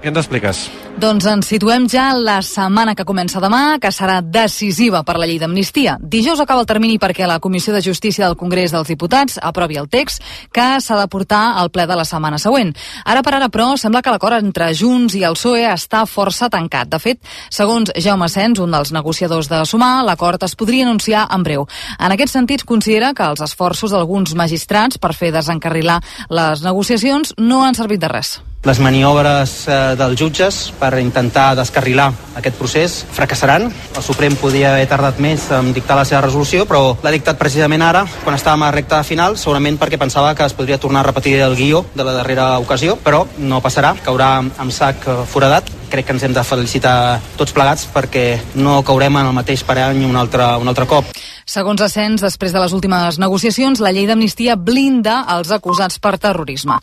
Què 0.00 0.08
ens 0.08 0.16
expliques? 0.16 0.58
Doncs 1.00 1.26
ens 1.28 1.48
situem 1.50 1.84
ja 1.92 2.06
la 2.16 2.38
setmana 2.44 2.94
que 2.96 3.04
comença 3.04 3.40
demà, 3.40 3.76
que 3.80 3.90
serà 3.92 4.22
decisiva 4.24 5.02
per 5.04 5.18
la 5.20 5.26
llei 5.28 5.36
d'amnistia. 5.40 5.98
Dijous 6.00 6.40
acaba 6.40 6.62
el 6.64 6.68
termini 6.68 6.96
perquè 7.00 7.28
la 7.28 7.36
Comissió 7.38 7.74
de 7.74 7.82
Justícia 7.84 8.24
del 8.24 8.38
Congrés 8.40 8.72
dels 8.72 8.88
Diputats 8.88 9.36
aprovi 9.44 9.76
el 9.76 9.90
text 9.92 10.24
que 10.56 10.66
s'ha 10.80 10.96
de 10.96 11.06
portar 11.12 11.42
al 11.60 11.68
ple 11.68 11.84
de 11.84 12.00
la 12.00 12.08
setmana 12.08 12.40
següent. 12.40 12.72
Ara 13.04 13.20
per 13.20 13.36
ara, 13.36 13.50
però, 13.52 13.74
sembla 13.76 14.00
que 14.00 14.12
l'acord 14.14 14.40
entre 14.40 14.72
Junts 14.72 15.18
i 15.20 15.24
el 15.28 15.36
PSOE 15.36 15.68
està 15.68 16.06
força 16.08 16.48
tancat. 16.48 16.88
De 16.88 16.98
fet, 16.98 17.20
segons 17.52 17.92
Jaume 17.92 18.28
Sens, 18.32 18.58
un 18.58 18.72
dels 18.72 18.96
negociadors 18.96 19.52
de 19.52 19.60
Sumar, 19.68 19.98
l'acord 20.08 20.40
es 20.48 20.56
podria 20.56 20.88
anunciar 20.88 21.28
en 21.28 21.44
breu. 21.44 21.68
En 21.98 22.16
aquest 22.16 22.32
sentit, 22.32 22.64
considera 22.64 23.12
que 23.12 23.28
els 23.28 23.44
esforços 23.44 23.92
d'alguns 23.92 24.32
magistrats 24.32 24.96
per 24.96 25.12
fer 25.12 25.28
desencarrilar 25.36 26.00
les 26.32 26.64
negociacions 26.64 27.36
no 27.36 27.66
han 27.66 27.76
servit 27.76 28.00
de 28.00 28.08
res. 28.08 28.38
Les 28.60 28.76
maniobres 28.76 29.52
eh, 29.72 29.76
dels 29.96 30.18
jutges 30.20 30.56
per 30.76 30.90
intentar 31.00 31.54
descarrilar 31.56 32.10
aquest 32.36 32.58
procés 32.58 32.96
fracassaran. 33.16 33.70
El 33.70 34.04
Suprem 34.04 34.36
podia 34.36 34.74
haver 34.74 34.84
tardat 34.90 35.16
més 35.16 35.46
en 35.56 35.70
dictar 35.72 35.96
la 35.96 36.04
seva 36.04 36.20
resolució, 36.26 36.66
però 36.68 36.92
l'ha 37.00 37.14
dictat 37.14 37.40
precisament 37.40 37.80
ara, 37.80 38.04
quan 38.20 38.36
estàvem 38.36 38.66
a 38.66 38.70
recta 38.76 39.00
final, 39.00 39.38
segurament 39.40 39.80
perquè 39.80 39.96
pensava 39.96 40.34
que 40.36 40.44
es 40.44 40.52
podria 40.52 40.76
tornar 40.76 41.00
a 41.00 41.08
repetir 41.08 41.38
el 41.40 41.56
guió 41.56 41.86
de 41.94 42.04
la 42.04 42.18
darrera 42.18 42.52
ocasió, 42.60 42.98
però 43.00 43.24
no 43.38 43.62
passarà, 43.64 43.94
caurà 44.04 44.34
amb 44.44 44.76
sac 44.76 45.08
foradat. 45.32 45.72
Crec 45.90 46.06
que 46.06 46.18
ens 46.18 46.28
hem 46.28 46.36
de 46.36 46.44
felicitar 46.44 47.18
tots 47.40 47.56
plegats 47.56 47.88
perquè 47.90 48.26
no 48.60 48.82
caurem 48.84 49.16
en 49.22 49.32
el 49.32 49.38
mateix 49.40 49.64
parany 49.64 50.04
un 50.04 50.20
altre, 50.20 50.52
un 50.60 50.68
altre 50.68 50.84
cop. 50.86 51.08
Segons 51.50 51.82
Ascens, 51.82 52.22
després 52.22 52.52
de 52.54 52.60
les 52.62 52.70
últimes 52.70 53.16
negociacions, 53.18 53.80
la 53.82 53.90
llei 53.90 54.04
d'amnistia 54.06 54.54
blinda 54.54 55.24
els 55.34 55.48
acusats 55.50 55.98
per 55.98 56.12
terrorisme. 56.22 56.76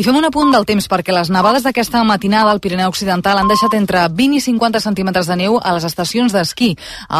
I 0.00 0.04
fem 0.06 0.16
un 0.16 0.24
apunt 0.24 0.48
del 0.54 0.64
temps 0.64 0.86
perquè 0.88 1.12
les 1.12 1.28
nevades 1.28 1.66
d'aquesta 1.66 2.00
matinada 2.08 2.48
al 2.54 2.60
Pirineu 2.64 2.88
Occidental 2.88 3.36
han 3.36 3.50
deixat 3.52 3.76
entre 3.76 4.06
20 4.08 4.38
i 4.38 4.40
50 4.40 4.80
centímetres 4.80 5.28
de 5.28 5.36
neu 5.36 5.58
a 5.60 5.74
les 5.76 5.84
estacions 5.84 6.32
d'esquí. 6.32 6.70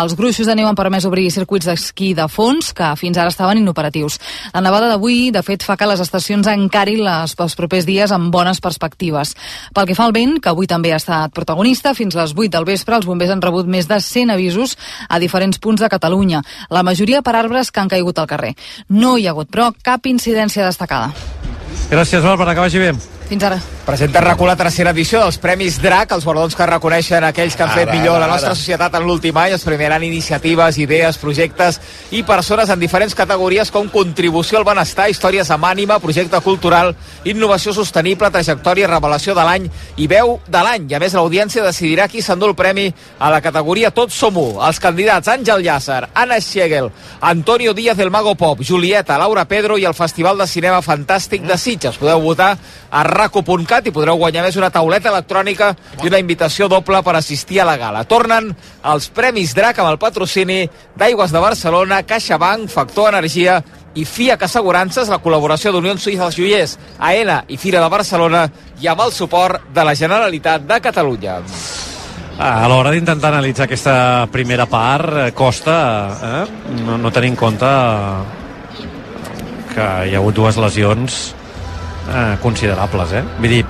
Els 0.01 0.15
gruixos 0.17 0.49
de 0.49 0.55
neu 0.57 0.71
han 0.71 0.79
permès 0.79 1.05
obrir 1.05 1.27
circuits 1.35 1.69
d'esquí 1.69 2.15
de 2.17 2.25
fons 2.33 2.73
que 2.73 2.89
fins 2.97 3.21
ara 3.21 3.29
estaven 3.29 3.61
inoperatius. 3.61 4.17
La 4.55 4.65
nevada 4.65 4.89
d'avui, 4.89 5.29
de 5.29 5.45
fet, 5.45 5.61
fa 5.61 5.77
que 5.77 5.91
les 5.91 6.01
estacions 6.01 6.49
encarin 6.55 7.05
les, 7.05 7.37
els 7.37 7.59
propers 7.61 7.85
dies 7.85 8.17
amb 8.17 8.33
bones 8.33 8.65
perspectives. 8.65 9.35
Pel 9.77 9.91
que 9.93 9.99
fa 9.99 10.09
al 10.09 10.17
vent, 10.17 10.39
que 10.41 10.55
avui 10.55 10.71
també 10.73 10.97
ha 10.97 11.03
estat 11.03 11.37
protagonista, 11.37 11.93
fins 11.93 12.17
les 12.17 12.33
8 12.33 12.49
del 12.57 12.71
vespre 12.73 12.97
els 12.97 13.05
bombers 13.05 13.37
han 13.37 13.45
rebut 13.45 13.69
més 13.69 13.93
de 13.93 14.01
100 14.01 14.33
avisos 14.39 14.79
a 15.05 15.21
diferents 15.21 15.61
punts 15.61 15.85
de 15.85 15.93
Catalunya. 15.93 16.41
La 16.73 16.94
majoria 16.95 17.23
per 17.27 17.35
arbres 17.35 17.73
que 17.75 17.83
han 17.83 17.91
caigut 17.91 18.19
al 18.23 18.31
carrer. 18.31 18.55
No 18.89 19.17
hi 19.19 19.27
ha 19.27 19.35
hagut, 19.35 19.51
però, 19.51 19.73
cap 19.83 20.07
incidència 20.07 20.65
destacada. 20.65 21.11
Gràcies, 21.91 22.23
Bàrbara, 22.23 22.55
que 22.55 22.63
vagi 22.63 22.79
bé. 22.79 22.95
Fins 23.29 23.43
ara. 23.43 23.57
Presenta 23.85 24.21
RAC1 24.21 24.47
la 24.49 24.57
tercera 24.57 24.93
edició 24.95 25.19
dels 25.21 25.37
Premis 25.41 25.75
DRAC, 25.81 26.13
els 26.17 26.25
guardons 26.25 26.55
que 26.57 26.65
reconeixen 26.69 27.25
aquells 27.25 27.53
que 27.57 27.65
han 27.67 27.73
fet 27.75 27.89
Ara, 27.91 27.97
millor 27.99 28.15
ara, 28.17 28.23
la 28.25 28.33
nostra 28.33 28.51
ara. 28.53 28.57
societat 28.57 28.95
en 28.97 29.05
l'últim 29.05 29.37
any. 29.37 29.53
Es 29.53 29.65
premiaran 29.65 30.03
iniciatives, 30.05 30.79
idees, 30.81 31.19
projectes 31.21 31.81
i 32.11 32.23
persones 32.25 32.71
en 32.73 32.81
diferents 32.81 33.15
categories 33.15 33.71
com 33.71 33.91
contribució 33.93 34.59
al 34.59 34.65
benestar, 34.65 35.11
històries 35.11 35.51
amb 35.53 35.69
ànima, 35.69 35.99
projecte 36.01 36.41
cultural, 36.41 36.95
innovació 37.25 37.75
sostenible, 37.77 38.31
trajectòria, 38.33 38.89
revelació 38.89 39.35
de 39.37 39.45
l'any 39.45 39.69
i 39.97 40.07
veu 40.09 40.39
de 40.49 40.65
l'any. 40.65 40.89
I 40.89 40.97
a 40.97 41.01
més 41.01 41.17
l'audiència 41.17 41.65
decidirà 41.65 42.09
qui 42.09 42.23
s'endú 42.25 42.49
el 42.53 42.57
premi 42.57 42.87
a 43.19 43.31
la 43.31 43.43
categoria 43.45 43.91
Tots 43.91 44.15
som 44.15 44.37
u. 44.37 44.47
Els 44.65 44.81
candidats 44.81 45.29
Àngel 45.29 45.61
Llàcer, 45.65 46.09
Anna 46.15 46.41
Schegel, 46.41 46.91
Antonio 47.21 47.75
Díaz 47.75 47.97
del 47.97 48.11
Mago 48.11 48.35
Pop, 48.35 48.65
Julieta, 48.65 49.19
Laura 49.19 49.45
Pedro 49.45 49.77
i 49.77 49.85
el 49.85 49.95
Festival 49.95 50.39
de 50.39 50.47
Cinema 50.47 50.81
Fantàstic 50.81 51.45
de 51.45 51.59
Sitges. 51.59 51.97
Podeu 52.01 52.21
votar 52.21 52.57
a 52.91 53.05
raco.cat 53.15 53.87
i 53.89 53.93
podreu 53.95 54.19
guanyar 54.21 54.43
més 54.45 54.59
una 54.61 54.71
tauleta 54.75 55.11
electrònica 55.13 55.71
i 56.03 56.11
una 56.11 56.21
invitació 56.23 56.69
doble 56.69 57.01
per 57.07 57.17
assistir 57.17 57.61
a 57.63 57.69
la 57.69 57.79
gala. 57.81 58.05
Tornen 58.05 58.51
els 58.93 59.09
Premis 59.15 59.55
DRAC 59.57 59.81
amb 59.81 59.93
el 59.93 60.01
patrocini 60.03 60.65
d'Aigües 60.99 61.33
de 61.33 61.43
Barcelona, 61.43 62.03
CaixaBank, 62.03 62.69
Factor 62.73 63.15
Energia 63.15 63.61
i 63.95 64.05
FIAC 64.05 64.43
Assegurances, 64.49 65.09
la 65.09 65.21
col·laboració 65.23 65.73
d'Unió 65.73 65.95
Suïssa 65.97 66.27
dels 66.27 66.39
Joiers, 66.39 66.77
AENA 66.99 67.45
i 67.49 67.59
Fira 67.61 67.83
de 67.83 67.91
Barcelona 67.91 68.49
i 68.83 68.91
amb 68.91 69.07
el 69.07 69.15
suport 69.15 69.71
de 69.75 69.85
la 69.87 69.95
Generalitat 69.95 70.67
de 70.67 70.81
Catalunya. 70.83 71.41
Ah, 72.35 72.65
A 72.65 72.69
l'hora 72.69 72.91
d'intentar 72.91 73.31
analitzar 73.31 73.69
aquesta 73.69 74.27
primera 74.33 74.67
part, 74.67 75.07
eh, 75.15 75.31
costa 75.33 75.77
eh? 76.19 76.47
no, 76.83 76.99
no 76.99 77.13
tenir 77.15 77.31
en 77.31 77.37
compte 77.39 77.71
que 79.75 79.87
hi 80.09 80.15
ha 80.15 80.19
hagut 80.19 80.35
dues 80.35 80.59
lesions 80.59 81.35
eh, 82.09 82.37
considerables. 82.43 83.13
Eh? 83.13 83.25
Vull 83.39 83.57
dir, 83.57 83.65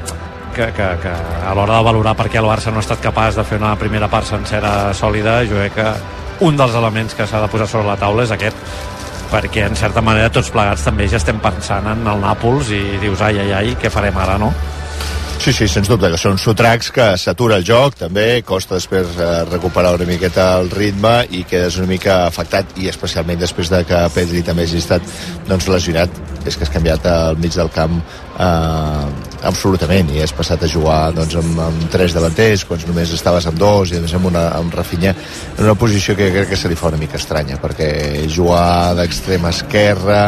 que, 0.54 0.70
que, 0.72 0.88
que 1.02 1.14
a 1.44 1.54
l'hora 1.54 1.78
de 1.78 1.86
valorar 1.90 2.14
per 2.16 2.28
què 2.30 2.40
el 2.40 2.48
Barça 2.48 2.72
no 2.72 2.80
ha 2.80 2.86
estat 2.86 3.02
capaç 3.02 3.38
de 3.38 3.44
fer 3.46 3.58
una 3.60 3.74
primera 3.80 4.08
part 4.08 4.28
sencera 4.28 4.94
sòlida, 4.94 5.40
jo 5.50 5.58
crec 5.60 5.74
que 5.78 5.88
un 6.46 6.56
dels 6.58 6.74
elements 6.74 7.14
que 7.14 7.26
s'ha 7.26 7.42
de 7.42 7.50
posar 7.50 7.68
sobre 7.70 7.90
la 7.92 7.98
taula 8.00 8.24
és 8.24 8.32
aquest 8.34 8.58
perquè 9.30 9.64
en 9.66 9.74
certa 9.78 10.02
manera 10.04 10.30
tots 10.30 10.50
plegats 10.54 10.84
també 10.86 11.08
ja 11.10 11.18
estem 11.18 11.40
pensant 11.42 11.86
en 11.90 12.06
el 12.06 12.22
Nàpols 12.22 12.70
i 12.74 12.82
dius 13.02 13.22
ai 13.24 13.40
ai 13.42 13.52
ai, 13.52 13.74
què 13.80 13.90
farem 13.90 14.16
ara, 14.20 14.36
no? 14.38 14.52
Sí, 15.44 15.52
sí, 15.52 15.66
sens 15.68 15.90
dubte, 15.92 16.08
que 16.08 16.16
són 16.16 16.38
sotracs 16.40 16.86
que 16.88 17.04
s'atura 17.20 17.58
el 17.60 17.66
joc, 17.68 17.98
també, 18.00 18.38
costa 18.48 18.78
després 18.78 19.10
eh, 19.20 19.26
recuperar 19.50 19.90
una 19.98 20.06
miqueta 20.08 20.46
el 20.56 20.70
ritme 20.72 21.10
i 21.36 21.42
quedes 21.44 21.76
una 21.76 21.90
mica 21.90 22.14
afectat, 22.30 22.72
i 22.80 22.88
especialment 22.88 23.42
després 23.42 23.68
de 23.68 23.82
que 23.84 23.98
Pedri 24.14 24.40
també 24.46 24.64
hagi 24.64 24.80
estat 24.80 25.04
doncs, 25.44 25.68
lesionat, 25.68 26.16
és 26.48 26.56
que 26.56 26.64
has 26.64 26.72
canviat 26.72 27.04
al 27.12 27.36
mig 27.44 27.52
del 27.52 27.68
camp 27.76 28.00
eh, 28.38 29.06
absolutament, 29.44 30.10
i 30.14 30.22
has 30.24 30.32
passat 30.34 30.64
a 30.64 30.70
jugar 30.70 31.12
doncs, 31.16 31.36
amb, 31.40 31.60
amb 31.66 31.86
tres 31.92 32.16
davanters, 32.16 32.64
quan 32.68 32.80
només 32.88 33.12
estaves 33.14 33.46
amb 33.50 33.60
dos, 33.60 33.92
i 33.92 34.00
a 34.00 34.04
amb, 34.04 34.28
una, 34.30 34.48
amb 34.56 34.74
Rafinha, 34.74 35.14
en 35.56 35.64
una 35.64 35.76
posició 35.78 36.16
que 36.16 36.30
crec 36.32 36.52
que 36.52 36.58
se 36.58 36.70
li 36.70 36.78
fa 36.78 36.90
una 36.92 37.00
mica 37.00 37.20
estranya, 37.20 37.60
perquè 37.62 37.90
jugar 38.32 38.94
d'extrema 38.98 39.52
esquerra, 39.54 40.26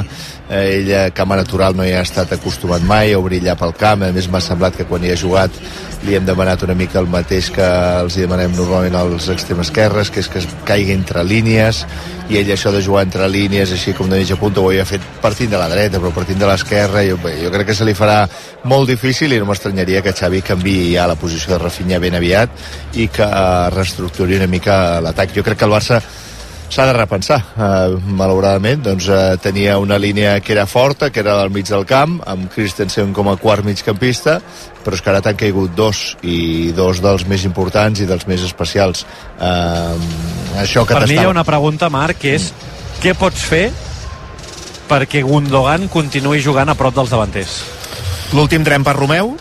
eh, 0.48 0.80
ella 0.82 1.10
cama 1.10 1.36
natural 1.36 1.76
no 1.76 1.86
hi 1.86 1.94
ha 1.96 2.04
estat 2.04 2.36
acostumat 2.36 2.84
mai 2.86 3.14
a 3.14 3.22
brillar 3.22 3.56
pel 3.58 3.74
camp, 3.78 4.04
a 4.04 4.12
més 4.12 4.30
m'ha 4.30 4.42
semblat 4.44 4.76
que 4.76 4.88
quan 4.88 5.04
hi 5.04 5.14
ha 5.14 5.20
jugat 5.20 5.62
li 6.06 6.14
hem 6.14 6.26
demanat 6.26 6.62
una 6.62 6.76
mica 6.76 7.00
el 7.00 7.08
mateix 7.10 7.48
que 7.50 7.66
els 8.02 8.16
hi 8.16 8.26
demanem 8.26 8.52
normalment 8.54 8.94
als 8.94 9.30
extrems 9.32 9.70
esquerres, 9.70 10.12
que 10.12 10.20
és 10.20 10.28
que 10.30 10.42
es 10.44 10.48
caigui 10.68 10.94
entre 10.94 11.24
línies 11.24 11.82
i 12.28 12.40
ell 12.40 12.50
això 12.50 12.72
de 12.74 12.82
jugar 12.82 13.04
entre 13.06 13.28
línies 13.30 13.70
així 13.72 13.94
com 13.94 14.10
de 14.10 14.18
mitja 14.18 14.38
punta 14.40 14.60
ho 14.60 14.70
havia 14.70 14.84
fet 14.88 15.04
partint 15.22 15.52
de 15.52 15.60
la 15.60 15.68
dreta 15.70 16.00
però 16.02 16.10
partint 16.14 16.40
de 16.42 16.48
l'esquerra 16.48 17.04
jo, 17.06 17.18
jo 17.22 17.52
crec 17.54 17.70
que 17.70 17.76
se 17.78 17.86
li 17.86 17.94
farà 17.94 18.24
molt 18.66 18.90
difícil 18.90 19.32
i 19.32 19.38
no 19.38 19.46
m'estranyaria 19.46 20.02
que 20.02 20.14
Xavi 20.16 20.42
canvi 20.42 20.76
ja 20.94 21.06
la 21.06 21.18
posició 21.18 21.54
de 21.54 21.62
Rafinha 21.62 22.00
ben 22.02 22.18
aviat 22.18 22.96
i 22.98 23.06
que 23.12 23.26
reestructuri 23.74 24.36
una 24.36 24.50
mica 24.50 25.00
l'atac. 25.00 25.34
Jo 25.36 25.44
crec 25.46 25.60
que 25.60 25.68
el 25.68 25.74
Barça 25.74 26.00
s'ha 26.68 26.86
de 26.88 26.94
repensar. 26.96 27.38
Uh, 27.56 27.96
malauradament, 28.18 28.82
doncs, 28.84 29.08
uh, 29.08 29.36
tenia 29.42 29.78
una 29.78 29.98
línia 29.98 30.38
que 30.40 30.52
era 30.54 30.66
forta, 30.66 31.10
que 31.10 31.20
era 31.22 31.38
al 31.42 31.50
mig 31.54 31.68
del 31.68 31.86
camp, 31.86 32.18
amb 32.26 32.50
Christensen 32.52 33.12
com 33.16 33.30
a 33.30 33.36
quart 33.40 33.64
migcampista, 33.66 34.38
però 34.84 34.98
és 34.98 35.02
que 35.02 35.12
ara 35.12 35.22
t'han 35.24 35.38
caigut 35.38 35.74
dos, 35.78 36.04
i 36.22 36.72
dos 36.76 37.00
dels 37.04 37.26
més 37.30 37.46
importants 37.48 38.02
i 38.02 38.08
dels 38.08 38.26
més 38.30 38.44
especials. 38.46 39.06
Uh, 39.38 39.96
això 40.62 40.86
que 40.86 40.98
per 40.98 41.08
mi 41.08 41.18
hi 41.18 41.24
ha 41.24 41.32
una 41.32 41.46
pregunta, 41.46 41.90
Marc, 41.92 42.20
que 42.22 42.36
és 42.38 42.52
què 43.02 43.14
pots 43.18 43.42
fer 43.46 43.66
perquè 44.86 45.22
Gundogan 45.26 45.88
continuï 45.92 46.40
jugant 46.42 46.70
a 46.70 46.78
prop 46.78 46.94
dels 46.94 47.10
davanters? 47.12 47.58
L'últim 48.34 48.64
tren 48.66 48.82
per 48.86 48.96
Romeu 48.98 49.36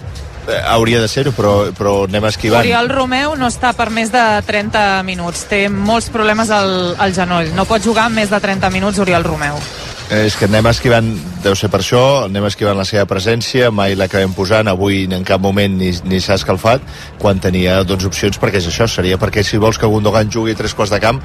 hauria 0.67 1.01
de 1.01 1.07
ser-ho, 1.11 1.33
però, 1.35 1.55
però 1.77 1.95
anem 2.09 2.29
esquivant. 2.29 2.65
Oriol 2.65 2.89
Romeu 2.91 3.35
no 3.39 3.49
està 3.51 3.73
per 3.77 3.89
més 3.93 4.11
de 4.13 4.23
30 4.45 5.01
minuts. 5.07 5.47
Té 5.49 5.65
molts 5.69 6.11
problemes 6.13 6.53
al, 6.53 6.95
al 6.99 7.15
genoll. 7.17 7.51
No 7.57 7.67
pot 7.69 7.83
jugar 7.83 8.09
més 8.13 8.31
de 8.33 8.39
30 8.41 8.71
minuts 8.73 9.01
Oriol 9.03 9.25
Romeu. 9.25 9.59
Eh, 10.05 10.25
És 10.27 10.35
que 10.37 10.45
anem 10.45 10.67
esquivant, 10.69 11.07
deu 11.41 11.55
ser 11.57 11.71
per 11.73 11.79
això, 11.81 12.01
anem 12.27 12.45
esquivant 12.45 12.77
la 12.77 12.85
seva 12.85 13.07
presència, 13.09 13.71
mai 13.73 13.95
l'acabem 13.97 14.35
posant, 14.37 14.69
avui 14.69 15.07
en 15.09 15.25
cap 15.25 15.41
moment 15.41 15.79
ni, 15.79 15.89
ni 16.05 16.19
s'ha 16.21 16.37
escalfat, 16.37 16.83
quan 17.21 17.41
tenia 17.41 17.79
doncs, 17.89 18.05
opcions, 18.05 18.37
perquè 18.41 18.61
és 18.61 18.69
això, 18.69 18.85
seria 18.91 19.17
perquè 19.17 19.41
si 19.43 19.57
vols 19.57 19.79
que 19.81 19.89
Gundogan 19.89 20.29
jugui 20.29 20.53
tres 20.53 20.77
quarts 20.77 20.93
de 20.93 21.01
camp, 21.01 21.23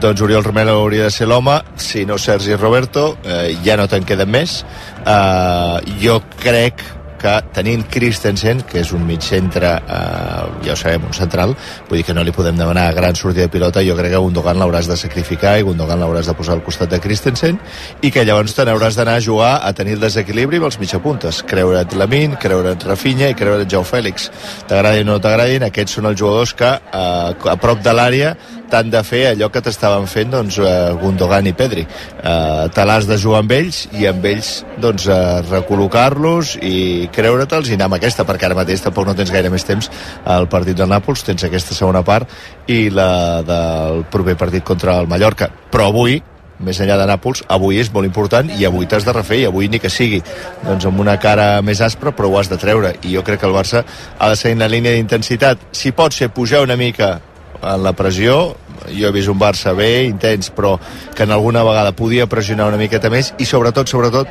doncs 0.00 0.24
Oriol 0.24 0.46
Romero 0.48 0.78
hauria 0.80 1.10
de 1.10 1.12
ser 1.12 1.28
l'home, 1.28 1.58
si 1.76 2.06
no 2.08 2.16
Sergi 2.16 2.56
Roberto, 2.56 3.18
eh, 3.24 3.52
ja 3.66 3.76
no 3.76 3.84
te'n 3.88 4.08
queden 4.08 4.32
més. 4.32 4.62
Eh, 5.04 5.94
jo 6.00 6.22
crec 6.40 6.80
que 7.22 7.34
tenint 7.54 7.84
Christensen, 7.90 8.62
que 8.68 8.80
és 8.82 8.92
un 8.96 9.04
mig 9.06 9.22
centre, 9.24 9.70
eh, 9.78 10.66
ja 10.66 10.74
ho 10.74 10.78
sabem, 10.78 11.06
un 11.06 11.14
central, 11.16 11.54
vull 11.88 12.00
dir 12.00 12.06
que 12.08 12.14
no 12.16 12.24
li 12.26 12.34
podem 12.34 12.58
demanar 12.58 12.88
gran 12.94 13.16
sortida 13.16 13.46
de 13.46 13.52
pilota, 13.52 13.84
jo 13.86 13.96
crec 13.98 14.12
que 14.12 14.22
Gundogan 14.22 14.58
l'hauràs 14.58 14.88
de 14.90 14.96
sacrificar 14.98 15.58
i 15.58 15.66
Gundogan 15.66 16.00
l'hauràs 16.02 16.28
de 16.30 16.34
posar 16.38 16.56
al 16.56 16.64
costat 16.66 16.90
de 16.90 17.00
Christensen 17.00 17.60
i 18.02 18.10
que 18.10 18.24
llavors 18.26 18.54
te 18.56 18.66
n'hauràs 18.66 18.98
d'anar 18.98 19.16
a 19.18 19.24
jugar 19.24 19.52
a 19.62 19.72
tenir 19.72 19.96
el 19.98 20.04
desequilibri 20.04 20.58
amb 20.60 20.70
els 20.70 20.80
mitjapuntes, 20.82 21.42
creure't 21.46 21.96
Lamin, 21.96 22.36
creure't 22.42 22.88
Rafinha 22.88 23.30
i 23.30 23.38
creure't 23.38 23.70
Jau 23.70 23.84
Fèlix. 23.86 24.30
T'agradin 24.68 25.08
o 25.08 25.14
no 25.14 25.20
t'agradin, 25.22 25.68
aquests 25.68 25.98
són 25.98 26.10
els 26.10 26.18
jugadors 26.18 26.54
que 26.58 26.72
eh, 26.72 27.52
a 27.54 27.56
prop 27.60 27.82
de 27.84 27.94
l'àrea 27.94 28.34
t'han 28.72 28.90
de 28.92 29.02
fer 29.04 29.22
allò 29.32 29.50
que 29.52 29.60
t'estaven 29.64 30.08
fent 30.08 30.32
doncs, 30.32 30.58
eh, 30.58 30.92
Gundogan 31.00 31.46
i 31.46 31.52
Pedri. 31.56 31.84
Eh, 31.84 32.68
te 32.72 32.86
l'has 32.88 33.06
de 33.08 33.18
jugar 33.20 33.42
amb 33.42 33.52
ells 33.52 33.84
i 33.98 34.08
amb 34.08 34.24
ells 34.24 34.52
doncs, 34.80 35.06
eh, 35.06 35.42
recol·locar-los 35.50 36.56
i 36.62 37.08
creure-te'ls 37.12 37.68
i 37.68 37.76
anar 37.76 37.90
amb 37.90 38.00
aquesta, 38.00 38.24
perquè 38.24 38.48
ara 38.48 38.58
mateix 38.58 38.84
tampoc 38.84 39.06
no 39.06 39.16
tens 39.18 39.32
gaire 39.34 39.52
més 39.52 39.68
temps 39.68 39.90
al 40.24 40.48
partit 40.48 40.76
del 40.76 40.88
Nàpols, 40.88 41.24
tens 41.26 41.44
aquesta 41.44 41.76
segona 41.76 42.02
part 42.02 42.28
i 42.66 42.88
la 42.90 43.42
del 43.46 44.04
proper 44.10 44.36
partit 44.36 44.64
contra 44.64 45.00
el 45.00 45.08
Mallorca. 45.10 45.50
Però 45.72 45.88
avui, 45.92 46.22
més 46.62 46.78
enllà 46.80 46.96
de 46.96 47.08
Nàpols, 47.10 47.42
avui 47.52 47.80
és 47.82 47.90
molt 47.92 48.06
important 48.06 48.48
i 48.56 48.64
avui 48.64 48.86
t'has 48.86 49.04
de 49.04 49.12
refer 49.12 49.42
i 49.42 49.48
avui 49.48 49.68
ni 49.68 49.80
que 49.82 49.90
sigui 49.90 50.22
doncs 50.62 50.86
amb 50.88 51.00
una 51.02 51.18
cara 51.20 51.60
més 51.62 51.82
aspra 51.82 52.14
però 52.14 52.30
ho 52.30 52.38
has 52.38 52.48
de 52.52 52.60
treure 52.60 52.94
i 53.02 53.16
jo 53.16 53.24
crec 53.26 53.42
que 53.42 53.50
el 53.50 53.56
Barça 53.56 53.82
ha 54.18 54.30
de 54.30 54.38
seguir 54.38 54.56
en 54.56 54.64
la 54.64 54.70
línia 54.70 54.94
d'intensitat 54.94 55.68
si 55.72 55.92
pot 55.92 56.14
ser 56.14 56.30
pujar 56.30 56.62
una 56.62 56.78
mica 56.78 57.16
en 57.62 57.82
la 57.82 57.94
pressió. 57.96 58.54
Jo 58.90 59.08
he 59.08 59.14
vist 59.14 59.30
un 59.30 59.38
Barça 59.40 59.74
bé, 59.78 60.04
intens 60.08 60.50
però 60.54 60.74
que 61.14 61.22
en 61.22 61.32
alguna 61.32 61.62
vegada 61.64 61.94
podia 61.96 62.26
pressionar 62.26 62.68
una 62.68 62.80
miqueta 62.80 63.10
més 63.10 63.32
i 63.38 63.46
sobretot, 63.46 63.88
sobretot 63.88 64.28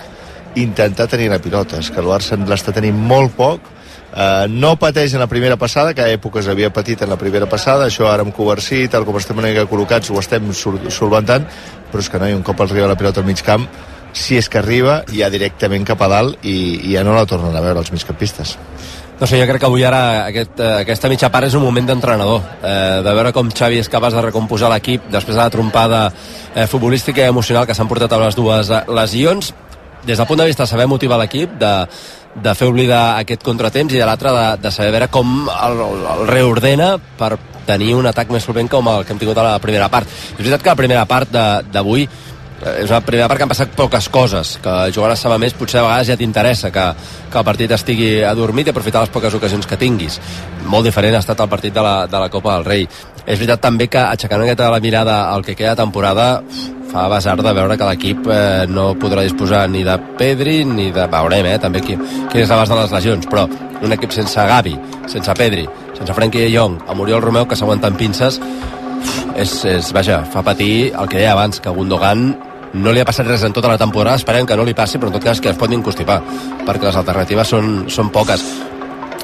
intentar 0.60 1.08
tenir 1.08 1.30
la 1.32 1.40
pilota, 1.40 1.80
és 1.80 1.92
que 1.92 2.02
el 2.02 2.10
Barça 2.10 2.36
l'està 2.36 2.74
tenint 2.76 2.98
molt 2.98 3.36
poc. 3.38 3.70
Uh, 4.12 4.44
no 4.52 4.74
pateix 4.76 5.14
en 5.16 5.22
la 5.24 5.30
primera 5.32 5.56
passada, 5.56 5.94
que 5.96 6.04
a 6.04 6.12
èpoques 6.12 6.50
havia 6.52 6.68
patit 6.76 7.00
en 7.06 7.10
la 7.10 7.16
primera 7.16 7.48
passada, 7.48 7.86
això 7.88 8.10
ara 8.12 8.26
amb 8.26 8.36
Coversí, 8.36 8.84
tal 8.92 9.06
com 9.08 9.16
estem 9.16 9.40
una 9.40 9.48
mica 9.48 9.64
col·locats, 9.72 10.12
ho 10.12 10.20
estem 10.20 10.52
sol 10.52 10.82
solventant, 10.92 11.48
però 11.94 12.04
és 12.04 12.12
que 12.12 12.20
no, 12.20 12.28
i 12.28 12.36
un 12.36 12.44
cop 12.44 12.60
arriba 12.66 12.92
la 12.92 13.00
pilota 13.00 13.24
al 13.24 13.30
mig 13.30 13.40
camp, 13.48 13.70
si 14.12 14.36
és 14.36 14.50
que 14.52 14.60
arriba, 14.60 15.02
ja 15.16 15.30
directament 15.32 15.88
cap 15.88 16.02
a 16.04 16.10
dalt 16.12 16.44
i, 16.44 16.58
i 16.90 16.96
ja 16.98 17.06
no 17.08 17.16
la 17.16 17.24
tornen 17.30 17.56
a 17.56 17.64
veure 17.64 17.80
els 17.80 17.92
migcampistes. 17.96 18.58
No 19.22 19.28
sé, 19.28 19.38
jo 19.38 19.46
crec 19.46 19.60
que 19.62 19.68
avui 19.68 19.84
ara 19.86 20.26
aquest, 20.26 20.56
eh, 20.58 20.68
aquesta 20.82 21.10
mitja 21.12 21.28
part 21.30 21.46
és 21.46 21.54
un 21.54 21.62
moment 21.62 21.86
d'entrenador, 21.86 22.42
eh, 22.64 23.02
de 23.06 23.12
veure 23.14 23.32
com 23.32 23.52
Xavi 23.52 23.78
és 23.78 23.88
capaç 23.88 24.16
de 24.16 24.22
recomposar 24.26 24.72
l'equip 24.72 25.12
després 25.14 25.36
de 25.36 25.44
la 25.44 25.52
trompada 25.54 26.12
eh, 26.56 26.66
futbolística 26.66 27.22
i 27.22 27.30
emocional 27.30 27.68
que 27.68 27.76
s'han 27.76 27.88
portat 27.88 28.12
a 28.14 28.18
les 28.18 28.36
dues 28.36 28.72
eh, 28.72 28.82
lesions. 28.90 29.54
Des 30.04 30.18
del 30.18 30.26
punt 30.26 30.40
de 30.40 30.48
vista 30.48 30.64
de 30.64 30.72
saber 30.74 30.88
motivar 30.88 31.20
l'equip, 31.22 31.54
de, 31.54 31.86
de 32.34 32.56
fer 32.56 32.68
oblidar 32.68 33.20
aquest 33.20 33.46
contratemps 33.46 33.94
i 33.94 34.02
de 34.02 34.10
l'altre 34.10 34.34
de, 34.34 34.58
de 34.58 34.72
saber 34.72 34.90
veure 34.98 35.12
com 35.14 35.46
el, 35.54 35.86
el 36.16 36.26
reordena 36.26 36.96
per 36.98 37.38
tenir 37.68 37.94
un 37.94 38.10
atac 38.10 38.34
més 38.34 38.42
solvent 38.42 38.74
com 38.74 38.90
el 38.90 39.06
que 39.06 39.14
hem 39.14 39.22
tingut 39.22 39.38
a 39.38 39.46
la 39.52 39.60
primera 39.62 39.86
part. 39.94 40.10
És 40.10 40.42
veritat 40.42 40.66
que 40.66 40.74
la 40.74 40.80
primera 40.82 41.06
part 41.06 41.30
d'avui 41.30 42.10
és 42.62 42.92
una 42.92 43.02
primera 43.02 43.28
part 43.28 43.40
que 43.40 43.46
han 43.48 43.52
passat 43.52 43.72
poques 43.74 44.08
coses 44.14 44.58
que 44.62 44.74
jugar 44.94 45.12
a 45.14 45.16
Saba 45.18 45.40
més 45.42 45.56
potser 45.58 45.80
a 45.82 45.86
vegades 45.88 46.12
ja 46.12 46.18
t'interessa 46.18 46.70
que, 46.74 46.84
que 47.32 47.40
el 47.40 47.48
partit 47.48 47.72
estigui 47.74 48.10
adormit 48.28 48.70
i 48.70 48.74
aprofitar 48.74 49.02
les 49.02 49.14
poques 49.14 49.34
ocasions 49.34 49.66
que 49.66 49.80
tinguis. 49.82 50.20
Molt 50.70 50.86
diferent 50.86 51.18
ha 51.18 51.24
estat 51.24 51.42
el 51.42 51.50
partit 51.50 51.74
de 51.74 51.82
la, 51.82 51.96
de 52.06 52.22
la 52.22 52.30
Copa 52.30 52.60
del 52.60 52.68
Rei. 52.68 52.86
És 53.26 53.40
veritat 53.40 53.64
també 53.66 53.90
que 53.90 54.04
aixecant 54.04 54.46
aquesta 54.46 54.70
la 54.70 54.82
mirada 54.84 55.24
al 55.32 55.46
que 55.46 55.56
queda 55.58 55.74
de 55.74 55.82
temporada 55.82 56.28
fa 56.92 57.08
basar 57.08 57.38
de 57.40 57.54
veure 57.56 57.78
que 57.80 57.88
l'equip 57.88 58.28
eh, 58.28 58.68
no 58.68 58.92
podrà 59.00 59.24
disposar 59.26 59.64
ni 59.72 59.86
de 59.88 59.96
Pedri 60.20 60.62
ni 60.68 60.90
de... 60.92 61.08
veurem 61.08 61.48
eh, 61.48 61.58
també 61.64 61.82
qui, 61.82 61.96
quin 61.96 62.42
és 62.44 62.52
l'abast 62.52 62.74
de 62.74 62.82
les 62.82 62.92
lesions 62.98 63.30
però 63.32 63.46
un 63.82 63.96
equip 63.96 64.12
sense 64.12 64.44
Gavi, 64.50 64.76
sense 65.08 65.38
Pedri 65.40 65.64
sense 65.96 66.18
Frenkie 66.18 66.50
de 66.50 66.52
Jong, 66.52 66.82
amb 66.92 67.06
Oriol 67.06 67.24
Romeu 67.24 67.48
que 67.48 67.56
s'aguanten 67.56 67.96
pinces 67.96 68.42
és, 69.40 69.56
és, 69.64 69.94
vaja, 69.96 70.22
fa 70.28 70.44
patir 70.44 70.92
el 70.92 71.08
que 71.08 71.22
deia 71.22 71.32
abans, 71.32 71.62
que 71.64 71.72
Gundogan 71.72 72.34
no 72.74 72.92
li 72.92 73.02
ha 73.02 73.08
passat 73.08 73.28
res 73.28 73.44
en 73.44 73.54
tota 73.54 73.72
la 73.72 73.80
temporada, 73.82 74.20
esperem 74.22 74.48
que 74.48 74.58
no 74.58 74.66
li 74.68 74.76
passi, 74.78 75.00
però 75.00 75.12
en 75.12 75.20
tot 75.20 75.24
cas 75.24 75.42
que 75.42 75.52
es 75.52 75.58
pot 75.60 75.72
constipar, 75.84 76.22
perquè 76.66 76.88
les 76.88 76.96
alternatives 76.96 77.56
són, 77.56 77.74
són 77.90 78.12
poques. 78.12 78.71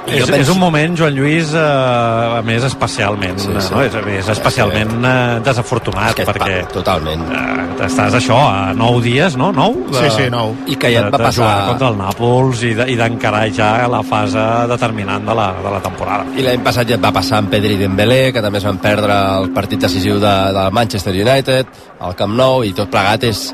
És, 0.07 0.23
penso- 0.25 0.35
és 0.41 0.49
un 0.49 0.59
moment, 0.59 0.95
Joan 0.97 1.13
Lluís, 1.15 1.53
eh, 1.53 1.59
a 1.59 2.41
més 2.45 2.63
especialment, 2.63 3.37
Sí, 3.39 3.47
sí. 3.59 3.73
No? 3.73 3.81
És, 3.83 3.93
a 3.95 4.01
més 4.01 4.29
especialment 4.29 4.93
eh, 5.05 5.39
desafortunat, 5.43 6.09
És 6.09 6.15
que, 6.15 6.25
perquè 6.25 6.61
pa, 6.63 6.71
totalment. 6.73 7.23
eh, 7.31 7.85
estàs 7.85 8.13
això 8.15 8.37
a 8.47 8.73
9 8.73 9.01
dies, 9.03 9.35
no? 9.37 9.51
9? 9.51 9.85
Sí, 9.99 10.09
sí, 10.23 10.29
nou. 10.31 10.55
I 10.67 10.75
que 10.75 10.91
ja 10.93 10.99
et 11.05 11.11
va 11.13 11.17
de, 11.17 11.23
passar- 11.23 11.45
De 11.47 11.51
jugar 11.51 11.67
contra 11.67 11.87
el 11.89 11.97
Nàpols 11.97 12.63
i 12.63 12.73
de- 12.73 12.95
d'encarar 12.97 13.51
ja 13.53 13.87
la 13.87 14.01
fase 14.03 14.45
determinant 14.69 15.25
de 15.27 15.35
la, 15.35 15.53
de 15.63 15.69
la 15.71 15.79
temporada. 15.81 16.25
I 16.37 16.41
l'any 16.41 16.63
passat 16.63 16.87
ja 16.87 16.95
et 16.95 17.03
va 17.03 17.11
passar 17.11 17.37
amb 17.39 17.49
Pedri 17.51 17.73
i 17.75 17.77
Dembélé, 17.77 18.31
que 18.33 18.41
també 18.41 18.57
es 18.59 18.63
van 18.65 18.77
perdre 18.79 19.13
el 19.41 19.51
partit 19.51 19.79
decisiu 19.79 20.19
de, 20.19 20.35
de 20.53 20.69
Manchester 20.71 21.13
United, 21.13 21.67
al 21.99 22.15
Camp 22.15 22.33
Nou, 22.33 22.63
i 22.63 22.71
tot 22.73 22.89
plegat 22.89 23.23
és... 23.23 23.53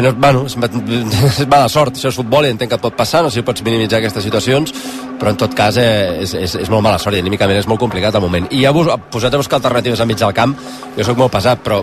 No, 0.00 0.10
bueno, 0.14 0.44
és, 0.46 0.56
és 1.40 1.46
mala 1.48 1.68
sort, 1.68 1.96
això 1.98 2.08
és 2.08 2.16
futbol 2.16 2.46
i 2.46 2.48
entenc 2.54 2.70
que 2.72 2.78
pot 2.80 2.94
passar, 2.96 3.22
no 3.22 3.28
sé 3.28 3.40
si 3.40 3.42
pots 3.44 3.60
minimitzar 3.62 3.98
aquestes 3.98 4.24
situacions, 4.24 4.72
però 5.20 5.32
en 5.32 5.38
tot 5.40 5.54
cas 5.56 5.78
eh, 5.80 6.22
és, 6.24 6.34
és, 6.38 6.56
és 6.62 6.72
molt 6.72 6.84
mala 6.84 7.00
sort 7.02 7.16
i 7.16 7.22
anímicament 7.24 7.58
és 7.60 7.68
molt 7.70 7.80
complicat 7.82 8.14
el 8.14 8.24
moment. 8.24 8.48
I 8.50 8.64
ja 8.64 8.72
vos, 8.76 8.90
posat 9.12 9.34
a 9.34 9.40
buscar 9.40 9.60
alternatives 9.60 10.00
al 10.00 10.10
mig 10.10 10.20
del 10.20 10.34
camp, 10.36 10.56
jo 10.96 11.06
sóc 11.06 11.18
molt 11.20 11.34
pesat, 11.36 11.62
però 11.64 11.82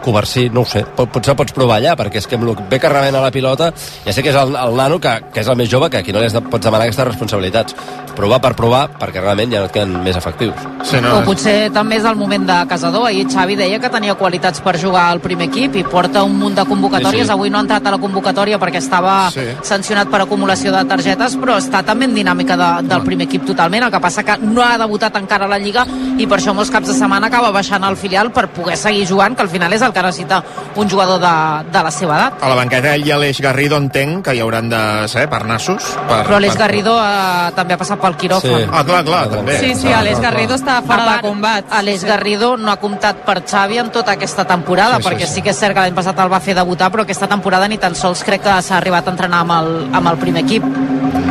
pff, 0.00 0.04
Covarsí, 0.04 0.48
no 0.50 0.62
ho 0.62 0.64
sé, 0.66 0.84
pot, 0.96 1.10
potser 1.12 1.36
pots 1.36 1.52
provar 1.52 1.76
allà, 1.80 1.94
perquè 1.96 2.16
és 2.18 2.26
que 2.26 2.36
amb 2.36 2.48
el 2.48 2.56
bé 2.70 2.78
que 2.80 2.88
remena 2.88 3.20
la 3.20 3.30
pilota, 3.30 3.70
ja 4.04 4.12
sé 4.12 4.22
que 4.22 4.30
és 4.30 4.36
el, 4.36 4.54
el 4.56 4.74
nano 4.76 4.98
que, 5.00 5.12
que 5.32 5.40
és 5.40 5.48
el 5.48 5.56
més 5.56 5.68
jove, 5.70 5.90
que 5.90 5.98
aquí 5.98 6.12
no 6.12 6.20
li 6.20 6.28
de, 6.28 6.40
pots 6.40 6.64
demanar 6.64 6.86
aquestes 6.88 7.06
responsabilitats. 7.12 7.76
Provar 8.16 8.40
per 8.42 8.54
provar, 8.58 8.88
perquè 8.98 9.20
realment 9.22 9.52
ja 9.52 9.60
no 9.62 9.68
et 9.68 9.72
queden 9.72 9.92
més 10.02 10.16
efectius. 10.18 10.56
Sí, 10.84 10.98
O 10.98 11.20
potser 11.24 11.70
també 11.72 11.96
és 12.00 12.04
el 12.04 12.16
moment 12.18 12.42
de 12.48 12.56
Casador. 12.68 13.06
Ahir 13.06 13.26
Xavi 13.30 13.54
deia 13.56 13.78
que 13.80 13.88
tenia 13.88 14.14
qualitats 14.18 14.60
per 14.60 14.74
jugar 14.80 15.06
al 15.12 15.20
primer 15.20 15.46
equip 15.48 15.76
i 15.78 15.84
porta 15.84 16.24
un 16.26 16.34
munt 16.38 16.56
de 16.58 16.64
convocatòries. 16.66 17.22
Sí, 17.22 17.28
sí. 17.30 17.32
Avui 17.32 17.50
no 17.50 17.58
ha 17.58 17.64
entrat 17.64 17.86
a 17.86 17.92
la 17.94 17.98
convocatòria 18.02 18.58
perquè 18.58 18.78
estava 18.82 19.30
Sí. 19.30 19.46
sancionat 19.62 20.10
per 20.10 20.20
acumulació 20.22 20.72
de 20.72 20.84
targetes, 20.84 21.36
però 21.38 21.56
està 21.60 21.84
també 21.86 22.06
en 22.06 22.14
dinàmica 22.14 22.56
de, 22.56 22.88
del 22.88 23.02
primer 23.06 23.26
equip 23.28 23.46
totalment. 23.46 23.84
El 23.84 23.90
que 23.92 24.00
passa 24.00 24.24
que 24.24 24.36
no 24.42 24.62
ha 24.62 24.76
debutat 24.78 25.16
encara 25.16 25.44
a 25.46 25.48
la 25.48 25.58
Lliga 25.58 25.86
i 26.18 26.26
per 26.26 26.38
això 26.40 26.52
molts 26.54 26.70
caps 26.70 26.88
de 26.88 26.94
setmana 26.94 27.28
acaba 27.28 27.50
baixant 27.52 27.84
al 27.84 27.96
filial 27.96 28.32
per 28.32 28.48
poder 28.48 28.76
seguir 28.76 29.06
jugant, 29.06 29.36
que 29.36 29.42
al 29.42 29.48
final 29.48 29.72
és 29.72 29.82
el 29.82 29.89
que 29.92 30.02
necessita 30.02 30.42
un 30.76 30.88
jugador 30.90 31.20
de, 31.20 31.32
de 31.72 31.82
la 31.82 31.90
seva 31.90 32.16
edat. 32.16 32.42
A 32.42 32.48
la 32.52 32.58
banqueta 32.58 32.96
hi 32.96 33.10
ha 33.10 33.18
l'Eix 33.18 33.40
Garrido, 33.40 33.76
entenc 33.80 34.24
que 34.26 34.34
hi 34.36 34.40
hauran 34.40 34.68
de 34.70 34.80
ser 35.08 35.26
per 35.30 35.42
nassos. 35.48 35.90
Per, 36.08 36.22
Però 36.28 36.38
l'Eix 36.40 36.54
per- 36.54 36.62
Garrido 36.66 36.96
eh, 37.00 37.50
també 37.56 37.74
ha 37.74 37.80
passat 37.80 38.00
pel 38.00 38.16
quiròfan. 38.20 38.68
Ah, 38.72 38.84
clar, 38.84 39.02
clar, 39.04 39.22
també. 39.30 39.58
Sí, 39.60 39.74
sí, 39.74 39.92
Alex 39.92 40.20
Garrido 40.20 40.54
està 40.58 40.80
fora 40.86 41.06
de 41.14 41.18
combat. 41.26 41.64
Aleix 41.80 42.04
Garrido 42.04 42.56
no 42.56 42.70
ha 42.72 42.76
comptat 42.80 43.24
per 43.26 43.40
Xavi 43.46 43.78
en 43.78 43.90
tota 43.90 44.12
aquesta 44.18 44.44
temporada, 44.44 44.96
Sí, 44.96 45.02
sí, 45.02 45.08
perquè 45.08 45.26
sí. 45.26 45.34
sí 45.34 45.42
que 45.42 45.50
és 45.54 45.58
cert 45.58 45.74
que 45.74 45.80
l'any 45.86 45.94
passat 45.94 46.18
el 46.20 46.32
va 46.32 46.40
fer 46.40 46.54
debutar, 46.58 46.90
però 46.92 47.02
aquesta 47.06 47.26
temporada 47.30 47.68
ni 47.68 47.78
tan 47.78 47.94
sols 47.94 48.22
crec 48.26 48.42
que 48.44 48.56
s'ha 48.62 48.76
arribat 48.78 49.06
a 49.08 49.10
entrenar 49.14 49.40
amb 49.44 49.52
el, 49.58 49.70
amb 49.94 50.08
el 50.12 50.18
primer 50.18 50.42
equip. 50.44 50.64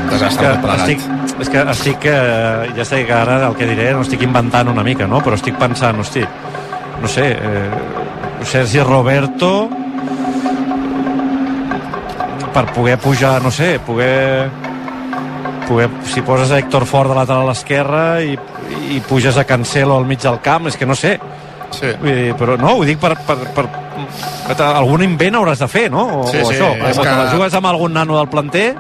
Desastre 0.10 0.56
que 0.62 0.74
estic, 0.76 1.04
és 1.40 1.50
que 1.54 1.62
estic, 1.72 2.06
eh, 2.10 2.72
ja 2.76 2.86
sé 2.86 3.04
que 3.06 3.14
ara 3.14 3.36
el 3.48 3.56
que 3.56 3.68
diré 3.70 3.92
no 3.94 4.02
estic 4.02 4.24
inventant 4.26 4.68
una 4.72 4.84
mica, 4.84 5.06
no? 5.08 5.22
però 5.22 5.38
estic 5.38 5.56
pensant, 5.60 6.00
hosti, 6.02 6.24
no 7.02 7.08
sé, 7.08 7.28
eh, 7.32 7.99
Sergi 8.44 8.80
Roberto 8.82 9.70
per 12.54 12.66
poder 12.74 12.98
pujar, 12.98 13.42
no 13.44 13.52
sé, 13.52 13.80
poder 13.80 14.50
poder, 15.68 15.90
si 16.06 16.22
poses 16.22 16.50
a 16.52 16.58
Héctor 16.58 16.86
Ford 16.86 17.10
de 17.12 17.16
lateral 17.16 17.44
a 17.46 17.52
l'esquerra 17.52 18.06
i, 18.26 18.34
i 18.96 19.00
puges 19.06 19.38
a 19.38 19.44
Cancelo 19.46 19.98
al 20.00 20.08
mig 20.10 20.22
del 20.24 20.40
camp, 20.42 20.68
és 20.68 20.78
que 20.78 20.88
no 20.90 20.96
sé 20.98 21.20
sí. 21.72 21.92
Vull 22.02 22.16
dir, 22.16 22.34
però 22.40 22.56
no, 22.58 22.74
ho 22.80 22.86
dic 22.88 22.98
per, 23.00 23.14
per, 23.28 23.38
per, 23.54 23.68
per 24.50 24.58
algun 24.66 25.04
invent 25.06 25.38
hauràs 25.38 25.62
de 25.62 25.68
fer, 25.70 25.86
no? 25.94 26.08
O, 26.24 26.28
Sí, 26.32 26.42
o 26.42 26.48
sí, 26.50 26.56
això, 26.58 26.72
és 26.90 26.98
o 26.98 27.04
que- 27.06 27.14
la 27.22 27.30
jugues 27.36 27.54
amb 27.54 27.70
algun 27.70 27.94
nano 27.94 28.18
del 28.18 28.30
planter 28.32 28.72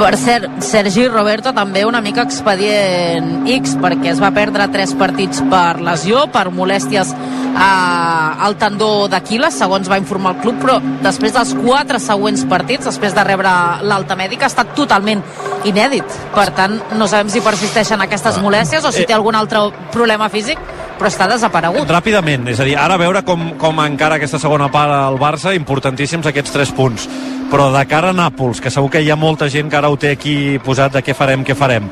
Per 0.00 0.14
cert, 0.16 0.62
Sergi 0.64 1.06
Roberto 1.08 1.52
també 1.52 1.84
una 1.84 2.00
mica 2.00 2.22
expedient 2.24 3.46
X, 3.48 3.74
perquè 3.80 4.12
es 4.14 4.20
va 4.22 4.30
perdre 4.32 4.68
tres 4.72 4.94
partits 4.96 5.42
per 5.50 5.80
lesió, 5.80 6.26
per 6.32 6.48
molèsties 6.50 7.14
a, 7.54 8.36
al 8.46 8.56
tendó 8.60 9.08
d'Aquiles, 9.10 9.56
segons 9.58 9.88
va 9.90 9.98
informar 10.00 10.34
el 10.34 10.42
club, 10.44 10.60
però 10.62 10.78
després 11.04 11.34
dels 11.34 11.54
quatre 11.58 12.00
següents 12.02 12.44
partits, 12.50 12.88
després 12.88 13.14
de 13.16 13.24
rebre 13.26 13.52
l'alta 13.86 14.16
mèdica, 14.18 14.46
ha 14.46 14.52
estat 14.52 14.74
totalment 14.76 15.22
inèdit. 15.68 16.18
Per 16.34 16.46
tant, 16.56 16.78
no 16.98 17.08
sabem 17.10 17.32
si 17.32 17.42
persisteixen 17.44 18.00
aquestes 18.04 18.40
molèsties 18.42 18.86
o 18.86 18.92
si 18.94 19.06
té 19.08 19.16
algun 19.16 19.38
altre 19.38 19.66
problema 19.92 20.30
físic, 20.32 20.60
però 21.00 21.08
està 21.08 21.26
desaparegut. 21.30 21.88
ràpidament, 21.88 22.48
és 22.52 22.60
a 22.60 22.68
dir, 22.68 22.76
ara 22.76 22.98
veure 23.00 23.24
com, 23.24 23.54
com 23.60 23.84
encara 23.84 24.20
aquesta 24.20 24.38
segona 24.38 24.68
part 24.72 24.92
al 24.92 25.18
Barça, 25.20 25.54
importantíssims 25.56 26.28
aquests 26.28 26.56
tres 26.56 26.74
punts 26.76 27.08
però 27.50 27.64
de 27.74 27.80
cara 27.90 28.12
a 28.12 28.14
Nàpols, 28.14 28.60
que 28.62 28.70
segur 28.70 28.92
que 28.94 29.00
hi 29.02 29.08
ha 29.10 29.16
molta 29.18 29.48
gent 29.50 29.66
que 29.66 29.74
ara 29.74 29.88
ho 29.90 29.96
té 29.98 30.12
aquí 30.14 30.60
posat 30.62 30.92
de 30.94 31.00
què 31.02 31.16
farem, 31.18 31.42
què 31.42 31.56
farem 31.58 31.88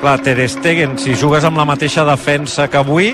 clar, 0.00 0.20
Ter 0.24 0.48
Stegen, 0.48 0.96
si 0.98 1.14
jugues 1.14 1.44
amb 1.44 1.60
la 1.60 1.66
mateixa 1.68 2.04
defensa 2.08 2.68
que 2.68 2.80
avui 2.80 3.12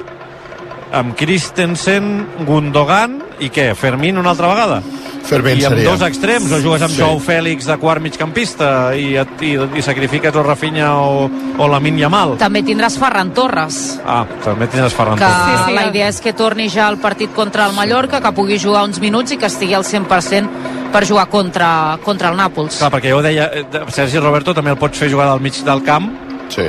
amb 0.99 1.14
Christensen, 1.16 2.26
Gundogan 2.47 3.20
i 3.44 3.51
què, 3.53 3.70
Fermín 3.76 4.16
una 4.18 4.30
altra 4.32 4.49
vegada? 4.49 4.80
Fermín 5.26 5.59
I 5.59 5.64
amb 5.66 5.74
seria. 5.74 5.90
dos 5.90 6.03
extrems, 6.07 6.53
o 6.55 6.61
jugues 6.62 6.82
amb 6.86 6.92
Sí. 6.94 7.01
Joao 7.01 7.18
Fèlix 7.20 7.66
de 7.66 7.76
quart 7.82 8.01
migcampista 8.01 8.94
i, 8.94 9.16
i, 9.42 9.51
i 9.74 9.82
sacrifiques 9.82 10.34
o 10.38 10.42
Rafinha 10.47 10.92
o, 11.03 11.26
o 11.59 11.66
Lamin 11.68 11.99
Yamal 11.99 12.36
També 12.38 12.62
tindràs 12.62 12.94
Ferran 13.01 13.32
Torres, 13.34 13.99
ah, 14.07 14.24
també 14.44 14.68
tindràs 14.70 14.94
Ferran 14.94 15.18
que 15.18 15.24
Torres. 15.26 15.59
sí, 15.59 15.64
sí, 15.66 15.74
la 15.74 15.86
idea 15.90 16.09
és 16.12 16.20
que 16.22 16.32
torni 16.32 16.68
ja 16.70 16.86
al 16.86 16.99
partit 17.03 17.34
contra 17.34 17.66
el 17.66 17.74
Mallorca, 17.74 18.20
que 18.22 18.32
pugui 18.32 18.59
jugar 18.62 18.84
uns 18.86 19.01
minuts 19.03 19.32
i 19.34 19.36
que 19.40 19.47
estigui 19.51 19.74
al 19.74 19.84
100% 19.84 20.47
per 20.92 21.05
jugar 21.05 21.26
contra, 21.28 21.99
contra 22.05 22.30
el 22.30 22.36
Nàpols. 22.38 22.78
Clar, 22.78 22.92
perquè 22.94 23.11
jo 23.11 23.18
ho 23.18 23.22
deia, 23.26 23.51
eh, 23.53 23.66
Sergi 23.90 24.22
Roberto 24.22 24.55
també 24.55 24.70
el 24.70 24.78
pots 24.78 24.97
fer 25.03 25.11
jugar 25.11 25.26
del 25.32 25.40
mig 25.42 25.59
del 25.66 25.82
camp 25.82 26.07
Sí. 26.49 26.62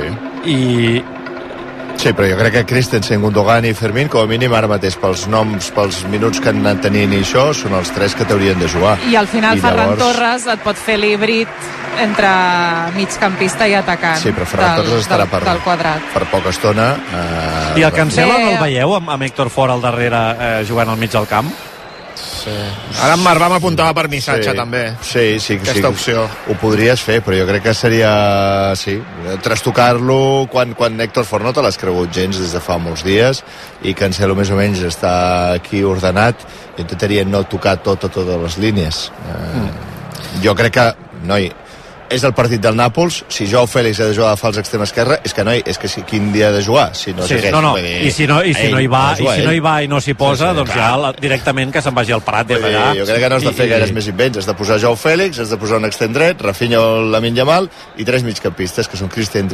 i... 0.50 1.02
Sí, 1.98 2.12
però 2.14 2.28
jo 2.30 2.36
crec 2.38 2.52
que 2.54 2.64
Christensen, 2.64 3.20
Gundogan 3.20 3.64
i 3.66 3.72
Fermín, 3.74 4.06
com 4.08 4.22
a 4.22 4.26
mínim 4.30 4.52
ara 4.54 4.68
mateix, 4.70 4.94
pels 5.02 5.24
noms, 5.28 5.72
pels 5.74 6.04
minuts 6.12 6.38
que 6.40 6.52
han 6.52 6.60
anat 6.62 6.84
tenint 6.86 7.10
i 7.12 7.18
això, 7.24 7.48
són 7.58 7.74
els 7.74 7.90
tres 7.90 8.14
que 8.14 8.24
t'haurien 8.24 8.58
de 8.62 8.68
jugar. 8.70 8.94
I 9.10 9.16
al 9.18 9.26
final 9.26 9.58
I 9.58 9.60
Ferran 9.64 9.90
llavors- 9.90 10.04
Torres 10.04 10.46
et 10.46 10.62
pot 10.62 10.76
fer 10.78 10.96
l'híbrid 10.96 11.48
entre 11.98 12.28
migcampista 12.94 13.66
i 13.66 13.74
atacant 13.74 14.16
Sí, 14.22 14.30
però 14.30 14.46
Ferran 14.46 14.76
del, 14.76 14.84
Torres 14.86 15.02
estarà 15.02 15.24
del, 15.26 15.32
per, 15.32 15.42
del 15.48 15.58
quadrat. 15.66 16.02
per 16.14 16.24
poca 16.30 16.50
estona. 16.54 16.86
Eh, 17.74 17.80
I 17.80 17.82
el 17.82 17.92
Cancelo 17.92 18.36
Sí. 18.36 18.42
no 18.44 18.50
el 18.52 18.58
veieu 18.62 18.94
amb, 18.94 19.10
amb 19.10 19.22
Héctor 19.26 19.50
fora 19.50 19.72
al 19.74 19.82
darrere 19.82 20.22
eh, 20.38 20.64
jugant 20.68 20.88
al 20.94 20.96
mig 21.02 21.10
del 21.10 21.26
camp? 21.26 21.50
Sí. 22.38 22.52
Ara 23.02 23.14
en 23.14 23.22
Marc 23.22 23.40
m'apuntava 23.40 23.92
per 23.94 24.08
missatge, 24.08 24.50
Sí. 24.50 24.56
també. 24.56 24.82
Sí, 25.02 25.38
sí, 25.40 25.54
Aquesta 25.54 25.74
sí, 25.74 25.84
opció. 25.86 26.22
Ho 26.48 26.54
podries 26.60 27.00
fer, 27.02 27.20
però 27.24 27.36
jo 27.38 27.46
crec 27.46 27.62
que 27.62 27.74
seria, 27.74 28.74
sí, 28.76 28.96
trastocar-lo 29.42 30.46
quan, 30.50 30.74
quan 30.74 31.00
Héctor 31.00 31.24
Ford 31.24 31.44
no 31.44 31.52
te 31.52 31.62
l'has 31.64 31.78
cregut 31.80 32.12
gens 32.14 32.38
des 32.38 32.52
de 32.54 32.60
fa 32.62 32.78
molts 32.78 33.04
dies 33.06 33.42
i 33.82 33.94
Cancelo 33.98 34.36
més 34.38 34.50
o 34.50 34.56
menys 34.58 34.80
està 34.86 35.52
aquí 35.56 35.82
ordenat 35.84 36.44
i 36.76 36.82
intentaria 36.84 37.24
no 37.24 37.42
tocar 37.44 37.76
tot 37.82 38.04
a 38.04 38.08
totes 38.08 38.42
les 38.42 38.58
línies. 38.58 39.10
Eh, 39.28 39.68
Jo 40.42 40.54
crec 40.54 40.72
que, 40.74 40.94
noi, 41.24 41.48
és 42.10 42.24
el 42.24 42.32
partit 42.34 42.60
del 42.60 42.74
Nàpols, 42.78 43.24
si 43.28 43.46
Joao 43.50 43.66
Fèlix 43.68 44.00
ha 44.00 44.06
de 44.08 44.14
jugar 44.16 44.30
de 44.34 44.40
fals 44.40 44.56
extrem 44.58 44.82
esquerre, 44.82 45.20
és 45.24 45.34
que 45.34 45.44
no 45.44 45.52
hi, 45.54 45.62
és 45.66 45.76
que 45.78 45.88
si, 45.88 46.02
quin 46.08 46.30
dia 46.32 46.48
ha 46.48 46.52
de 46.52 46.62
jugar, 46.64 46.94
si 46.96 47.12
no 47.12 47.22
és 47.24 47.28
Sí, 47.28 47.34
aquest. 47.34 47.52
no, 47.52 47.60
no. 47.62 47.74
dir, 47.76 48.06
I 48.06 48.10
si 48.10 48.26
no, 48.26 48.42
i 48.42 48.54
si 48.54 48.66
ell, 48.66 48.72
no 48.72 48.80
hi 48.80 48.86
va, 48.86 49.14
de 49.14 49.22
i 49.22 49.28
si 49.36 49.44
no 49.46 49.52
hi 49.52 49.60
va 49.60 49.74
i 49.82 49.88
no 49.88 50.00
s'hi 50.00 50.14
posa, 50.14 50.46
Sí, 50.48 50.50
sí, 50.50 50.56
doncs 50.62 50.74
ja 50.74 50.96
la, 50.96 51.12
directament 51.12 51.72
que 51.72 51.82
se'n 51.82 51.94
vagi 51.94 52.12
al 52.12 52.22
des 52.48 52.58
Vull 52.60 52.68
dir, 52.70 52.76
d'allà. 52.78 52.94
jo 52.98 53.04
crec 53.06 53.20
que 53.20 53.28
no 53.28 53.36
has 53.36 53.44
de 53.44 53.52
fer 53.52 53.66
I- 53.66 53.70
gaires 53.70 53.90
i- 53.90 53.92
més 53.92 54.06
invents, 54.08 54.38
has 54.38 54.46
de 54.46 54.54
posar 54.54 54.78
Joao 54.80 54.96
Fèlix, 54.96 55.38
has 55.40 55.50
de 55.50 55.56
posar 55.56 55.76
un 55.78 55.84
extrem 55.84 56.12
dret, 56.12 56.40
Rafinha 56.40 56.80
o 56.80 57.02
Lamin 57.02 57.36
Yamal 57.36 57.68
i 57.98 58.04
tres 58.04 58.22
migcampistes, 58.24 58.88
que 58.88 58.96
són 58.96 59.08
Christian 59.08 59.48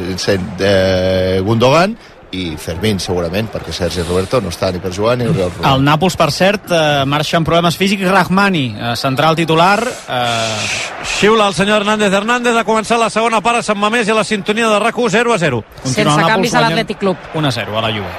eh, 0.59 1.41
Gundogan 1.43 1.97
i 2.31 2.55
Fermín, 2.57 2.99
segurament, 2.99 3.47
perquè 3.51 3.73
Sergi 3.75 4.03
Roberto 4.05 4.39
no 4.41 4.51
està 4.53 4.71
ni 4.73 4.79
per 4.83 4.91
jugar 4.95 5.15
ni 5.17 5.27
Oriol 5.29 5.51
Romeu. 5.51 5.67
El 5.71 5.83
Nàpols, 5.85 6.17
per 6.17 6.29
cert, 6.33 6.69
eh, 6.71 7.03
marxa 7.05 7.37
amb 7.37 7.47
problemes 7.47 7.77
físics. 7.77 8.07
Rahmani, 8.09 8.65
eh, 8.77 8.95
central 8.95 9.35
titular. 9.35 9.79
Eh... 9.85 11.03
Xiula 11.15 11.47
el 11.47 11.53
senyor 11.53 11.81
Hernández 11.81 12.13
Hernández 12.13 12.57
ha 12.57 12.65
començat 12.65 12.99
la 12.99 13.09
segona 13.09 13.41
part 13.41 13.61
a 13.61 13.63
Sant 13.63 13.77
Mamés 13.79 14.07
i 14.07 14.11
a 14.11 14.15
la 14.17 14.23
sintonia 14.23 14.69
de 14.69 14.79
RAC1 14.79 15.09
0 15.19 15.33
a 15.33 15.37
0. 15.37 15.63
Sense 15.83 16.23
canvis 16.27 16.55
a 16.55 16.65
l'Atlètic 16.65 16.99
Club. 16.99 17.29
1 17.33 17.47
a 17.47 17.51
0 17.51 17.77
a 17.77 17.85
la 17.85 17.91
Juve. 17.93 18.15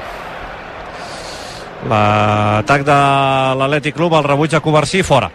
L'atac 1.90 2.86
de 2.86 3.00
l'Atlètic 3.58 3.94
Club, 3.94 4.14
el 4.18 4.24
rebuig 4.24 4.54
a 4.54 4.60
Covarsí, 4.60 5.02
fora. 5.02 5.30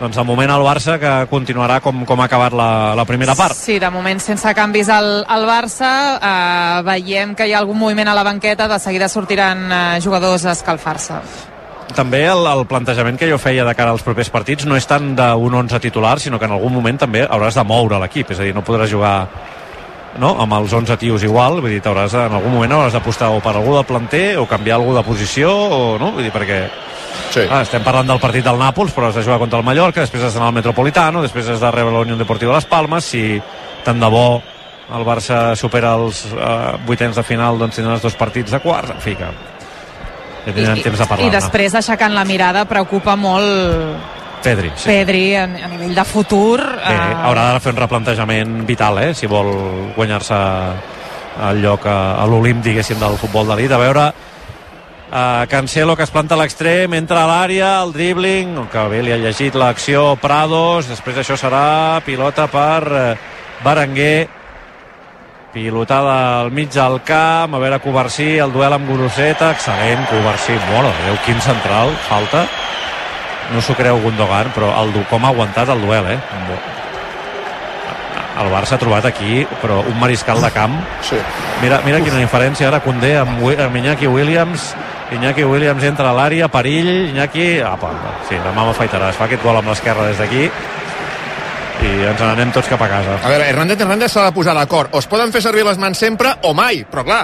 Doncs 0.00 0.16
de 0.16 0.22
moment 0.24 0.48
el 0.48 0.62
Barça 0.64 0.94
que 0.96 1.10
continuarà 1.28 1.76
com, 1.84 2.06
com 2.08 2.22
ha 2.22 2.26
acabat 2.30 2.54
la, 2.56 2.70
la 2.96 3.04
primera 3.04 3.34
part. 3.36 3.52
Sí, 3.52 3.76
de 3.78 3.90
moment 3.92 4.22
sense 4.24 4.54
canvis 4.56 4.88
al, 4.88 5.10
al 5.28 5.44
Barça. 5.44 5.90
Eh, 6.16 6.80
veiem 6.86 7.34
que 7.36 7.44
hi 7.44 7.52
ha 7.52 7.60
algun 7.60 7.76
moviment 7.76 8.08
a 8.08 8.16
la 8.16 8.24
banqueta, 8.24 8.64
de 8.70 8.78
seguida 8.80 9.10
sortiran 9.12 9.66
eh, 9.68 10.00
jugadors 10.00 10.48
a 10.48 10.56
escalfar-se. 10.56 11.20
També 11.92 12.22
el, 12.30 12.46
el 12.48 12.64
plantejament 12.70 13.18
que 13.20 13.28
jo 13.28 13.36
feia 13.42 13.66
de 13.66 13.74
cara 13.76 13.92
als 13.92 14.04
propers 14.06 14.30
partits 14.32 14.64
no 14.64 14.78
és 14.78 14.86
tant 14.88 15.12
d'un 15.18 15.60
11 15.66 15.80
titular, 15.84 16.16
sinó 16.22 16.38
que 16.38 16.48
en 16.48 16.56
algun 16.56 16.72
moment 16.72 17.00
també 17.04 17.26
hauràs 17.26 17.58
de 17.58 17.66
moure 17.66 18.00
l'equip, 18.00 18.30
és 18.32 18.40
a 18.40 18.46
dir, 18.46 18.54
no 18.56 18.64
podràs 18.64 18.88
jugar 18.88 19.14
no? 20.18 20.36
amb 20.40 20.52
els 20.54 20.72
11 20.72 20.96
tios 20.96 21.22
igual, 21.22 21.60
vull 21.60 21.70
dir, 21.70 21.80
t'hauràs 21.82 22.10
de- 22.12 22.26
en 22.26 22.32
algun 22.34 22.52
moment 22.52 22.72
hauràs 22.72 22.92
d'apostar 22.92 23.30
o 23.30 23.40
per 23.40 23.54
algú 23.56 23.76
del 23.76 23.84
planter 23.86 24.36
o 24.38 24.46
canviar 24.46 24.76
algú 24.80 24.94
de 24.94 25.02
posició, 25.02 25.50
o 25.52 25.98
no? 25.98 26.12
Vull 26.12 26.24
dir, 26.24 26.32
perquè 26.32 26.68
Sí. 27.30 27.40
Ah, 27.48 27.60
estem 27.62 27.82
parlant 27.82 28.08
del 28.08 28.18
partit 28.18 28.42
del 28.44 28.56
Nàpols, 28.58 28.90
però 28.94 29.06
has 29.08 29.14
de 29.14 29.22
jugar 29.22 29.38
contra 29.38 29.58
el 29.58 29.64
Mallorca, 29.64 30.00
després 30.00 30.22
has 30.24 30.32
d'anar 30.34 30.48
al 30.48 30.54
Metropolitano, 30.54 31.22
després 31.22 31.46
has 31.48 31.60
de 31.60 31.70
rebre 31.70 31.92
la 31.92 32.00
Unió 32.00 32.16
Deportiva 32.16 32.50
de 32.52 32.56
les 32.56 32.64
Palmes, 32.66 33.04
si 33.04 33.40
tant 33.84 34.00
de 34.00 34.08
bo 34.08 34.42
el 34.92 35.04
Barça 35.06 35.54
supera 35.54 35.94
els 35.94 36.24
eh, 36.26 36.72
vuitens 36.86 37.14
de 37.14 37.22
final, 37.22 37.56
doncs 37.58 37.76
tindran 37.76 37.94
els 37.94 38.02
dos 38.02 38.14
partits 38.18 38.50
de 38.50 38.58
quarts, 38.58 38.90
en 38.90 39.00
fi, 39.00 39.14
que 39.14 39.24
ja 39.26 40.52
tindran 40.52 40.82
temps 40.82 40.98
de 40.98 41.04
I 41.04 41.08
parlar-ne. 41.08 41.30
després, 41.36 41.74
aixecant 41.74 42.14
la 42.14 42.24
mirada, 42.24 42.64
preocupa 42.64 43.14
molt 43.14 43.96
Pedri, 44.42 44.70
sí. 44.74 44.88
Pedri 44.88 45.24
a, 45.36 45.44
a 45.44 45.68
nivell 45.68 45.94
de 45.94 46.04
futur. 46.08 46.58
Bé, 46.60 46.94
eh, 46.94 47.20
haurà 47.28 47.50
de 47.54 47.60
fer 47.60 47.74
un 47.74 47.80
replantejament 47.82 48.56
vital, 48.68 48.98
eh, 49.04 49.12
si 49.14 49.28
vol 49.30 49.52
guanyar-se 49.96 50.40
el 51.50 51.62
lloc 51.62 51.86
a, 51.86 52.16
a 52.20 52.26
l'Olimp, 52.28 52.62
diguéssim, 52.64 52.98
del 53.00 53.18
futbol 53.20 53.48
d'elit. 53.48 53.72
A 53.72 53.78
veure, 53.80 54.06
uh, 55.10 55.46
Cancelo 55.50 55.96
que 55.96 56.04
es 56.06 56.12
planta 56.14 56.36
a 56.36 56.40
l'extrem, 56.40 56.94
entra 56.98 57.24
a 57.24 57.28
l'àrea, 57.30 57.70
el 57.84 57.94
dribbling, 57.96 58.56
que 58.72 58.88
bé 58.92 59.04
li 59.04 59.14
ha 59.14 59.20
llegit 59.20 59.56
l'acció 59.58 60.14
Prados, 60.20 60.90
després 60.90 61.22
això 61.22 61.38
serà 61.40 62.00
pilota 62.06 62.48
per 62.50 62.82
uh, 62.88 63.14
Berenguer, 63.64 64.28
pilotada 65.52 66.40
al 66.40 66.52
mig 66.54 66.70
del 66.72 67.00
camp, 67.04 67.54
a 67.54 67.60
veure 67.62 67.80
Covarsí, 67.82 68.36
el 68.38 68.52
duel 68.54 68.76
amb 68.76 68.88
Guruseta, 68.88 69.50
excel·lent, 69.56 70.06
Covarsí, 70.10 70.54
mare 70.70 70.92
de 70.92 71.08
Déu, 71.08 71.18
quin 71.26 71.40
central, 71.42 71.90
falta, 72.08 72.46
no 73.52 73.60
s'ho 73.62 73.74
creu 73.78 73.98
Gundogan, 74.02 74.52
però 74.54 74.70
el, 74.82 74.92
du- 74.94 75.04
com 75.10 75.24
ha 75.24 75.32
aguantat 75.34 75.68
el 75.74 75.80
duel, 75.82 76.06
eh? 76.14 76.18
El 78.40 78.48
Barça 78.48 78.76
ha 78.76 78.80
trobat 78.80 79.04
aquí, 79.04 79.42
però 79.60 79.80
un 79.84 79.98
mariscal 80.00 80.40
de 80.40 80.48
camp. 80.54 80.72
Sí. 81.04 81.18
Mira, 81.60 81.80
mira 81.84 81.98
quina 82.00 82.16
diferència 82.22 82.68
ara 82.70 82.78
Condé 82.80 83.16
amb, 83.20 83.42
amb 83.60 83.76
Iñaki 83.76 84.06
Williams. 84.08 84.70
Iñaki 85.12 85.44
Williams 85.44 85.84
entra 85.84 86.08
a 86.12 86.14
l'àrea, 86.16 86.48
perill, 86.48 87.10
Iñaki... 87.10 87.58
Apa, 87.66 87.90
sí, 88.28 88.38
demà 88.40 88.64
m'afaitaràs. 88.68 89.18
Fa 89.18 89.26
aquest 89.26 89.42
gol 89.44 89.58
amb 89.60 89.68
l'esquerra 89.68 90.06
des 90.08 90.22
d'aquí 90.22 90.46
i 91.80 91.90
ens 92.06 92.20
n'anem 92.20 92.50
tots 92.52 92.68
cap 92.68 92.80
a 92.84 92.88
casa. 92.88 93.18
A 93.24 93.28
veure, 93.32 93.44
Hernández 93.50 93.80
Hernández 93.80 94.12
s'ha 94.12 94.26
de 94.28 94.32
posar 94.36 94.54
d'acord. 94.56 94.94
O 94.94 95.00
es 95.02 95.08
poden 95.10 95.32
fer 95.32 95.40
servir 95.44 95.64
les 95.66 95.78
mans 95.80 95.98
sempre 95.98 96.32
o 96.48 96.54
mai, 96.56 96.82
però 96.88 97.04
clar, 97.04 97.22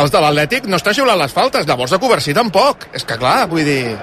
els 0.00 0.12
de 0.12 0.20
l'Atlètic 0.20 0.68
no 0.68 0.76
està 0.80 0.92
xiulant 0.96 1.20
les 1.20 1.32
faltes, 1.32 1.64
llavors 1.68 1.92
a 1.96 1.98
Covarsí 2.02 2.34
tampoc. 2.36 2.90
És 2.92 3.04
que 3.08 3.16
clar, 3.20 3.46
vull 3.48 3.64
dir... 3.64 3.96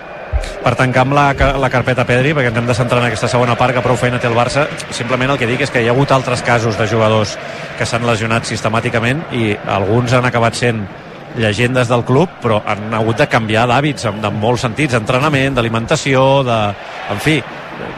per 0.63 0.75
tancar 0.79 1.03
amb 1.03 1.15
la, 1.17 1.27
la 1.59 1.69
carpeta 1.71 2.05
Pedri, 2.07 2.33
perquè 2.35 2.51
ens 2.51 2.59
hem 2.61 2.67
de 2.69 2.75
centrar 2.77 3.01
en 3.01 3.09
aquesta 3.09 3.29
segona 3.31 3.55
part, 3.59 3.75
que 3.75 3.83
prou 3.85 3.99
feina 3.99 4.19
té 4.21 4.29
el 4.29 4.37
Barça, 4.37 4.67
simplement 4.95 5.33
el 5.33 5.39
que 5.41 5.49
dic 5.49 5.65
és 5.65 5.73
que 5.73 5.83
hi 5.83 5.89
ha 5.89 5.95
hagut 5.95 6.11
altres 6.15 6.43
casos 6.45 6.77
de 6.79 6.87
jugadors 6.87 7.37
que 7.77 7.87
s'han 7.87 8.05
lesionat 8.07 8.47
sistemàticament 8.49 9.25
i 9.35 9.51
alguns 9.77 10.13
han 10.13 10.29
acabat 10.29 10.59
sent 10.59 10.85
llegendes 11.35 11.89
del 11.89 12.03
club, 12.05 12.29
però 12.41 12.61
han 12.65 12.93
hagut 12.93 13.17
de 13.17 13.27
canviar 13.27 13.65
d'hàbits 13.69 14.05
en, 14.09 14.21
en 14.23 14.39
molts 14.39 14.67
sentits, 14.67 14.93
d'entrenament, 14.93 15.57
d'alimentació, 15.57 16.43
de... 16.45 16.59
en 17.13 17.21
fi, 17.23 17.39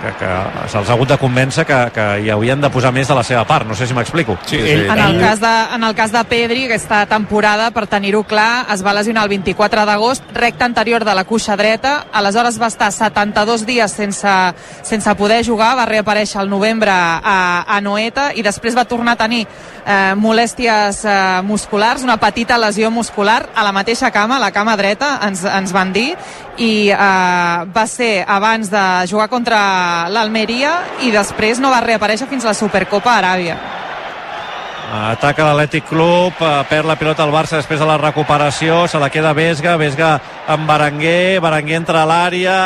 que, 0.01 0.11
que 0.19 0.29
se'ls 0.71 0.89
ha 0.89 0.93
hagut 0.95 1.09
de 1.09 1.17
convèncer 1.21 1.65
que, 1.67 1.77
que 1.95 2.05
hi 2.23 2.29
haurien 2.33 2.61
de 2.61 2.69
posar 2.73 2.91
més 2.95 3.07
de 3.09 3.17
la 3.17 3.23
seva 3.27 3.43
part, 3.47 3.67
no 3.67 3.75
sé 3.77 3.87
si 3.87 3.95
m'explico. 3.97 4.37
Sí, 4.45 4.59
En 4.59 4.99
el, 4.99 5.19
cas 5.21 5.39
de, 5.41 5.53
en 5.75 5.83
el 5.83 5.95
cas 5.95 6.11
de 6.13 6.23
Pedri, 6.29 6.65
aquesta 6.65 7.03
temporada, 7.09 7.69
per 7.75 7.85
tenir-ho 7.91 8.23
clar, 8.27 8.65
es 8.73 8.83
va 8.85 8.93
lesionar 8.97 9.25
el 9.25 9.33
24 9.35 9.85
d'agost, 9.85 10.29
recta 10.33 10.65
anterior 10.65 11.05
de 11.05 11.15
la 11.15 11.25
cuixa 11.25 11.57
dreta, 11.57 11.95
aleshores 12.13 12.59
va 12.61 12.69
estar 12.71 12.91
72 12.91 13.65
dies 13.65 13.91
sense, 13.91 14.35
sense 14.83 15.15
poder 15.15 15.43
jugar, 15.45 15.75
va 15.77 15.87
reaparèixer 15.89 16.41
al 16.41 16.49
novembre 16.49 16.91
a, 16.91 17.65
a 17.67 17.81
Noeta 17.81 18.31
i 18.35 18.43
després 18.45 18.77
va 18.77 18.87
tornar 18.89 19.15
a 19.15 19.21
tenir 19.25 19.45
eh, 19.45 20.13
molèsties 20.17 21.03
eh, 21.05 21.41
musculars, 21.43 22.03
una 22.03 22.17
petita 22.21 22.57
lesió 22.61 22.91
muscular 22.91 23.49
a 23.55 23.63
la 23.63 23.73
mateixa 23.75 24.11
cama, 24.11 24.37
a 24.37 24.43
la 24.43 24.51
cama 24.51 24.75
dreta, 24.77 25.15
ens, 25.27 25.45
ens 25.45 25.73
van 25.75 25.93
dir, 25.95 26.15
i 26.57 26.89
eh, 26.91 27.65
va 27.75 27.87
ser 27.87 28.23
abans 28.27 28.69
de 28.71 28.83
jugar 29.11 29.27
contra 29.31 30.07
l'Almeria 30.09 30.77
i 31.03 31.11
després 31.11 31.59
no 31.59 31.73
va 31.73 31.83
reaparèixer 31.83 32.29
fins 32.31 32.45
a 32.45 32.53
la 32.53 32.57
Supercopa 32.57 33.17
Aràbia. 33.17 33.57
Ataca 34.95 35.43
l'Atlètic 35.43 35.87
Club, 35.89 36.37
eh, 36.39 36.63
perd 36.69 36.87
la 36.87 36.95
pilota 36.95 37.23
al 37.25 37.33
Barça 37.33 37.57
després 37.57 37.79
de 37.81 37.87
la 37.89 37.97
recuperació, 37.97 38.87
se 38.87 38.99
la 39.01 39.09
queda 39.09 39.33
Vesga, 39.33 39.75
Vesga 39.77 40.19
amb 40.47 40.69
Berenguer, 40.69 41.41
Berenguer 41.41 41.79
entra 41.81 42.03
a 42.03 42.07
l'àrea, 42.07 42.57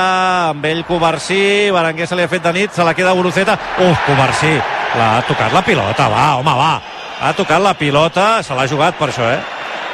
amb 0.50 0.66
ell 0.66 0.84
Covarsí, 0.86 1.72
Berenguer 1.72 2.08
se 2.08 2.16
li 2.16 2.24
ha 2.24 2.32
fet 2.32 2.44
de 2.44 2.54
nit, 2.54 2.74
se 2.76 2.84
la 2.84 2.94
queda 2.94 3.16
Guruceta, 3.18 3.58
uf, 3.88 4.06
Covarsí, 4.06 4.52
l'ha 5.00 5.24
tocat 5.28 5.56
la 5.56 5.64
pilota, 5.64 6.10
va, 6.12 6.36
home, 6.38 6.58
va, 6.60 6.74
ha 7.22 7.34
tocat 7.34 7.64
la 7.64 7.74
pilota, 7.74 8.44
se 8.44 8.54
l'ha 8.54 8.68
jugat 8.68 9.00
per 9.00 9.10
això, 9.10 9.32
eh? 9.32 9.40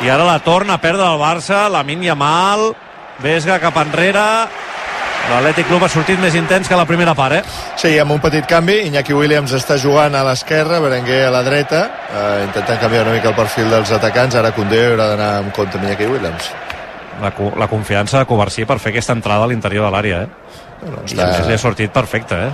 I 0.04 0.10
ara 0.12 0.26
la 0.28 0.40
torna 0.44 0.76
a 0.76 0.82
perdre 0.82 1.06
el 1.08 1.22
Barça, 1.22 1.70
la 1.72 1.84
Minya 1.88 2.18
mal, 2.20 2.74
Vesga 3.24 3.60
cap 3.64 3.78
enrere, 3.80 4.24
l'Atlètic 5.30 5.70
Club 5.70 5.86
ha 5.86 5.90
sortit 5.90 6.20
més 6.22 6.36
intens 6.36 6.68
que 6.68 6.78
la 6.78 6.86
primera 6.86 7.16
part, 7.18 7.40
eh? 7.40 7.44
Sí, 7.80 7.94
amb 8.02 8.12
un 8.14 8.20
petit 8.22 8.46
canvi, 8.50 8.82
Iñaki 8.90 9.16
Williams 9.16 9.56
està 9.56 9.78
jugant 9.82 10.14
a 10.14 10.24
l'esquerra, 10.28 10.82
Berenguer 10.84 11.22
a 11.26 11.32
la 11.34 11.42
dreta, 11.46 11.82
eh, 12.12 12.44
intentant 12.46 12.82
canviar 12.82 13.06
una 13.06 13.16
mica 13.16 13.32
el 13.32 13.38
perfil 13.38 13.72
dels 13.72 13.94
atacants, 13.96 14.36
ara 14.36 14.52
Condé 14.56 14.84
haurà 14.92 15.10
d'anar 15.14 15.30
amb 15.40 15.54
compte 15.56 15.80
amb 15.80 15.88
Iñaki 15.88 16.10
Williams. 16.12 16.52
La, 17.24 17.32
la 17.56 17.68
confiança 17.72 18.20
de 18.20 18.28
Covarsí 18.28 18.66
per 18.68 18.78
fer 18.84 18.92
aquesta 18.92 19.16
entrada 19.16 19.46
a 19.46 19.48
l'interior 19.48 19.88
de 19.88 19.94
l'àrea, 19.96 20.24
eh? 20.26 20.64
No, 20.86 21.06
I 21.08 21.16
a 21.16 21.30
més 21.32 21.48
li 21.48 21.56
ha 21.56 21.62
sortit 21.62 21.94
perfecte, 21.96 22.36
eh? 22.50 22.52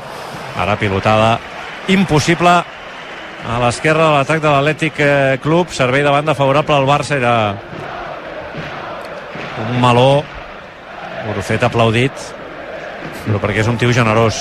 Ara 0.62 0.78
pilotada 0.78 1.40
impossible 1.90 2.54
a 3.50 3.58
l'esquerra 3.64 4.06
de 4.06 4.12
l'atac 4.14 4.44
de 4.44 4.52
l'Atlètic 4.54 5.00
eh, 5.02 5.40
Club, 5.42 5.74
servei 5.74 6.06
de 6.06 6.14
banda 6.14 6.38
favorable 6.38 6.78
al 6.78 6.86
Barça 6.86 7.18
era 7.18 7.34
un 9.66 9.82
meló 9.82 10.22
Borucet 11.28 11.64
aplaudit 11.64 12.12
però 13.26 13.38
perquè 13.42 13.62
és 13.64 13.68
un 13.70 13.78
tio 13.78 13.92
generós 13.94 14.38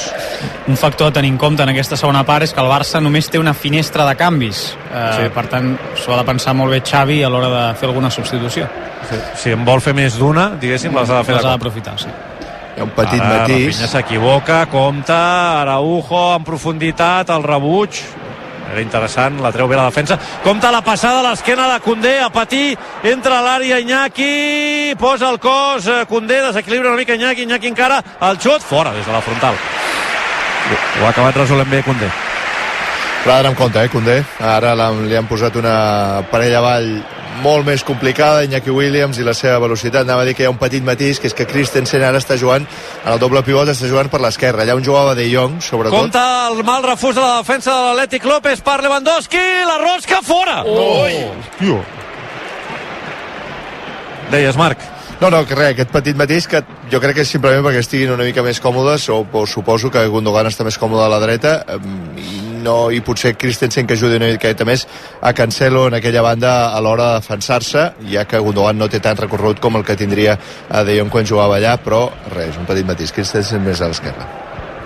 Un 0.68 0.76
factor 0.76 1.09
a 1.09 1.12
tenir 1.12 1.31
en 1.33 1.39
compte 1.41 1.62
en 1.64 1.68
aquesta 1.72 1.97
segona 2.01 2.22
part 2.28 2.45
és 2.47 2.53
que 2.53 2.61
el 2.61 2.68
Barça 2.68 3.01
només 3.03 3.28
té 3.28 3.39
una 3.41 3.53
finestra 3.55 4.07
de 4.09 4.14
canvis. 4.16 4.76
Eh, 4.93 5.11
Sí. 5.16 5.28
Per 5.35 5.47
tant, 5.49 5.70
s'ho 5.97 6.12
ha 6.14 6.18
de 6.18 6.24
pensar 6.24 6.55
molt 6.55 6.72
bé 6.72 6.81
Xavi 6.85 7.22
a 7.24 7.28
l'hora 7.28 7.49
de 7.49 7.74
fer 7.81 7.89
alguna 7.89 8.11
substitució. 8.11 8.68
si 9.35 9.51
en 9.51 9.64
vol 9.64 9.81
fer 9.81 9.95
més 9.95 10.16
d'una, 10.18 10.51
diguéssim, 10.61 10.95
les 10.95 11.11
ha 11.11 11.18
de 11.18 11.24
fer 11.24 11.35
Les 11.35 11.43
de 11.43 11.49
ha 11.49 11.53
cop. 11.53 11.59
d'aprofitar, 11.61 11.99
sí. 11.99 12.09
Hi 12.76 12.81
ha 12.81 12.85
un 12.85 12.91
petit 12.91 13.20
Ara, 13.20 13.39
matís. 13.41 13.66
Rafinha 13.66 13.89
s'equivoca, 13.89 14.66
compta, 14.66 15.61
Araujo 15.62 16.37
en 16.37 16.45
profunditat, 16.45 17.28
el 17.31 17.43
rebuig, 17.43 17.91
era 18.70 18.80
interessant, 18.82 19.40
la 19.42 19.52
treu 19.52 19.68
bé 19.68 19.76
la 19.76 19.88
defensa, 19.88 20.18
compta 20.44 20.70
la 20.70 20.82
passada 20.82 21.20
a 21.20 21.28
l'esquena 21.30 21.68
de 21.72 21.80
Condé, 21.84 22.18
a 22.20 22.30
patir, 22.30 22.76
entra 23.02 23.38
a 23.40 23.44
l'àrea 23.44 23.80
Iñaki, 23.80 24.94
posa 24.98 25.30
el 25.30 25.38
cos, 25.38 25.86
eh, 25.86 26.04
Condé, 26.08 26.40
desequilibra 26.42 26.90
una 26.90 26.98
mica 26.98 27.14
Iñaki, 27.14 27.42
Iñaki 27.42 27.68
encara, 27.68 28.02
el 28.20 28.38
xut, 28.38 28.62
fora 28.62 28.92
des 28.92 29.06
de 29.06 29.12
la 29.12 29.20
frontal. 29.20 29.54
Ho 31.00 31.06
ha 31.06 31.11
acabat 31.11 31.36
resolent 31.36 31.70
bé 31.70 31.82
Condé. 31.82 32.11
Però 33.24 33.34
ara 33.36 33.50
amb 33.50 33.58
compte, 33.58 33.82
eh, 33.82 33.88
Condé. 33.92 34.22
Ara 34.40 34.74
li 34.74 35.16
han 35.16 35.26
posat 35.28 35.56
una 35.56 36.22
parella 36.30 36.58
avall 36.62 36.92
molt 37.41 37.66
més 37.66 37.84
complicada, 37.86 38.45
Iñaki 38.45 38.72
Williams 38.74 39.18
i 39.20 39.24
la 39.26 39.34
seva 39.36 39.59
velocitat. 39.62 40.05
Anava 40.05 40.24
a 40.24 40.28
dir 40.28 40.34
que 40.36 40.45
hi 40.45 40.49
ha 40.49 40.53
un 40.53 40.61
petit 40.61 40.84
matís, 40.84 41.20
que 41.20 41.30
és 41.30 41.36
que 41.36 41.47
Christensen 41.49 42.05
ara 42.07 42.20
està 42.20 42.36
jugant 42.41 42.66
en 42.66 43.11
el 43.12 43.20
doble 43.22 43.43
pivot, 43.47 43.68
està 43.72 43.88
jugant 43.91 44.11
per 44.12 44.20
l'esquerra. 44.22 44.64
Allà 44.64 44.76
on 44.78 44.84
jugava 44.84 45.16
De 45.18 45.26
Jong, 45.32 45.61
sobretot. 45.64 45.97
Compte 45.97 46.22
el 46.51 46.62
mal 46.68 46.84
refús 46.86 47.16
de 47.16 47.24
la 47.24 47.41
defensa 47.41 47.74
de 47.74 47.88
l'Atlètic 47.88 48.28
López 48.28 48.62
per 48.66 48.78
Lewandowski, 48.84 49.45
la 49.68 49.80
rosca 49.82 50.22
fora! 50.22 50.62
Oh. 50.66 51.05
Hòstia. 51.09 51.82
Deies, 54.30 54.57
Marc. 54.57 54.78
No, 55.20 55.28
no, 55.28 55.43
que 55.45 55.57
res, 55.57 55.74
aquest 55.74 55.91
petit 55.93 56.16
matís 56.16 56.47
que 56.49 56.62
jo 56.88 57.01
crec 57.03 57.18
que 57.18 57.24
és 57.26 57.32
simplement 57.32 57.61
perquè 57.66 57.82
estiguin 57.82 58.14
una 58.14 58.24
mica 58.24 58.45
més 58.47 58.61
còmodes 58.62 59.11
o, 59.12 59.18
o 59.36 59.43
suposo 59.45 59.91
que 59.93 60.07
Gundogan 60.09 60.49
està 60.49 60.64
més 60.64 60.78
còmode 60.80 61.05
a 61.05 61.11
la 61.12 61.18
dreta 61.20 61.59
i, 62.16 62.49
no, 62.62 62.90
i 62.90 63.00
potser 63.04 63.36
Christensen 63.38 63.86
que 63.86 63.96
ajudi 63.98 64.18
una 64.20 64.30
miqueta 64.30 64.66
més 64.68 64.86
a 65.20 65.32
Cancelo 65.36 65.86
en 65.88 65.98
aquella 65.98 66.22
banda 66.22 66.52
a 66.74 66.80
l'hora 66.84 67.11
de 67.11 67.22
defensar-se 67.22 67.86
ja 68.12 68.26
que 68.28 68.38
Gundogan 68.38 68.78
no 68.78 68.88
té 68.88 69.00
tant 69.00 69.18
recorregut 69.18 69.61
com 69.61 69.76
el 69.76 69.84
que 69.84 69.96
tindria 69.96 70.38
a 70.68 70.84
De 70.84 70.98
Jong 70.98 71.11
quan 71.12 71.26
jugava 71.26 71.58
allà 71.58 71.76
però 71.82 72.06
res, 72.34 72.56
un 72.56 72.68
petit 72.68 72.86
matís, 72.86 73.12
Christensen 73.12 73.64
més 73.64 73.80
a 73.80 73.90
l'esquerra 73.90 74.28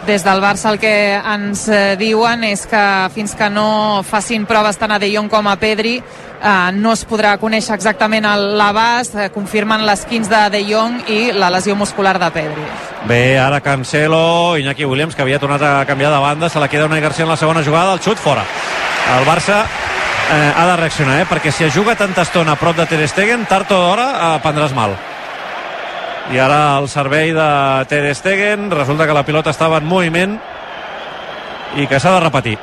Des 0.04 0.20
del 0.20 0.42
Barça 0.44 0.68
el 0.68 0.76
que 0.76 1.16
ens 1.16 1.62
eh, 1.72 1.94
diuen 1.96 2.42
és 2.44 2.66
que 2.68 2.84
fins 3.14 3.32
que 3.38 3.48
no 3.48 4.02
facin 4.04 4.44
proves 4.44 4.76
tant 4.76 4.92
a 4.92 4.98
De 5.00 5.08
Jong 5.08 5.30
com 5.32 5.48
a 5.48 5.56
Pedri 5.56 5.96
eh, 5.96 6.72
no 6.76 6.92
es 6.92 7.06
podrà 7.08 7.36
conèixer 7.40 7.72
exactament 7.78 8.28
l'abast, 8.58 9.16
eh, 9.16 9.30
confirmen 9.32 9.86
les 9.88 10.04
15 10.04 10.28
de 10.34 10.42
De 10.58 10.66
Jong 10.68 11.08
i 11.08 11.22
la 11.32 11.48
lesió 11.50 11.76
muscular 11.76 12.18
de 12.20 12.30
Pedri. 12.36 12.68
Bé, 13.06 13.38
ara 13.38 13.60
Cancelo, 13.60 14.56
Iñaki 14.56 14.86
Williams, 14.86 15.14
que 15.14 15.20
havia 15.20 15.38
tornat 15.38 15.60
a 15.60 15.84
canviar 15.84 16.10
de 16.10 16.18
banda, 16.18 16.48
se 16.48 16.58
la 16.58 16.68
queda 16.68 16.86
una 16.86 17.00
Garcia 17.00 17.24
en 17.24 17.28
la 17.28 17.36
segona 17.36 17.62
jugada, 17.62 17.92
el 17.92 18.00
xut 18.00 18.16
fora. 18.16 18.44
El 19.18 19.26
Barça 19.26 19.66
eh, 20.32 20.52
ha 20.56 20.66
de 20.66 20.76
reaccionar, 20.76 21.20
eh? 21.20 21.26
perquè 21.28 21.52
si 21.52 21.64
es 21.64 21.74
juga 21.74 21.96
tanta 21.96 22.22
estona 22.22 22.52
a 22.52 22.56
prop 22.56 22.76
de 22.76 22.86
Ter 22.86 23.06
Stegen, 23.08 23.44
tard 23.44 23.68
o 23.76 23.80
d'hora 23.82 24.06
eh, 24.14 24.38
prendràs 24.40 24.72
mal. 24.72 24.96
I 26.32 26.40
ara 26.40 26.78
el 26.78 26.88
servei 26.88 27.34
de 27.36 27.50
Ter 27.92 28.14
Stegen, 28.16 28.70
resulta 28.72 29.06
que 29.06 29.12
la 29.12 29.26
pilota 29.26 29.52
estava 29.52 29.82
en 29.82 29.84
moviment 29.84 30.38
i 31.76 31.86
que 31.86 32.00
s'ha 32.00 32.16
de 32.16 32.24
repetir. 32.24 32.56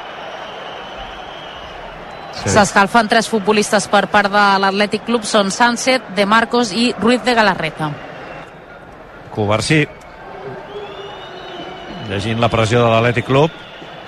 S'escalfen 2.41 3.05
tres 3.05 3.29
futbolistes 3.29 3.85
per 3.91 4.07
part 4.09 4.33
de 4.33 4.45
l'Atlètic 4.65 5.05
Club, 5.05 5.21
són 5.21 5.53
Sánchez, 5.53 6.15
De 6.17 6.25
Marcos 6.25 6.73
i 6.73 6.95
Ruiz 6.97 7.21
de 7.21 7.37
Galarreta. 7.37 7.93
Covarsí 9.31 9.85
llegint 12.11 12.41
la 12.43 12.49
pressió 12.51 12.83
de 12.83 12.89
l'Atlètic 12.91 13.25
Club 13.27 13.51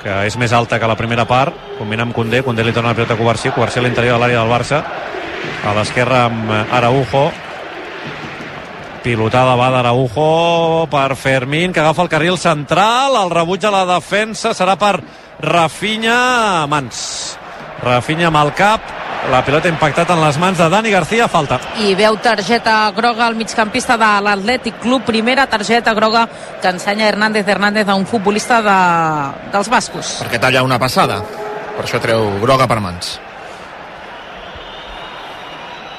que 0.04 0.16
és 0.28 0.36
més 0.36 0.52
alta 0.52 0.78
que 0.80 0.90
la 0.90 1.00
primera 1.00 1.24
part. 1.26 1.56
Combina 1.78 2.04
amb 2.04 2.14
Condé, 2.16 2.44
Condé 2.44 2.66
li 2.66 2.74
torna 2.76 2.92
la 2.92 2.98
pilota 2.98 3.16
a 3.16 3.20
Covarsí 3.20 3.54
Covarsí 3.56 3.80
a 3.80 3.86
l'interior 3.86 4.18
de 4.18 4.22
l'àrea 4.26 4.42
del 4.44 4.52
Barça. 4.52 4.84
A 5.64 5.74
l'esquerra 5.78 6.26
amb 6.28 6.52
Araujo. 6.52 7.30
Pilotada 9.04 9.56
va 9.60 9.70
d'Araujo 9.72 10.88
per 10.92 11.16
Fermín 11.20 11.74
que 11.76 11.82
agafa 11.84 12.04
el 12.04 12.12
carril 12.12 12.38
central. 12.40 13.16
El 13.24 13.32
rebuig 13.32 13.64
a 13.66 13.72
la 13.72 13.86
defensa 13.96 14.54
serà 14.56 14.76
per 14.80 14.98
Rafinha 15.44 16.68
mans. 16.72 17.00
Rafinha 17.84 18.30
amb 18.32 18.44
el 18.44 18.54
cap 18.60 19.03
la 19.32 19.44
pilota 19.46 19.68
ha 19.70 19.72
impactat 19.72 20.10
en 20.12 20.22
les 20.22 20.38
mans 20.38 20.58
de 20.58 20.68
Dani 20.70 20.92
García 20.92 21.28
falta 21.32 21.60
I 21.80 21.94
veu 21.96 22.18
targeta 22.22 22.92
groga 22.96 23.26
al 23.28 23.36
migcampista 23.36 23.98
de 23.98 24.10
l'Atlètic 24.26 24.80
Club, 24.84 25.04
primera 25.08 25.48
targeta 25.48 25.94
groga 25.94 26.28
que 26.62 26.68
ensenya 26.68 27.08
Hernández 27.08 27.48
Hernández 27.48 27.88
a 27.88 27.96
un 27.96 28.06
futbolista 28.06 28.62
de, 28.62 28.80
dels 29.54 29.70
bascos. 29.70 30.18
Perquè 30.24 30.40
talla 30.40 30.64
una 30.64 30.80
passada. 30.80 31.22
Per 31.74 31.86
això 31.86 32.02
treu 32.02 32.36
groga 32.42 32.68
per 32.70 32.80
mans. 32.84 33.16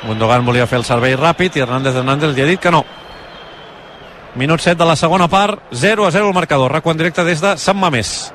Gundogan 0.05 0.45
volia 0.45 0.69
fer 0.69 0.79
el 0.83 0.87
servei 0.87 1.17
ràpid 1.17 1.57
i 1.57 1.65
Hernández 1.65 1.97
Hernández 1.97 2.35
li 2.35 2.45
ha 2.45 2.51
dit 2.53 2.61
que 2.61 2.73
no. 2.75 2.85
Minut 4.35 4.61
7 4.61 4.77
de 4.77 4.87
la 4.89 4.97
segona 4.97 5.29
part, 5.31 5.61
0 5.71 6.07
a 6.07 6.11
0 6.11 6.29
el 6.29 6.35
marcador. 6.35 6.73
Raco 6.73 6.91
en 6.91 6.99
directe 6.99 7.25
des 7.25 7.41
de 7.41 7.57
Sant 7.57 7.79
Mamés. 7.79 8.33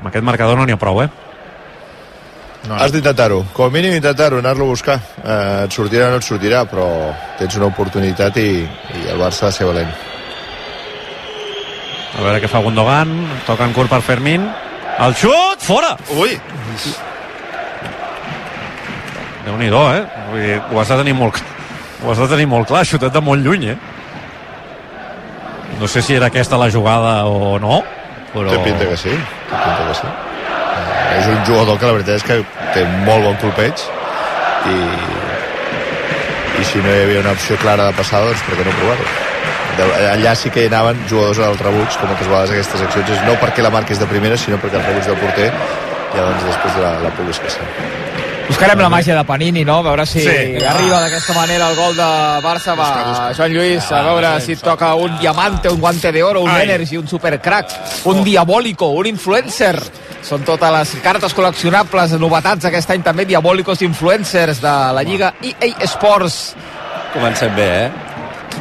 Amb 0.00 0.08
aquest 0.08 0.24
marcador 0.24 0.56
no 0.56 0.64
n'hi 0.64 0.72
ha 0.72 0.80
prou, 0.80 1.02
eh? 1.04 1.10
No. 2.68 2.76
Has 2.76 2.92
d'intentar-ho, 2.92 3.42
com 3.56 3.68
a 3.68 3.72
mínim 3.72 3.94
intentar-ho, 3.96 4.38
anar-lo 4.40 4.66
a 4.66 4.72
buscar. 4.74 4.98
Eh, 5.20 5.64
et 5.64 5.76
sortirà 5.76 6.08
o 6.08 6.14
no 6.14 6.20
et 6.20 6.26
sortirà, 6.26 6.64
però 6.68 6.86
tens 7.38 7.56
una 7.56 7.68
oportunitat 7.68 8.36
i, 8.40 8.48
i 8.64 9.04
el 9.12 9.20
Barça 9.20 9.46
ha 9.46 9.52
de 9.52 9.56
ser 9.56 9.68
valent. 9.68 9.92
A 12.16 12.24
veure 12.24 12.40
què 12.42 12.50
fa 12.52 12.64
Gundogan. 12.64 13.14
Toca 13.46 13.68
en 13.68 13.76
curt 13.76 13.92
per 13.92 14.00
Fermín. 14.04 14.48
El 15.00 15.16
xut! 15.16 15.64
Fora! 15.64 15.94
Ui! 16.16 16.34
Déu-n'hi-do, 19.46 19.84
eh? 19.94 20.02
Vull 20.32 20.44
dir, 20.44 20.58
ho 20.60 20.80
has 20.80 20.92
de 20.92 21.00
tenir 21.00 21.16
molt, 21.16 21.40
ho 22.04 22.10
has 22.12 22.20
de 22.20 22.28
tenir 22.28 22.48
molt 22.48 22.68
clar, 22.68 22.84
xutat 22.88 23.14
de 23.14 23.22
molt 23.24 23.44
lluny, 23.44 23.70
eh? 23.72 23.78
No 25.80 25.88
sé 25.88 26.02
si 26.04 26.12
era 26.16 26.28
aquesta 26.28 26.58
la 26.60 26.68
jugada 26.70 27.24
o 27.24 27.56
no, 27.62 27.80
però... 28.34 28.50
Té 28.52 28.58
pinta 28.66 28.86
que 28.90 28.96
sí, 29.00 29.14
té 29.14 29.56
pinta 29.64 29.86
que 29.88 29.96
sí. 30.00 30.10
Eh, 30.10 31.18
és 31.20 31.26
un 31.32 31.40
jugador 31.48 31.78
que 31.80 31.86
la 31.90 31.96
veritat 31.98 32.20
és 32.20 32.26
que 32.28 32.38
té 32.74 32.84
molt 33.06 33.24
bon 33.26 33.36
colpeig 33.42 33.82
i, 34.70 34.78
i 36.60 36.64
si 36.68 36.78
no 36.84 36.92
hi 36.92 37.02
havia 37.06 37.20
una 37.24 37.32
opció 37.36 37.56
clara 37.62 37.88
de 37.90 37.96
passar, 37.98 38.22
doncs 38.26 38.42
per 38.46 38.58
què 38.58 38.66
no 38.68 38.74
provar-ho? 38.78 39.06
De- 39.78 40.08
Allà 40.10 40.34
sí 40.36 40.50
que 40.52 40.64
hi 40.66 40.68
anaven 40.70 40.98
jugadors 41.08 41.38
al 41.46 41.56
rebuig, 41.60 41.94
com 42.00 42.10
moltes 42.10 42.28
vegades 42.28 42.50
aquestes 42.56 42.82
accions, 42.86 43.12
és 43.16 43.22
no 43.28 43.36
perquè 43.40 43.62
la 43.64 43.70
marquis 43.72 44.00
de 44.02 44.06
primera, 44.10 44.36
sinó 44.36 44.58
perquè 44.60 44.76
el 44.80 44.86
rebuig 44.90 45.06
del 45.08 45.18
porter 45.22 45.48
ja 46.14 46.24
doncs 46.26 46.44
després 46.50 46.76
la, 46.82 46.94
la 47.06 47.12
puguis 47.16 47.38
passar. 47.40 47.66
Buscarem 48.50 48.80
la 48.82 48.88
màgia 48.90 49.14
de 49.14 49.22
Panini, 49.24 49.62
no? 49.64 49.76
A 49.78 49.82
veure 49.82 50.04
si 50.06 50.20
Sí. 50.20 50.64
arriba 50.66 51.00
d'aquesta 51.00 51.32
manera 51.34 51.68
el 51.70 51.76
gol 51.76 51.94
de 51.94 52.02
Barça. 52.42 52.74
Va, 52.76 53.32
Joan 53.36 53.52
Lluís, 53.54 53.90
a 53.92 54.02
veure 54.02 54.40
si 54.40 54.52
et 54.52 54.60
toca 54.60 54.94
un 54.96 55.16
diamante, 55.20 55.68
un 55.68 55.78
guante 55.80 56.10
de 56.10 56.22
oro, 56.22 56.40
un 56.42 56.50
Ai. 56.50 56.64
energy, 56.64 56.96
un 56.96 57.06
supercrack, 57.06 57.70
un 58.04 58.24
diabólico, 58.24 58.86
un 58.88 59.06
influencer. 59.06 59.78
Són 60.22 60.42
totes 60.44 60.70
les 60.70 60.90
cartes 61.02 61.34
col·leccionables, 61.34 62.18
novetats 62.18 62.64
aquest 62.66 62.90
any 62.90 63.02
també, 63.02 63.24
diabòlicos 63.24 63.80
influencers 63.82 64.60
de 64.60 64.68
la 64.92 65.02
Lliga 65.02 65.34
EA 65.40 65.84
Sports. 65.86 66.54
Comencem 67.14 67.54
bé, 67.56 67.86
eh? 67.86 67.90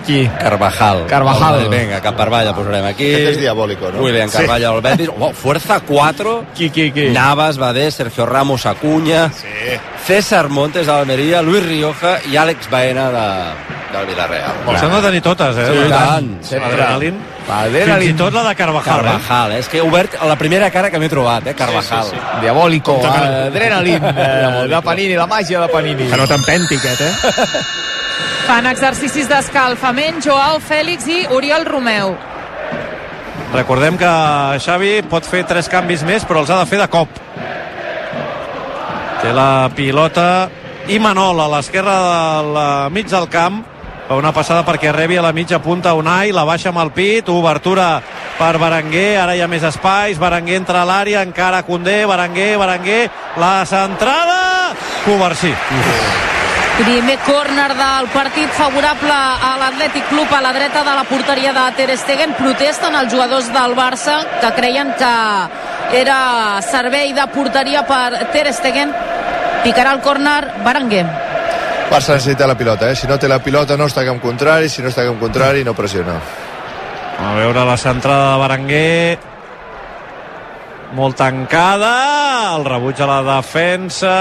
Qui? 0.06 0.28
Carvajal. 0.40 1.06
Carvajal. 1.08 1.70
Vinga, 1.70 2.02
Carvajal 2.02 2.48
el 2.50 2.56
posarem 2.58 2.86
aquí. 2.90 3.10
Aquest 3.14 3.34
és 3.36 3.40
diabòlico, 3.44 3.92
no? 3.94 4.04
William 4.06 4.30
Carvalho 4.34 4.74
al 4.76 4.82
Betis. 4.86 5.10
Oh, 5.20 5.34
Fuerza 5.34 5.80
4. 5.82 6.36
Qui, 6.56 6.70
qui, 6.70 6.92
qui? 6.96 7.10
Navas, 7.12 7.58
Badé, 7.58 7.90
Sergio 7.92 8.26
Ramos, 8.26 8.66
Acuña. 8.66 9.30
Sí. 9.36 9.76
César 10.06 10.48
Montes 10.50 10.88
d'Almeria, 10.88 11.42
Luis 11.42 11.66
Rioja 11.66 12.20
i 12.32 12.38
Àlex 12.40 12.70
Baena 12.72 13.10
de, 13.12 13.26
del 13.94 14.08
Villarreal. 14.08 14.64
S'han 14.80 14.96
de 14.96 15.02
tenir 15.04 15.22
totes, 15.26 15.60
eh? 15.60 15.68
Sí, 15.68 15.90
tant. 15.92 16.32
Adrenalin. 16.70 17.20
Adrenalin. 17.50 18.08
Fins 18.08 18.16
i 18.16 18.18
tot 18.24 18.34
la 18.34 18.46
de 18.48 18.56
Carvajal, 18.56 19.04
eh? 19.04 19.10
Carvajal, 19.10 19.54
eh? 19.58 19.60
és 19.60 19.70
que 19.70 19.82
he 19.82 19.84
obert 19.84 20.16
la 20.24 20.38
primera 20.40 20.72
cara 20.72 20.90
que 20.94 21.02
m'he 21.02 21.12
trobat, 21.12 21.52
eh? 21.52 21.56
Carvajal. 21.58 22.08
Sí, 22.08 22.16
sí, 22.16 22.24
sí. 22.24 22.42
Diabòlico, 22.46 22.98
adrenalin 23.10 24.10
eh, 24.14 24.66
de 24.72 24.82
Panini, 24.86 25.20
la 25.20 25.28
màgia 25.28 25.62
de 25.66 25.70
Panini. 25.74 26.10
Que 26.10 26.22
no 26.24 26.28
t'empenti, 26.30 26.80
aquest, 26.80 27.02
eh? 27.02 27.64
Fan 28.48 28.66
exercicis 28.70 29.30
d'escalfament 29.30 30.22
Joao 30.26 30.60
Fèlix 30.64 31.08
i 31.10 31.20
Oriol 31.36 31.68
Romeu. 31.70 32.16
Recordem 33.54 33.98
que 33.98 34.12
Xavi 34.62 34.94
pot 35.10 35.26
fer 35.26 35.44
tres 35.50 35.70
canvis 35.70 36.06
més, 36.06 36.26
però 36.26 36.44
els 36.44 36.54
ha 36.54 36.60
de 36.62 36.70
fer 36.70 36.80
de 36.82 36.88
cop. 36.90 37.20
Té 39.20 39.34
la 39.36 39.70
pilota 39.76 40.50
i 40.90 40.98
Manol 41.02 41.42
a 41.44 41.50
l'esquerra 41.52 41.98
del 42.00 42.56
mig 42.96 43.10
del 43.12 43.28
camp 43.30 43.60
fa 44.10 44.16
una 44.18 44.32
passada 44.34 44.64
perquè 44.66 44.90
rebi 44.90 45.20
a 45.20 45.22
la 45.22 45.34
mitja 45.38 45.60
punta 45.62 45.92
Unai, 45.94 46.32
la 46.34 46.42
baixa 46.42 46.72
amb 46.72 46.82
el 46.82 46.90
pit, 46.96 47.28
obertura 47.30 48.00
per 48.40 48.56
Berenguer, 48.58 49.20
ara 49.22 49.36
hi 49.38 49.44
ha 49.46 49.50
més 49.52 49.62
espais, 49.70 50.18
Berenguer 50.18 50.58
entra 50.58 50.82
a 50.82 50.88
l'àrea, 50.90 51.22
encara 51.22 51.62
Condé, 51.68 52.00
Berenguer, 52.10 52.56
Berenguer, 52.58 53.04
la 53.38 53.54
centrada, 53.70 54.40
Covarsí. 55.06 55.54
Primer 56.80 57.18
córner 57.28 57.74
del 57.76 58.08
partit 58.14 58.54
favorable 58.56 59.12
a 59.12 59.50
l'Atlètic 59.60 60.06
Club 60.08 60.32
a 60.32 60.40
la 60.40 60.54
dreta 60.56 60.80
de 60.88 60.94
la 60.96 61.04
porteria 61.04 61.52
de 61.52 61.66
Ter 61.76 61.98
Stegen. 62.00 62.32
Protesten 62.38 62.96
els 62.96 63.12
jugadors 63.12 63.50
del 63.52 63.76
Barça 63.76 64.22
que 64.40 64.52
creien 64.56 64.94
que 64.96 65.10
era 66.00 66.62
servei 66.64 67.12
de 67.18 67.26
porteria 67.36 67.84
per 67.84 68.30
Ter 68.32 68.48
Stegen. 68.56 68.96
Picarà 69.66 69.92
el 69.98 70.00
córner 70.00 70.40
Berenguer. 70.64 71.04
Barça 71.92 72.16
necessita 72.16 72.48
la 72.48 72.56
pilota, 72.56 72.88
eh? 72.94 72.96
Si 72.96 73.12
no 73.12 73.20
té 73.20 73.28
la 73.28 73.42
pilota 73.44 73.76
no 73.76 73.92
està 73.92 74.08
camp 74.08 74.24
contrari, 74.24 74.72
si 74.72 74.82
no 74.82 74.88
està 74.88 75.04
camp 75.04 75.20
contrari 75.20 75.68
no 75.68 75.76
pressiona. 75.76 76.16
A 77.20 77.36
veure 77.36 77.68
la 77.68 77.78
centrada 77.78 78.32
de 78.32 78.42
Berenguer. 78.46 79.20
Molt 80.96 81.20
tancada. 81.20 81.96
El 82.56 82.64
rebuig 82.66 83.04
a 83.04 83.14
la 83.18 83.24
defensa. 83.36 84.18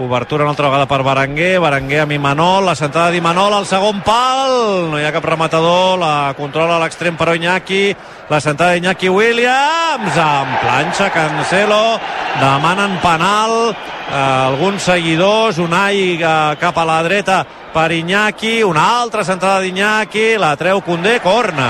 Obertura 0.00 0.44
una 0.44 0.52
altra 0.52 0.68
vegada 0.68 0.86
per 0.88 1.02
Berenguer, 1.04 1.60
Berenguer 1.60 1.98
amb 2.06 2.14
Imanol, 2.14 2.64
la 2.64 2.74
centrada 2.74 3.12
d'Imanol 3.12 3.52
al 3.52 3.66
segon 3.68 3.98
pal, 4.00 4.54
no 4.88 4.96
hi 4.96 5.04
ha 5.04 5.10
cap 5.12 5.26
rematador, 5.28 5.98
la 6.00 6.32
controla 6.38 6.78
a 6.78 6.80
l'extrem 6.80 7.18
però 7.20 7.34
Iñaki, 7.36 7.82
la 8.30 8.38
centrada 8.40 8.78
d'Iñaki 8.78 9.10
Williams, 9.12 10.16
amb 10.16 10.54
planxa, 10.62 11.10
Cancelo, 11.12 12.00
demanen 12.40 12.96
penal, 13.04 13.74
eh, 13.74 14.16
alguns 14.48 14.88
seguidors, 14.88 15.60
Unai 15.60 16.16
eh, 16.16 16.56
cap 16.56 16.80
a 16.80 16.86
la 16.88 17.02
dreta 17.04 17.44
per 17.74 17.90
Iñaki, 17.92 18.62
una 18.64 19.02
altra 19.02 19.20
centrada 19.20 19.60
d'Iñaki, 19.60 20.38
la 20.40 20.54
treu 20.56 20.80
Condé, 20.80 21.18
corna. 21.20 21.68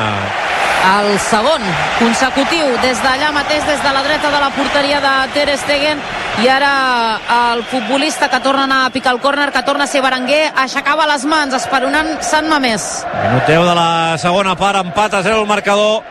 El 0.80 1.18
segon 1.18 1.66
consecutiu 1.98 2.70
des 2.80 3.02
d'allà 3.02 3.34
mateix, 3.34 3.66
des 3.66 3.82
de 3.82 3.90
la 3.92 4.06
dreta 4.06 4.30
de 4.30 4.38
la 4.40 4.54
porteria 4.54 5.00
de 5.02 5.14
Ter 5.34 5.58
Stegen 5.58 5.98
i 6.40 6.48
ara 6.48 7.20
el 7.52 7.62
futbolista 7.68 8.28
que 8.30 8.40
torna 8.40 8.62
a 8.62 8.64
anar 8.64 8.86
a 8.86 8.90
picar 8.90 9.12
el 9.12 9.20
córner, 9.20 9.50
que 9.52 9.62
torna 9.62 9.84
a 9.84 9.90
ser 9.90 10.00
Berenguer, 10.00 10.52
aixecava 10.56 11.06
les 11.10 11.24
mans, 11.28 11.54
esperonant 11.56 12.14
Sant 12.24 12.48
Mamés. 12.48 12.86
Minut 13.12 13.48
10 13.50 13.66
de 13.68 13.74
la 13.76 14.16
segona 14.22 14.54
part, 14.56 14.80
empat 14.80 15.18
a 15.18 15.22
0 15.26 15.42
el 15.42 15.48
marcador. 15.50 16.02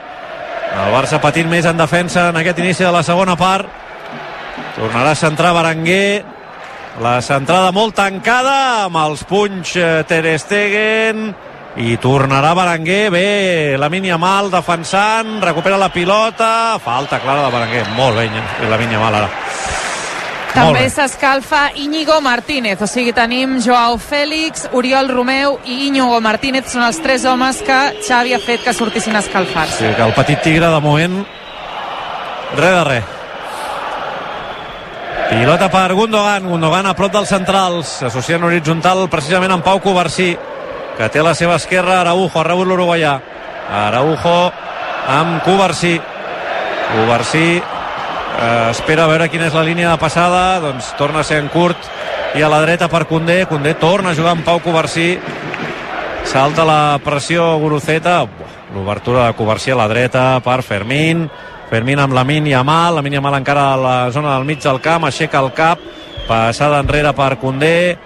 El 0.69 0.93
Barça 0.93 1.17
patint 1.21 1.49
més 1.49 1.65
en 1.65 1.77
defensa 1.77 2.27
en 2.29 2.37
aquest 2.37 2.61
inici 2.61 2.85
de 2.85 2.91
la 2.93 3.01
segona 3.03 3.35
part. 3.39 3.69
Tornarà 4.77 5.15
a 5.15 5.17
centrar 5.17 5.55
Berenguer. 5.57 6.23
La 7.01 7.19
centrada 7.25 7.71
molt 7.71 7.95
tancada 7.97 8.85
amb 8.85 9.01
els 9.01 9.23
punys 9.25 9.75
eh, 9.79 10.03
Ter 10.09 10.35
Stegen 10.41 11.29
i 11.79 11.97
tornarà 12.01 12.53
Berenguer 12.57 13.03
bé, 13.13 13.27
la 13.79 13.89
Yamal 13.89 14.51
defensant 14.51 15.39
recupera 15.41 15.77
la 15.77 15.89
pilota, 15.89 16.77
falta 16.83 17.19
clara 17.19 17.45
de 17.45 17.51
Berenguer 17.55 17.85
molt 17.95 18.17
bé, 18.17 18.29
la 18.67 18.77
Yamal 18.77 19.15
ara 19.15 19.78
també 20.53 20.87
s'escalfa 20.89 21.69
Íñigo 21.75 22.19
Martínez, 22.21 22.81
o 22.81 22.87
sigui, 22.89 23.13
tenim 23.13 23.59
Joao 23.63 23.97
Fèlix, 24.01 24.67
Oriol 24.73 25.09
Romeu 25.11 25.59
i 25.65 25.87
Íñigo 25.87 26.19
Martínez, 26.21 26.71
són 26.71 26.83
els 26.87 26.99
tres 27.03 27.25
homes 27.29 27.61
que 27.65 27.77
Xavi 28.07 28.33
ha 28.33 28.41
fet 28.43 28.65
que 28.65 28.73
sortissin 28.73 29.15
escalfats. 29.19 29.77
Sí, 29.79 29.93
que 29.95 30.03
el 30.05 30.15
petit 30.17 30.41
tigre 30.45 30.71
de 30.73 30.81
moment 30.83 31.21
res 32.57 32.75
de 32.75 32.83
res. 32.89 33.15
Pilota 35.29 35.69
per 35.69 35.93
Gundogan, 35.93 36.47
Gundogan 36.49 36.87
a 36.89 36.95
prop 36.97 37.13
dels 37.13 37.29
centrals, 37.29 37.99
s'associa 38.01 38.39
en 38.39 38.47
horitzontal 38.47 39.05
precisament 39.13 39.53
amb 39.53 39.65
Pau 39.65 39.77
Covarsí, 39.83 40.31
que 40.97 41.09
té 41.13 41.21
a 41.21 41.27
la 41.27 41.35
seva 41.37 41.59
esquerra 41.61 41.99
Araujo, 42.01 42.39
ha 42.39 42.47
rebut 42.47 42.67
l'uruguaià. 42.67 43.13
Araujo 43.85 44.39
amb 45.13 45.43
Covarsí. 45.45 45.99
Covarsí 46.89 47.61
eh, 48.39 48.69
espera 48.71 49.05
a 49.05 49.11
veure 49.11 49.29
quina 49.29 49.47
és 49.49 49.55
la 49.55 49.65
línia 49.65 49.91
de 49.91 49.99
passada, 50.01 50.59
doncs 50.63 50.93
torna 50.97 51.21
a 51.21 51.27
ser 51.27 51.41
en 51.43 51.49
curt 51.51 51.89
i 52.37 52.43
a 52.45 52.49
la 52.51 52.61
dreta 52.63 52.89
per 52.91 53.05
Condé, 53.09 53.43
Condé 53.49 53.75
torna 53.75 54.11
a 54.11 54.17
jugar 54.17 54.35
amb 54.37 54.45
Pau 54.45 54.61
Covarsí, 54.63 55.11
salta 56.29 56.65
la 56.67 56.99
pressió 57.03 57.57
Guruceta, 57.59 58.21
l'obertura 58.75 59.27
de 59.27 59.37
Covarsí 59.37 59.71
a 59.71 59.79
la 59.79 59.87
dreta 59.91 60.25
per 60.45 60.61
Fermín, 60.63 61.27
Fermín 61.69 61.99
amb 61.99 62.13
la 62.13 62.23
Yamal, 62.23 62.95
la 62.95 63.09
Yamal 63.09 63.35
encara 63.35 63.73
a 63.73 63.77
la 63.77 64.11
zona 64.11 64.35
del 64.35 64.45
mig 64.45 64.61
del 64.61 64.81
camp, 64.81 65.05
aixeca 65.05 65.39
el 65.39 65.51
cap, 65.53 65.79
passada 66.27 66.79
enrere 66.79 67.13
per 67.13 67.37
Condé, 67.37 67.97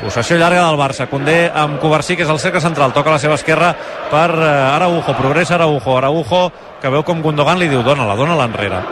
possessió 0.00 0.36
llarga 0.38 0.66
del 0.66 0.78
Barça, 0.78 1.08
Condé 1.10 1.50
amb 1.52 1.80
Covarsí, 1.80 2.16
que 2.16 2.22
és 2.22 2.30
el 2.30 2.38
cercle 2.38 2.60
central, 2.60 2.92
toca 2.94 3.10
a 3.10 3.18
la 3.18 3.22
seva 3.22 3.34
esquerra 3.34 3.74
per 4.10 4.30
eh, 4.30 4.48
Araujo, 4.76 5.14
progressa 5.18 5.56
Araujo, 5.56 5.96
Araujo 5.98 6.52
que 6.82 6.92
veu 6.92 7.02
com 7.02 7.22
Gundogan 7.22 7.58
li 7.58 7.68
diu 7.70 7.82
dona-la, 7.82 8.16
dona-la 8.18 8.48
enrere. 8.50 8.82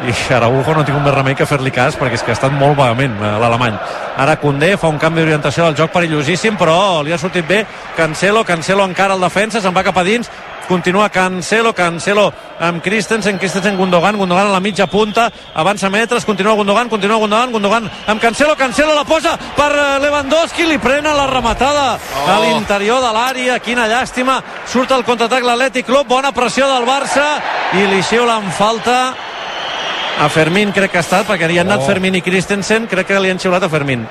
I 0.00 0.14
Araujo 0.32 0.72
no 0.72 0.80
ha 0.80 0.86
tingut 0.88 1.02
més 1.04 1.12
remei 1.12 1.34
que 1.36 1.44
fer-li 1.44 1.72
cas 1.76 1.96
perquè 2.00 2.16
és 2.16 2.22
que 2.24 2.32
ha 2.32 2.36
estat 2.38 2.54
molt 2.56 2.78
vagament 2.78 3.18
eh, 3.20 3.32
l'alemany. 3.42 3.76
Ara 4.20 4.38
Condé 4.40 4.72
fa 4.80 4.88
un 4.88 5.00
canvi 5.00 5.20
d'orientació 5.20 5.66
del 5.66 5.76
joc 5.76 5.92
perillosíssim 5.92 6.56
però 6.60 7.02
li 7.04 7.12
ha 7.12 7.18
sortit 7.20 7.44
bé. 7.46 7.64
Cancelo, 7.98 8.44
Cancelo 8.48 8.86
encara 8.88 9.16
al 9.16 9.26
defensa 9.28 9.60
se'n 9.60 9.76
va 9.76 9.84
cap 9.84 10.00
a 10.00 10.06
dins 10.06 10.30
continua 10.70 11.08
Cancelo, 11.10 11.74
Cancelo 11.74 12.30
amb 12.60 12.78
Christensen, 12.80 13.38
Christensen 13.42 13.76
Gundogan, 13.76 14.16
Gundogan 14.16 14.46
a 14.46 14.52
la 14.54 14.60
mitja 14.62 14.86
punta, 14.86 15.26
avança 15.52 15.90
metres, 15.90 16.24
continua 16.24 16.54
Gundogan, 16.54 16.88
continua 16.88 17.18
Gundogan, 17.18 17.50
Gundogan 17.50 17.90
amb 18.06 18.22
Cancelo, 18.22 18.54
Cancelo 18.54 18.94
la 18.94 19.02
posa 19.02 19.34
per 19.56 19.72
eh, 19.74 19.98
Lewandowski, 20.04 20.68
li 20.70 20.78
prenen 20.78 21.16
la 21.16 21.26
rematada 21.26 21.98
oh. 21.98 22.28
a 22.30 22.38
l'interior 22.44 23.02
de 23.02 23.10
l'àrea, 23.16 23.58
quina 23.58 23.88
llàstima, 23.90 24.38
surt 24.70 24.94
el 24.94 25.02
contraatac 25.02 25.42
l'Atlètic 25.42 25.90
Club, 25.90 26.06
bona 26.06 26.30
pressió 26.30 26.70
del 26.70 26.86
Barça 26.86 27.26
i 27.74 27.90
li 27.90 27.98
xiulen 28.06 28.46
falta 28.54 29.00
a 30.20 30.28
Fermín 30.28 30.70
crec 30.70 30.92
que 30.92 31.00
ha 31.00 31.06
estat, 31.06 31.26
perquè 31.26 31.50
hi 31.50 31.58
han 31.58 31.70
anat 31.70 31.82
oh. 31.82 31.90
Fermín 31.90 32.14
i 32.14 32.22
Christensen, 32.22 32.86
crec 32.86 33.10
que 33.10 33.22
li 33.24 33.32
han 33.32 33.40
xiulat 33.42 33.66
a 33.66 33.72
Fermín. 33.72 34.06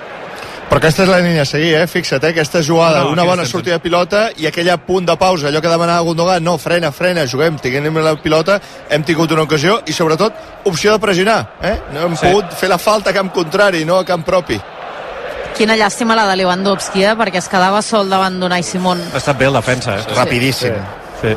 Però 0.70 0.78
aquesta 0.78 1.02
és 1.02 1.10
la 1.10 1.18
línia 1.18 1.42
a 1.42 1.50
seguir, 1.50 1.72
eh? 1.80 1.88
Fixa't, 1.90 2.22
eh? 2.28 2.30
Aquesta 2.30 2.62
jugada, 2.62 3.02
no, 3.02 3.14
una 3.16 3.24
bona 3.26 3.46
sortida 3.50 3.80
de 3.80 3.82
pilota 3.82 4.28
i 4.38 4.46
aquella 4.46 4.76
punt 4.78 5.08
de 5.08 5.16
pausa, 5.18 5.48
allò 5.50 5.64
que 5.66 5.72
demanava 5.72 6.06
Gundogan, 6.06 6.44
no, 6.46 6.60
frena, 6.62 6.92
frena, 6.94 7.24
juguem, 7.26 7.58
tinguem 7.58 7.98
la 7.98 8.14
pilota, 8.22 8.60
hem 8.90 9.02
tingut 9.04 9.34
una 9.34 9.48
ocasió 9.48 9.80
i 9.90 9.96
sobretot 9.98 10.68
opció 10.70 10.94
de 10.94 11.02
pressionar, 11.02 11.40
eh? 11.66 11.74
No 11.96 12.06
hem 12.06 12.18
sí. 12.20 12.28
pogut 12.28 12.54
fer 12.54 12.70
la 12.70 12.78
falta 12.78 13.10
a 13.10 13.18
camp 13.18 13.32
contrari, 13.34 13.82
no 13.86 13.98
a 13.98 14.06
camp 14.06 14.28
propi. 14.28 14.60
Quina 15.58 15.74
llàstima 15.76 16.14
la 16.16 16.28
de 16.30 16.38
Lewandowski, 16.38 17.02
eh? 17.02 17.16
perquè 17.18 17.42
es 17.42 17.50
quedava 17.50 17.82
sol 17.82 18.08
davant 18.08 18.38
d'Unai 18.40 18.62
Simón. 18.64 19.02
Ha 19.10 19.18
estat 19.18 19.42
bé 19.42 19.50
el 19.50 19.58
defensa, 19.58 19.98
eh? 19.98 20.06
Sí. 20.06 20.20
Rapidíssim. 20.22 20.78
Sí. 21.24 21.34
sí. 21.34 21.36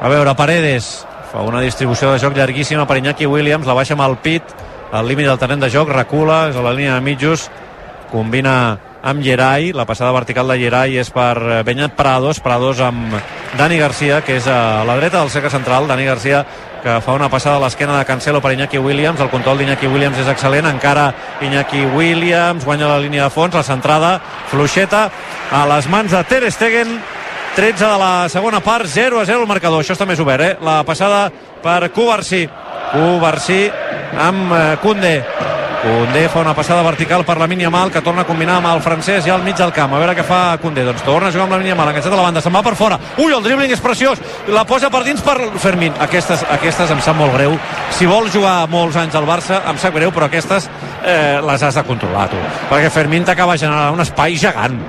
A 0.00 0.08
veure, 0.08 0.32
Paredes 0.38 1.04
fa 1.28 1.44
una 1.44 1.60
distribució 1.60 2.14
de 2.14 2.24
joc 2.24 2.40
llarguíssima 2.40 2.88
per 2.88 3.02
Iñaki 3.02 3.28
Williams, 3.28 3.68
la 3.68 3.76
baixa 3.76 3.98
amb 3.98 4.08
el 4.08 4.16
pit 4.24 4.56
al 4.92 5.08
límit 5.08 5.26
del 5.28 5.38
terreny 5.38 5.60
de 5.60 5.68
joc, 5.72 5.90
recula, 5.92 6.46
és 6.48 6.56
a 6.56 6.64
la 6.64 6.72
línia 6.72 6.94
de 6.96 7.04
mitjos, 7.04 7.50
combina 8.12 8.78
amb 9.02 9.22
Gerai, 9.22 9.72
la 9.72 9.86
passada 9.86 10.12
vertical 10.12 10.48
de 10.50 10.58
Gerai 10.58 10.96
és 10.98 11.10
per 11.14 11.36
eh, 11.38 11.60
Benyat 11.64 11.94
Prados, 11.96 12.40
Prados 12.42 12.80
amb 12.82 13.14
Dani 13.58 13.78
Garcia, 13.78 14.22
que 14.26 14.36
és 14.40 14.48
a 14.50 14.84
la 14.88 14.96
dreta 14.98 15.20
del 15.20 15.30
seca 15.30 15.50
central, 15.50 15.86
Dani 15.88 16.08
Garcia 16.08 16.44
que 16.82 17.00
fa 17.02 17.14
una 17.14 17.28
passada 17.28 17.56
a 17.58 17.62
l'esquena 17.62 17.98
de 17.98 18.06
Cancelo 18.06 18.40
per 18.40 18.52
Iñaki 18.54 18.78
Williams, 18.78 19.20
el 19.20 19.30
control 19.32 19.58
d'Iñaki 19.58 19.90
Williams 19.90 20.20
és 20.22 20.30
excel·lent, 20.30 20.68
encara 20.70 21.08
Iñaki 21.42 21.84
Williams 21.94 22.64
guanya 22.64 22.90
la 22.90 23.00
línia 23.02 23.26
de 23.26 23.34
fons, 23.34 23.54
la 23.54 23.66
centrada 23.66 24.18
fluixeta 24.50 25.08
a 25.50 25.64
les 25.74 25.88
mans 25.90 26.12
de 26.14 26.22
Ter 26.24 26.44
Stegen. 26.52 26.98
13 27.56 27.84
de 27.84 27.98
la 27.98 28.28
segona 28.30 28.60
part, 28.62 28.86
0 28.86 29.18
a 29.18 29.24
0 29.26 29.42
el 29.42 29.48
marcador, 29.50 29.82
això 29.82 29.96
està 29.96 30.06
més 30.06 30.20
obert, 30.22 30.44
eh? 30.44 30.56
La 30.62 30.84
passada 30.86 31.24
per 31.62 31.90
Cubarsí, 31.90 32.44
Cubarsí 32.92 33.64
amb 34.14 34.52
eh, 34.54 34.76
Kunde, 34.78 35.14
Condé 35.78 36.24
fa 36.28 36.40
una 36.42 36.56
passada 36.58 36.82
vertical 36.82 37.22
per 37.24 37.36
la 37.38 37.46
Yamal 37.46 37.92
que 37.92 38.00
torna 38.02 38.22
a 38.22 38.26
combinar 38.26 38.56
amb 38.58 38.66
el 38.72 38.80
francès 38.82 39.24
ja 39.24 39.34
al 39.36 39.44
mig 39.44 39.56
del 39.56 39.72
camp. 39.72 39.94
A 39.94 40.00
veure 40.00 40.16
què 40.16 40.24
fa 40.26 40.58
Condé, 40.58 40.82
doncs 40.84 41.04
torna 41.06 41.28
a 41.28 41.30
jugar 41.30 41.46
amb 41.46 41.54
la 41.54 41.68
Yamal 41.68 41.92
enganxat 41.92 42.12
a 42.12 42.16
la 42.16 42.26
banda, 42.26 42.42
se'n 42.42 42.54
va 42.54 42.62
per 42.66 42.74
fora. 42.74 42.98
Ui, 43.16 43.32
el 43.32 43.42
dribbling 43.44 43.70
és 43.70 43.80
preciós, 43.80 44.18
la 44.48 44.64
posa 44.66 44.90
per 44.90 45.04
dins 45.06 45.22
per 45.22 45.36
Fermín, 45.62 45.94
aquestes, 46.00 46.42
aquestes 46.50 46.90
em 46.90 47.00
sap 47.00 47.16
molt 47.16 47.34
greu. 47.36 47.54
Si 47.94 48.10
vols 48.10 48.34
jugar 48.34 48.66
molts 48.68 48.98
anys 48.98 49.14
al 49.14 49.26
Barça 49.28 49.62
em 49.70 49.78
sap 49.78 49.94
greu, 49.94 50.10
però 50.10 50.26
aquestes 50.26 50.66
eh, 51.04 51.38
les 51.46 51.62
has 51.62 51.78
de 51.78 51.86
controlar 51.86 52.26
tu, 52.32 52.42
perquè 52.72 52.90
Fermín 52.90 53.26
t'acaba 53.28 53.56
generant 53.56 53.94
un 53.94 54.02
espai 54.02 54.34
gegant 54.34 54.80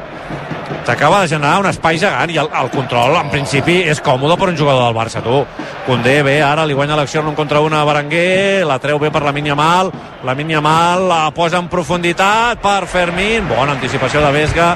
t'acaba 0.86 1.22
de 1.22 1.28
generar 1.32 1.60
un 1.60 1.68
espai 1.70 2.00
gegant 2.02 2.32
i 2.32 2.38
el, 2.42 2.50
el 2.62 2.70
control 2.74 3.18
en 3.20 3.30
principi 3.34 3.82
és 3.90 4.02
còmode 4.02 4.38
per 4.40 4.50
un 4.52 4.58
jugador 4.58 4.88
del 4.88 4.98
Barça 4.98 5.24
tu, 5.26 5.44
Condé 5.90 6.20
bé, 6.22 6.36
ara 6.46 6.68
li 6.70 6.76
guanya 6.78 6.98
l'acció 7.00 7.24
en 7.24 7.32
un 7.32 7.36
contra 7.36 7.64
una 7.66 7.82
a 7.82 7.86
Berenguer 7.88 8.66
la 8.68 8.78
treu 8.78 9.00
bé 9.02 9.10
per 9.10 9.24
la 9.24 9.34
Mal 9.34 9.92
la 10.24 10.36
Mal 10.62 11.08
la 11.10 11.32
posa 11.32 11.58
en 11.58 11.68
profunditat 11.68 12.62
per 12.62 12.86
Fermín, 12.86 13.48
bona 13.50 13.74
anticipació 13.74 14.22
de 14.22 14.32
Vesga 14.32 14.76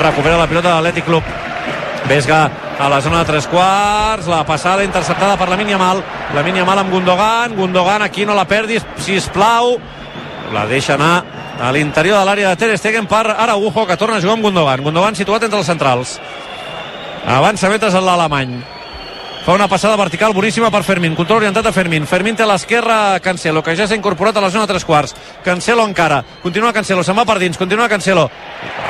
recupera 0.00 0.38
la 0.38 0.46
pilota 0.46 0.68
de 0.68 0.74
l'Atlètic 0.74 1.04
Club. 1.04 1.22
Vesga 2.08 2.50
a 2.78 2.88
la 2.88 3.00
zona 3.00 3.18
de 3.18 3.24
tres 3.24 3.46
quarts, 3.46 4.26
la 4.26 4.44
passada 4.44 4.84
interceptada 4.84 5.36
per 5.36 5.48
la 5.48 5.56
Mal 5.78 6.02
la 6.34 6.64
Mal 6.64 6.78
amb 6.78 6.92
Gundogan, 6.92 7.56
Gundogan 7.56 8.02
aquí 8.02 8.24
no 8.24 8.34
la 8.34 8.46
perdis, 8.46 8.84
si 8.98 9.18
plau 9.32 9.78
la 10.52 10.66
deixa 10.66 10.94
anar 10.94 11.41
a 11.62 11.70
l'interior 11.70 12.18
de 12.18 12.26
l'àrea 12.26 12.50
de 12.50 12.58
Ter 12.58 12.74
Stegen 12.74 13.06
per 13.06 13.22
Araujo 13.30 13.86
que 13.86 13.96
torna 13.96 14.16
a 14.18 14.20
jugar 14.20 14.34
amb 14.34 14.42
Gundogan. 14.42 14.82
Gundogan 14.82 15.14
situat 15.14 15.44
entre 15.46 15.60
els 15.62 15.68
centrals. 15.70 16.18
Avança 17.22 17.70
metres 17.70 17.94
en 17.94 18.02
l'alemany. 18.02 18.56
Fa 19.46 19.54
una 19.54 19.68
passada 19.70 19.96
vertical 19.96 20.34
boníssima 20.34 20.70
per 20.70 20.82
Fermín. 20.82 21.14
Control 21.14 21.38
orientat 21.38 21.66
a 21.66 21.72
Fermín. 21.74 22.06
Fermín 22.06 22.34
té 22.38 22.42
a 22.42 22.50
l'esquerra 22.50 23.18
Cancelo 23.22 23.62
que 23.62 23.76
ja 23.78 23.86
s'ha 23.86 23.98
incorporat 23.98 24.36
a 24.36 24.42
la 24.42 24.50
zona 24.50 24.66
de 24.66 24.72
tres 24.74 24.84
quarts. 24.84 25.14
Cancelo 25.42 25.86
encara. 25.86 26.20
Continua 26.42 26.72
Cancelo. 26.72 27.02
Se'n 27.06 27.18
va 27.18 27.26
per 27.26 27.38
dins. 27.38 27.58
Continua 27.58 27.88
Cancelo. 27.90 28.28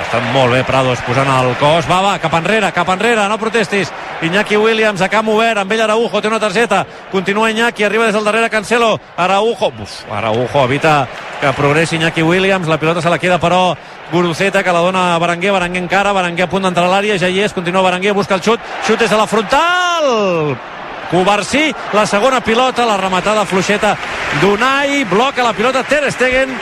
Està 0.07 0.20
molt 0.33 0.57
bé 0.57 0.64
Prados 0.64 1.01
posant 1.05 1.29
el 1.29 1.55
cos. 1.61 1.89
Va 1.89 2.01
va 2.05 2.18
cap 2.20 2.41
enrere 2.41 2.73
cap 2.73 2.89
enrere. 2.93 3.29
No 3.29 3.41
protestis 3.41 3.93
Iñaki 4.23 4.57
Williams 4.57 5.01
a 5.03 5.09
camp 5.09 5.29
obert 5.29 5.59
amb 5.59 5.73
ell 5.73 5.83
Araujo 5.83 6.20
té 6.23 6.29
una 6.29 6.41
targeta 6.41 6.85
continua 7.11 7.51
Iñaki 7.51 7.85
arriba 7.85 8.07
des 8.07 8.14
del 8.14 8.25
darrere 8.25 8.51
Cancelo 8.51 8.99
Araujo 9.16 9.73
Uf, 9.83 10.05
Araujo 10.11 10.64
evita 10.64 11.07
que 11.41 11.53
progressi 11.53 11.97
Iñaki 11.97 12.23
Williams 12.23 12.68
la 12.68 12.79
pilota 12.79 13.03
se 13.03 13.11
la 13.11 13.18
queda 13.18 13.39
però 13.41 13.77
Guruceta 14.12 14.62
que 14.62 14.73
la 14.73 14.81
dona 14.81 15.14
a 15.14 15.18
Berenguer, 15.18 15.53
Berenguer 15.53 15.83
encara, 15.83 16.12
Berenguer 16.12 16.45
a 16.45 16.51
punt 16.51 16.62
d'entrar 16.62 16.85
a 16.85 16.91
l'àrea, 16.93 17.16
ja 17.18 17.31
hi 17.33 17.41
és, 17.41 17.55
continua 17.57 17.81
Berenguer, 17.83 18.12
busca 18.12 18.35
el 18.37 18.43
xut, 18.45 18.61
xut 18.85 19.01
des 19.01 19.09
de 19.09 19.16
la 19.16 19.27
frontal, 19.27 20.55
Covarsí, 21.11 21.73
la 21.93 22.05
segona 22.07 22.43
pilota, 22.45 22.85
la 22.85 22.99
rematada 23.01 23.47
fluixeta 23.49 23.97
d'Unai, 24.43 25.05
bloca 25.09 25.43
la 25.43 25.55
pilota 25.57 25.83
Ter 25.83 26.12
Stegen, 26.12 26.53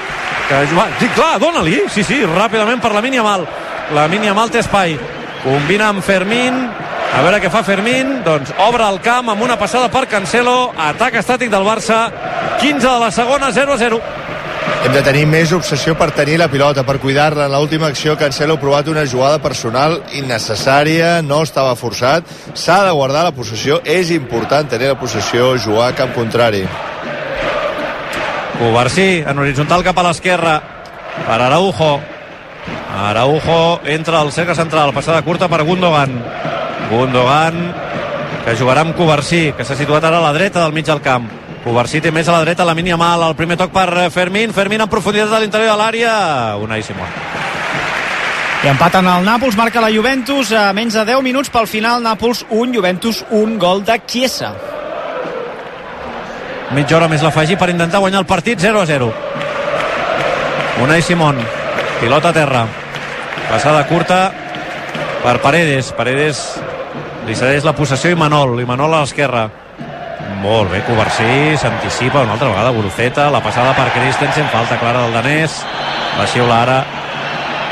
que. 0.51 0.67
Sí, 0.99 1.09
clar, 1.15 1.39
dóna-li. 1.39 1.79
Sí, 1.89 2.03
sí, 2.03 2.21
ràpidament 2.27 2.83
per 2.83 2.93
la 2.93 3.01
Yamal. 3.01 3.47
La 3.95 4.09
Yamal 4.09 4.51
té 4.51 4.59
espai. 4.59 4.99
Combina 5.45 5.89
amb 5.89 6.03
Fermín. 6.03 6.69
A 7.11 7.23
veure 7.25 7.41
què 7.43 7.51
fa 7.51 7.65
Fermín. 7.67 8.21
Doncs 8.25 8.53
obre 8.63 8.87
el 8.87 9.01
camp 9.03 9.33
amb 9.33 9.43
una 9.43 9.59
passada 9.59 9.91
per 9.91 10.07
Cancelo. 10.09 10.73
Atac 10.79 11.19
estàtic 11.21 11.51
del 11.51 11.67
Barça. 11.67 12.05
15 12.61 12.87
de 12.87 12.99
la 13.03 13.11
segona, 13.11 13.51
0 13.53 13.75
a 13.75 13.79
0. 13.79 14.01
Hem 14.85 14.93
de 14.95 15.03
tenir 15.05 15.25
més 15.29 15.51
obsessió 15.53 15.97
per 15.99 16.11
tenir 16.17 16.39
la 16.41 16.49
pilota, 16.49 16.85
per 16.87 16.99
cuidar-la. 17.03 17.49
En 17.49 17.53
l'última 17.57 17.91
acció, 17.91 18.15
Cancelo 18.17 18.55
ha 18.57 18.61
provat 18.63 18.89
una 18.89 19.05
jugada 19.05 19.41
personal 19.43 19.99
innecessària, 20.17 21.19
no 21.27 21.43
estava 21.43 21.75
forçat. 21.77 22.25
S'ha 22.55 22.79
de 22.87 22.95
guardar 22.97 23.25
la 23.27 23.35
possessió. 23.37 23.81
És 23.85 24.13
important 24.15 24.71
tenir 24.71 24.93
la 24.93 24.99
possessió, 25.01 25.57
jugar 25.59 25.91
a 25.91 25.97
camp 25.99 26.15
contrari. 26.15 26.63
Covarsí 28.61 29.25
en 29.27 29.39
horitzontal 29.39 29.83
cap 29.83 29.99
a 29.99 30.05
l'esquerra 30.05 30.59
per 31.27 31.39
Araujo 31.41 31.95
Araujo 33.01 33.81
entra 33.89 34.21
al 34.21 34.33
cercle 34.33 34.55
central 34.55 34.93
passada 34.93 35.23
curta 35.25 35.49
per 35.49 35.63
Gundogan 35.65 36.19
Gundogan 36.91 37.61
que 38.45 38.57
jugarà 38.59 38.83
amb 38.87 38.97
Covarsí 38.99 39.51
que 39.57 39.65
s'ha 39.65 39.79
situat 39.79 40.05
ara 40.05 40.19
a 40.19 40.27
la 40.27 40.35
dreta 40.37 40.65
del 40.65 40.75
mig 40.75 40.87
del 40.87 41.03
camp. 41.05 41.29
Covarsí 41.65 42.01
té 42.01 42.11
més 42.11 42.29
a 42.29 42.35
la 42.39 42.45
dreta 42.45 42.65
la 42.65 42.75
mínia 42.75 42.97
mal 42.97 43.23
el 43.29 43.37
primer 43.37 43.59
toc 43.61 43.73
per 43.73 44.11
Fermín. 44.11 44.53
Fermín 44.57 44.81
en 44.81 44.91
profunditat 44.91 45.33
a 45.33 45.41
l'interior 45.41 45.77
de 45.77 45.79
l'àrea. 45.83 46.15
Unai 46.61 46.83
Simón 46.83 47.39
i 48.61 48.69
empaten 48.69 49.07
el 49.09 49.25
Nàpols, 49.25 49.57
marca 49.57 49.81
la 49.81 49.89
Juventus 49.89 50.51
a 50.53 50.67
menys 50.77 50.93
de 50.93 51.07
10 51.09 51.23
minuts 51.25 51.49
pel 51.49 51.65
final, 51.65 52.03
Nàpols 52.05 52.43
1, 52.51 52.75
Juventus 52.77 53.23
1, 53.31 53.57
gol 53.57 53.81
de 53.89 53.97
Chiesa. 54.07 54.53
mitja 56.77 56.97
hora 56.97 57.09
més 57.09 57.23
l'afegir 57.23 57.57
per 57.59 57.71
intentar 57.71 57.99
guanyar 57.99 58.21
el 58.21 58.27
partit 58.27 58.61
0 58.61 58.81
a 58.81 58.87
0 58.87 59.09
Unai 60.85 61.03
Simón 61.03 61.41
pilota 62.01 62.29
a 62.29 62.33
terra. 62.33 62.67
Passada 63.51 63.87
curta 63.87 64.33
per 65.23 65.41
Paredes. 65.41 65.93
Paredes 65.93 66.61
li 67.27 67.37
cedeix 67.37 67.67
la 67.67 67.75
possessió 67.77 68.13
i 68.13 68.19
Manol 68.19 68.61
i 68.63 68.69
Manol 68.69 68.95
a 68.95 69.03
l'esquerra. 69.05 69.49
Molt 70.41 70.71
bé, 70.73 70.81
Covarsí 70.87 71.57
s'anticipa 71.61 72.23
una 72.25 72.37
altra 72.37 72.49
vegada, 72.49 72.73
Guruceta 72.73 73.29
la 73.31 73.43
passada 73.45 73.75
per 73.77 73.91
Christensen, 73.93 74.49
falta 74.53 74.79
clara 74.81 75.05
del 75.05 75.17
danès. 75.19 75.61
La 76.17 76.27
xiula 76.27 76.63
ara 76.63 76.81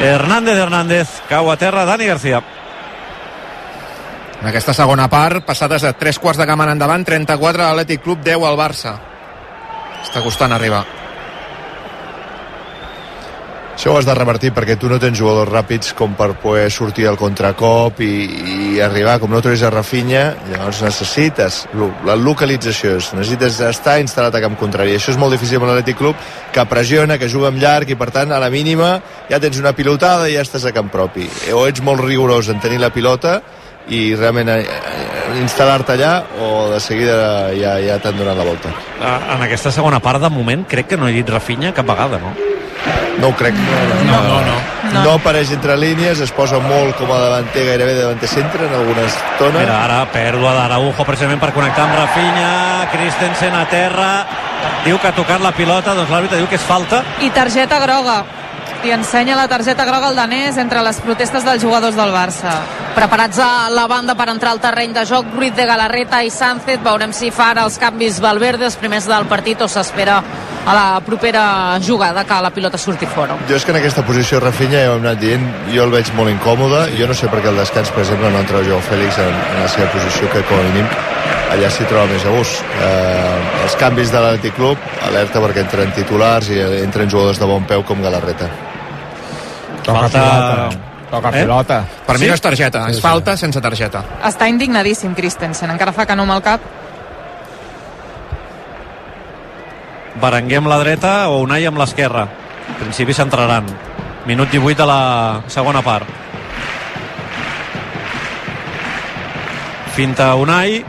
Hernández 0.01 0.59
Hernández, 0.59 1.09
cau 1.28 1.51
a 1.51 1.57
terra 1.57 1.84
Dani 1.84 2.07
García. 2.07 2.42
En 4.40 4.46
aquesta 4.46 4.74
segona 4.74 5.09
part, 5.11 5.42
passades 5.46 5.82
de 5.82 5.92
3 5.92 6.20
quarts 6.22 6.38
de 6.38 6.46
gamma 6.46 6.68
en 6.68 6.76
endavant, 6.76 7.05
34 7.05 7.64
a 7.64 7.72
l'Atlètic 7.72 8.05
Club, 8.05 8.22
10 8.22 8.46
al 8.46 8.61
Barça. 8.61 8.94
Està 10.05 10.22
costant 10.22 10.55
arribar. 10.55 10.84
Això 13.89 13.95
ho 13.95 14.01
has 14.03 14.05
de 14.05 14.12
revertir 14.12 14.51
perquè 14.53 14.74
tu 14.76 14.89
no 14.93 14.99
tens 15.01 15.16
jugadors 15.16 15.49
ràpids 15.49 15.95
com 15.97 16.12
per 16.12 16.34
poder 16.43 16.66
sortir 16.68 17.07
al 17.09 17.16
contracop 17.16 18.03
i, 18.05 18.09
i 18.53 18.80
arribar, 18.84 19.14
com 19.16 19.30
no 19.32 19.39
trobis 19.41 19.62
a 19.64 19.70
Rafinha, 19.72 20.24
llavors 20.51 20.82
necessites 20.84 21.62
la 22.05 22.18
localització, 22.20 22.99
necessites 23.16 23.57
estar 23.64 23.95
instal·lat 24.03 24.36
a 24.36 24.43
camp 24.45 24.59
contrari. 24.61 24.93
Això 24.93 25.14
és 25.14 25.16
molt 25.16 25.32
difícil 25.32 25.57
amb 25.57 25.70
l'Atlètic 25.70 25.97
Club, 26.03 26.20
que 26.53 26.66
pressiona, 26.68 27.16
que 27.16 27.30
juga 27.32 27.49
amb 27.49 27.62
llarg 27.62 27.89
i 27.89 27.97
per 27.97 28.11
tant 28.12 28.36
a 28.36 28.43
la 28.43 28.51
mínima 28.53 28.91
ja 29.30 29.41
tens 29.41 29.57
una 29.57 29.72
pilotada 29.72 30.28
i 30.28 30.36
ja 30.36 30.45
estàs 30.45 30.68
a 30.68 30.74
camp 30.76 30.93
propi. 30.93 31.24
O 31.57 31.64
ets 31.64 31.80
molt 31.80 32.05
rigorós 32.05 32.53
en 32.53 32.61
tenir 32.61 32.82
la 32.84 32.93
pilota 32.93 33.39
i 33.89 34.03
realment 34.20 34.53
eh, 34.53 34.59
eh, 34.68 35.41
instal·lar-te 35.41 35.97
allà 35.97 36.12
o 36.45 36.51
de 36.74 36.82
seguida 36.84 37.16
ja, 37.57 37.78
ja 37.80 37.97
t'han 38.05 38.20
donat 38.20 38.36
la 38.36 38.51
volta. 38.53 38.76
Ah, 39.01 39.16
en 39.39 39.49
aquesta 39.49 39.72
segona 39.72 40.05
part 40.05 40.20
de 40.20 40.28
moment 40.36 40.68
crec 40.68 40.93
que 40.93 41.01
no 41.01 41.09
he 41.09 41.16
dit 41.16 41.36
Rafinha 41.39 41.72
cap 41.72 41.89
vegada, 41.89 42.20
no? 42.20 42.36
No 43.18 43.28
ho 43.28 43.36
crec. 43.36 43.54
No, 44.06 44.22
no, 44.22 44.40
no. 44.46 44.56
No, 44.88 45.02
no 45.04 45.12
apareix 45.18 45.50
entre 45.52 45.76
línies, 45.76 46.20
es 46.24 46.30
posa 46.32 46.60
molt 46.62 46.96
com 46.96 47.10
a 47.12 47.18
davanter, 47.20 47.64
gairebé 47.66 47.94
de 47.96 48.04
davanter 48.06 48.30
centre 48.30 48.64
en 48.66 48.74
alguna 48.78 49.04
estona. 49.08 49.58
Mira, 49.58 49.82
ara 49.84 49.98
pèrdua 50.14 50.54
d'Araujo 50.56 51.04
precisament 51.04 51.42
per 51.42 51.52
connectar 51.56 51.84
amb 51.84 51.98
Rafinha, 51.98 52.52
Christensen 52.94 53.58
a 53.58 53.66
terra, 53.68 54.10
diu 54.86 55.00
que 55.02 55.10
ha 55.10 55.16
tocat 55.16 55.44
la 55.44 55.52
pilota, 55.52 55.96
doncs 55.98 56.12
l'àrbitre 56.14 56.40
diu 56.40 56.48
que 56.48 56.56
és 56.56 56.64
falta. 56.64 57.02
I 57.20 57.30
targeta 57.34 57.80
groga. 57.84 58.22
I 58.86 58.92
ensenya 58.94 59.34
la 59.34 59.48
targeta 59.50 59.82
groga 59.84 60.06
al 60.06 60.16
danès 60.16 60.58
entre 60.62 60.84
les 60.86 61.00
protestes 61.02 61.42
dels 61.44 61.62
jugadors 61.62 61.96
del 61.98 62.12
Barça. 62.14 62.52
Preparats 62.94 63.40
a 63.42 63.68
la 63.74 63.88
banda 63.90 64.14
per 64.14 64.28
entrar 64.30 64.52
al 64.54 64.62
terreny 64.62 64.94
de 64.94 65.02
joc, 65.06 65.26
Ruiz 65.34 65.56
de 65.56 65.66
Galarreta 65.66 66.22
i 66.22 66.30
Sánchez. 66.30 66.78
Veurem 66.84 67.12
si 67.12 67.32
fa 67.34 67.50
ara 67.50 67.66
els 67.66 67.78
canvis 67.82 68.22
Valverde, 68.22 68.70
els 68.70 68.78
primers 68.78 69.10
del 69.10 69.26
partit, 69.26 69.60
o 69.60 69.68
s'espera 69.68 70.22
a 70.68 70.74
la 70.76 71.00
propera 71.00 71.78
jugada 71.80 72.24
que 72.28 72.36
la 72.44 72.50
pilota 72.50 72.76
surti 72.78 73.06
fora. 73.06 73.36
Jo 73.48 73.56
és 73.56 73.64
que 73.64 73.72
en 73.72 73.78
aquesta 73.80 74.02
posició 74.04 74.38
Rafinha 74.40 74.82
ja 74.84 74.90
ho 74.92 74.96
hem 74.98 75.06
anat 75.06 75.18
dient, 75.22 75.46
jo 75.72 75.84
el 75.86 75.90
veig 75.94 76.10
molt 76.14 76.28
incòmode, 76.30 76.82
jo 76.98 77.06
no 77.08 77.14
sé 77.16 77.28
per 77.32 77.40
què 77.40 77.48
el 77.48 77.56
descans, 77.56 77.90
per 77.94 78.02
exemple, 78.04 78.30
no 78.30 78.38
entra 78.42 78.58
el 78.60 78.66
Joao 78.68 78.82
Fèlix 78.84 79.16
en, 79.22 79.32
en 79.54 79.62
la 79.64 79.68
seva 79.72 79.88
posició, 79.94 80.28
que 80.34 80.42
com 80.50 80.60
a 80.60 80.66
mínim 80.68 80.86
allà 81.54 81.70
s'hi 81.72 81.86
troba 81.88 82.04
més 82.10 82.24
a 82.28 82.32
gust. 82.34 82.60
Eh, 82.84 83.62
els 83.64 83.76
canvis 83.80 84.10
de 84.12 84.20
l'Atlètic 84.20 84.54
Club, 84.58 84.76
alerta 85.08 85.40
perquè 85.40 85.62
entren 85.64 85.92
titulars 85.96 86.50
i 86.52 86.60
entren 86.84 87.08
jugadors 87.08 87.40
de 87.40 87.46
bon 87.48 87.64
peu 87.64 87.82
com 87.88 88.02
Galarreta. 88.04 88.50
Toca 89.82 90.00
Falta- 90.00 90.20
pilota. 90.20 90.68
Toca 91.10 91.28
Eh? 91.32 91.40
pilota. 91.40 91.84
Per 92.06 92.18
mi 92.18 92.24
Sí? 92.24 92.28
no 92.28 92.34
és 92.34 92.40
targeta, 92.42 92.84
Sí, 92.84 92.90
és 92.90 92.96
sí. 92.96 93.02
falta 93.02 93.34
sense 93.36 93.60
targeta. 93.62 94.02
Està 94.22 94.46
indignadíssim 94.46 95.14
Christensen, 95.14 95.70
encara 95.70 95.92
fa 95.92 96.04
que 96.04 96.14
no 96.14 96.24
amb 96.24 96.32
el 96.32 96.42
cap. 96.42 96.60
Berenguer 100.20 100.58
amb 100.60 100.70
la 100.70 100.78
dreta 100.82 101.12
o 101.32 101.40
Unai 101.44 101.66
amb 101.68 101.78
l'esquerra. 101.80 102.26
En 102.68 102.76
principi 102.82 103.14
s'entraran. 103.14 103.66
Minut 104.28 104.50
18 104.52 104.76
de 104.82 104.86
la 104.88 105.00
segona 105.48 105.82
part. 105.82 106.06
Finta 109.96 110.34
Unai. 110.38 110.82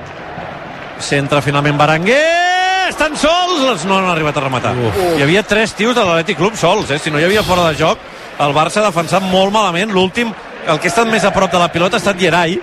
Centra 1.00 1.42
finalment 1.42 1.78
Berenguer. 1.80 2.50
Estan 2.90 3.16
sols! 3.18 3.86
No, 3.86 4.00
no 4.00 4.00
han 4.00 4.12
arribat 4.12 4.38
a 4.38 4.44
rematar. 4.44 4.74
Hi 5.16 5.22
havia 5.24 5.44
tres 5.46 5.76
tios 5.78 5.96
de 5.96 6.04
l'Atlètic 6.04 6.40
Club 6.42 6.58
sols, 6.58 6.90
eh? 6.90 6.98
Si 7.00 7.14
no 7.14 7.22
hi 7.22 7.28
havia 7.28 7.46
fora 7.46 7.70
de 7.70 7.78
joc, 7.78 8.02
el 8.42 8.54
Barça 8.58 8.82
ha 8.82 8.90
defensat 8.90 9.26
molt 9.30 9.54
malament. 9.54 9.94
L'últim, 9.94 10.34
el 10.66 10.82
que 10.82 10.90
ha 10.90 10.94
estat 10.94 11.10
més 11.10 11.26
a 11.26 11.32
prop 11.36 11.54
de 11.54 11.62
la 11.62 11.70
pilota 11.72 11.98
ha 11.98 12.02
estat 12.02 12.18
Gerai, 12.20 12.58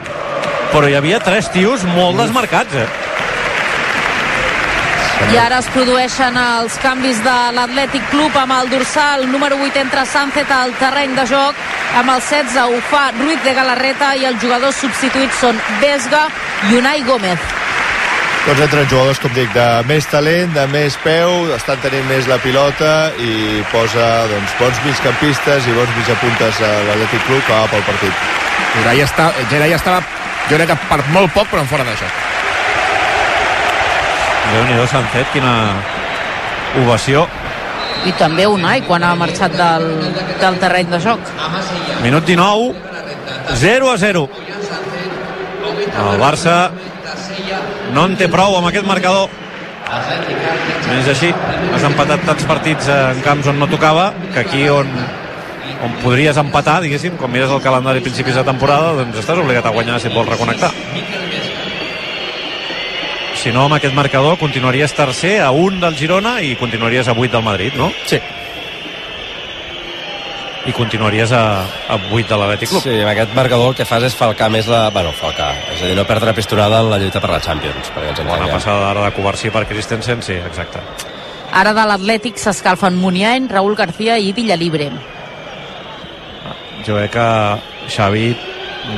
però 0.72 0.90
hi 0.90 0.98
havia 0.98 1.22
tres 1.22 1.48
tios 1.54 1.86
molt 1.94 2.18
desmarcats, 2.18 2.74
eh? 2.74 3.05
I 5.16 5.38
ara 5.40 5.58
es 5.62 5.68
produeixen 5.72 6.36
els 6.36 6.74
canvis 6.82 7.18
de 7.24 7.34
l'Atlètic 7.56 8.04
Club 8.12 8.34
amb 8.36 8.52
el 8.58 8.68
dorsal 8.68 9.24
número 9.30 9.56
8 9.64 9.80
entra 9.80 10.04
Sánchez 10.04 10.50
al 10.52 10.74
terreny 10.76 11.14
de 11.16 11.24
joc 11.30 11.56
amb 11.96 12.12
el 12.12 12.20
16 12.20 12.58
ho 12.60 12.80
fa 12.90 13.06
Ruiz 13.16 13.40
de 13.44 13.54
Galarreta 13.56 14.12
i 14.20 14.26
els 14.28 14.42
jugadors 14.42 14.76
substituïts 14.84 15.40
són 15.40 15.56
Vesga 15.80 16.26
i 16.68 16.76
Unai 16.76 17.00
Gómez 17.08 17.40
Tots 18.46 18.62
entren 18.62 18.86
jugadors, 18.86 19.18
com 19.18 19.32
dic, 19.34 19.48
de 19.56 19.66
més 19.88 20.06
talent, 20.06 20.52
de 20.54 20.68
més 20.70 20.94
peu, 21.02 21.48
estan 21.56 21.80
tenint 21.82 22.04
més 22.06 22.28
la 22.30 22.36
pilota 22.38 22.92
i 23.18 23.64
posa 23.72 24.04
doncs, 24.30 24.54
bons 24.60 24.84
migcampistes 24.84 25.66
i 25.66 25.74
bons 25.74 25.96
mitjapuntes 25.96 26.62
a 26.62 26.70
l'Atlètic 26.92 27.26
Club 27.26 27.42
que 27.42 27.56
va 27.56 27.66
pel 27.72 27.82
partit. 27.88 28.22
Gerai, 28.76 29.02
està, 29.02 29.32
Gerai 29.50 29.74
estava, 29.74 30.06
jo 30.46 30.60
crec 30.60 30.70
que 30.70 30.80
per 30.86 31.02
molt 31.10 31.34
poc, 31.34 31.50
però 31.50 31.66
en 31.66 31.74
fora 31.74 31.90
de 31.90 31.98
joc. 31.98 32.35
Déu-n'hi-do, 34.52 34.86
Sánchez, 34.90 35.26
quina 35.34 35.52
ovació. 36.82 37.26
i 38.06 38.12
també 38.18 38.46
Unai 38.46 38.82
quan 38.86 39.02
ha 39.02 39.14
marxat 39.18 39.54
del, 39.58 39.86
del 40.40 40.58
terreny 40.62 40.90
de 40.92 41.00
joc 41.02 41.30
Minut 42.02 42.26
19, 42.28 42.74
0 43.56 43.90
a 43.90 43.96
0. 43.98 44.28
El 45.96 46.20
Barça 46.20 46.70
no 47.96 48.04
en 48.06 48.16
té 48.20 48.28
prou 48.28 48.56
amb 48.58 48.68
aquest 48.68 48.86
marcador. 48.86 49.30
És 50.96 51.08
així, 51.12 51.30
has 51.74 51.84
empatat 51.88 52.24
tants 52.26 52.46
partits 52.48 52.90
en 52.92 53.22
camps 53.24 53.48
on 53.52 53.60
no 53.62 53.68
tocava, 53.70 54.10
que 54.34 54.42
aquí 54.42 54.64
on, 54.72 54.90
on 55.86 55.98
podries 56.02 56.38
empatar, 56.42 56.80
diguéssim, 56.84 57.16
quan 57.20 57.32
mires 57.32 57.52
el 57.54 57.62
calendari 57.64 58.02
principis 58.04 58.38
de 58.38 58.46
temporada, 58.46 58.94
doncs 59.00 59.22
estàs 59.22 59.42
obligat 59.42 59.66
a 59.66 59.74
guanyar 59.74 60.00
si 60.02 60.12
vols 60.14 60.30
reconnectar. 60.34 60.72
Si 63.46 63.52
no, 63.54 63.68
amb 63.68 63.76
aquest 63.76 63.94
marcador 63.94 64.40
continuaries 64.40 64.90
tercer 64.90 65.36
a 65.38 65.52
un 65.54 65.76
del 65.78 65.94
Girona 65.94 66.40
i 66.42 66.56
continuaries 66.58 67.06
a 67.06 67.12
8 67.14 67.28
del 67.30 67.44
Madrid, 67.46 67.74
no? 67.78 67.92
Sí. 68.10 68.18
I 70.66 70.72
continuaries 70.74 71.30
a, 71.30 71.42
a 71.62 71.94
8 72.10 72.26
de 72.26 72.38
l'Atlètic 72.40 72.72
Club. 72.72 72.82
Sí, 72.82 72.96
amb 73.04 73.12
aquest 73.12 73.36
marcador 73.38 73.68
el 73.70 73.76
que 73.78 73.84
fas 73.86 74.02
és 74.08 74.16
falcar 74.18 74.48
més 74.50 74.66
la... 74.66 74.88
Bueno, 74.90 75.12
falcar. 75.14 75.52
És 75.76 75.84
a 75.84 75.86
dir, 75.86 75.94
no 75.94 76.02
perdre 76.08 76.32
pistonada 76.34 76.80
en 76.82 76.90
la 76.90 76.98
lluita 76.98 77.22
per 77.22 77.30
la 77.30 77.38
Champions. 77.44 77.92
Perquè 77.94 78.08
ens 78.16 78.18
Bona 78.24 78.32
entenguem. 78.34 78.56
passada 78.56 78.88
ara 78.88 79.04
de 79.04 79.12
Covarsí 79.14 79.52
per 79.54 79.62
Christensen, 79.70 80.24
sí, 80.26 80.40
exacte. 80.40 80.82
ara 81.54 81.70
de 81.76 81.84
l'Atlètic 81.86 82.42
s'escalfen 82.42 82.98
Muniain, 82.98 83.46
Raúl 83.48 83.76
García 83.78 84.18
i 84.18 84.32
Villalibre 84.34 84.90
Jo 86.82 86.98
crec 86.98 87.14
que 87.14 87.28
Xavi 87.94 88.26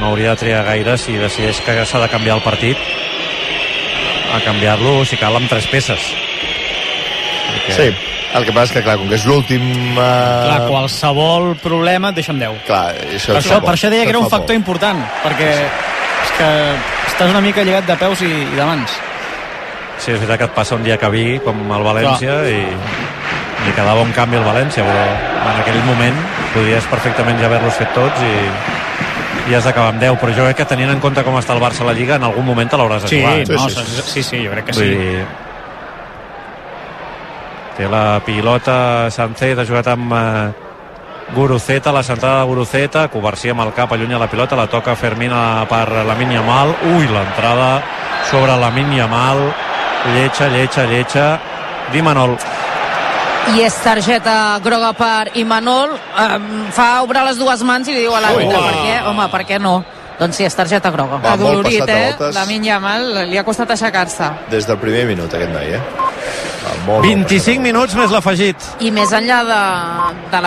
no 0.01 0.09
hauria 0.09 0.32
de 0.32 0.40
triar 0.40 0.64
gaire 0.64 0.96
si 0.96 1.20
decideix 1.20 1.61
que 1.68 1.84
s'ha 1.84 2.01
de 2.01 2.09
canviar 2.09 2.40
el 2.40 2.42
partit 2.49 2.80
a 4.34 4.40
canviar-lo, 4.44 5.00
si 5.08 5.16
cal, 5.20 5.36
amb 5.38 5.50
tres 5.50 5.66
peces. 5.70 6.12
Perquè 7.48 7.76
Sí, 7.78 7.88
El 8.36 8.44
que 8.44 8.52
passa 8.52 8.68
és 8.68 8.72
que, 8.76 8.82
clar, 8.84 8.98
com 9.00 9.08
que 9.08 9.16
és 9.16 9.24
l'últim... 9.24 9.62
Eh... 9.94 9.96
Clar, 9.96 10.58
qualsevol 10.68 11.54
problema 11.62 12.10
et 12.12 12.18
deixa 12.18 12.34
amb 12.34 12.42
10. 12.44 12.58
Clar, 12.66 12.82
això 13.16 13.32
Per 13.32 13.40
això, 13.40 13.56
por, 13.56 13.70
per 13.70 13.76
això 13.78 13.88
deia 13.92 14.04
que 14.04 14.12
era 14.12 14.20
un 14.20 14.28
fa 14.28 14.36
factor 14.36 14.52
por. 14.52 14.60
important, 14.60 15.00
perquè 15.24 15.52
és 15.64 16.34
que 16.36 16.48
estàs 17.08 17.32
una 17.32 17.40
mica 17.40 17.64
lligat 17.64 17.88
de 17.88 17.96
peus 17.96 18.20
i, 18.26 18.28
i 18.28 18.58
de 18.58 18.66
mans. 18.68 18.98
Sí, 19.98 20.12
és 20.12 20.20
veritat 20.20 20.42
que 20.42 20.48
et 20.50 20.58
passa 20.58 20.76
un 20.76 20.84
dia 20.84 20.98
que 21.00 21.08
vi 21.10 21.24
com 21.42 21.56
el 21.74 21.86
València 21.86 22.36
i 22.52 22.58
li 23.64 23.72
quedava 23.74 24.04
un 24.04 24.12
canvi 24.14 24.36
al 24.38 24.44
València, 24.46 24.84
però 24.86 25.06
en 25.54 25.62
aquell 25.64 25.80
moment 25.88 26.20
podries 26.52 26.84
perfectament 26.92 27.40
ja 27.40 27.48
haver-los 27.48 27.80
fet 27.80 27.96
tots 27.96 28.22
i, 28.22 28.34
i 29.49 29.55
has 29.57 29.64
d'acabar 29.64 29.94
amb 29.94 30.01
10, 30.03 30.18
però 30.20 30.34
jo 30.36 30.44
crec 30.44 30.57
que 30.61 30.64
tenint 30.68 30.90
en 30.92 31.01
compte 31.01 31.22
com 31.24 31.36
està 31.40 31.55
el 31.57 31.62
Barça 31.62 31.82
a 31.82 31.88
la 31.88 31.94
Lliga, 31.96 32.16
en 32.16 32.24
algun 32.28 32.44
moment 32.44 32.68
te 32.68 32.76
l'hauràs 32.76 33.03
de 33.07 33.09
Sí, 33.09 33.20
jugar. 33.22 33.38
eh? 33.40 33.44
no, 33.49 33.68
sí, 33.68 34.03
sí, 34.12 34.22
sí, 34.22 34.44
jo 34.44 34.51
crec 34.53 34.64
que 34.66 34.72
Vull 34.76 34.84
sí. 34.84 34.96
dir, 34.96 35.26
té 37.78 37.88
la 37.88 38.20
pilota 38.26 39.11
Sancet, 39.14 39.59
ha 39.59 39.64
jugat 39.66 39.86
amb 39.94 40.12
eh, 40.12 40.49
Guruceta, 41.34 41.92
la 41.92 42.03
centrada 42.03 42.40
de 42.40 42.46
Guruceta, 42.49 43.07
Covarsí 43.12 43.51
amb 43.53 43.61
el 43.66 43.72
cap, 43.76 43.92
allunya 43.92 44.18
la 44.18 44.28
pilota, 44.30 44.57
la 44.57 44.66
toca 44.66 44.96
Fermina 44.96 45.64
per 45.68 45.86
la 46.09 46.16
Yamal, 46.16 46.74
ui, 46.96 47.07
l'entrada 47.07 47.82
sobre 48.30 48.57
la 48.57 48.70
Yamal, 48.72 49.53
lletja, 50.14 50.49
lletja, 50.49 50.86
lletja, 50.86 51.38
Dimanol. 51.92 52.36
I 53.49 53.62
és 53.64 53.76
targeta 53.80 54.59
groga 54.64 54.90
per 54.92 55.30
Imanol. 55.40 55.94
Um, 55.96 56.66
fa 56.74 56.88
obrar 57.05 57.24
les 57.28 57.38
dues 57.40 57.62
mans 57.64 57.88
i 57.88 57.94
li 57.94 58.03
diu 58.05 58.12
a 58.12 58.20
l'àrbitre, 58.20 58.59
per 58.61 58.74
què? 58.82 58.96
Home, 59.09 59.28
per 59.32 59.40
què 59.49 59.59
no? 59.62 59.78
Doncs 60.18 60.36
sí, 60.36 60.44
és 60.44 60.55
targeta 60.59 60.90
groga. 60.90 61.20
Va, 61.22 61.32
Adolorit, 61.36 61.84
eh? 61.88 62.30
La 62.34 62.44
Minya 62.49 62.80
Mal 62.82 63.28
li 63.30 63.38
ha 63.38 63.44
costat 63.46 63.70
aixecar-se. 63.70 64.28
Des 64.51 64.66
del 64.66 64.78
primer 64.82 65.05
minut, 65.07 65.32
aquest 65.32 65.53
noi, 65.55 65.76
eh? 65.78 65.82
Va, 65.88 66.72
molt, 66.88 67.07
molt 67.07 67.07
25 67.07 67.62
minuts 67.62 67.94
més 67.96 68.11
l'afegit. 68.12 68.68
I 68.82 68.90
més 68.94 69.14
enllà 69.14 69.38
de, 69.46 69.61
de 70.32 70.40
la 70.42 70.46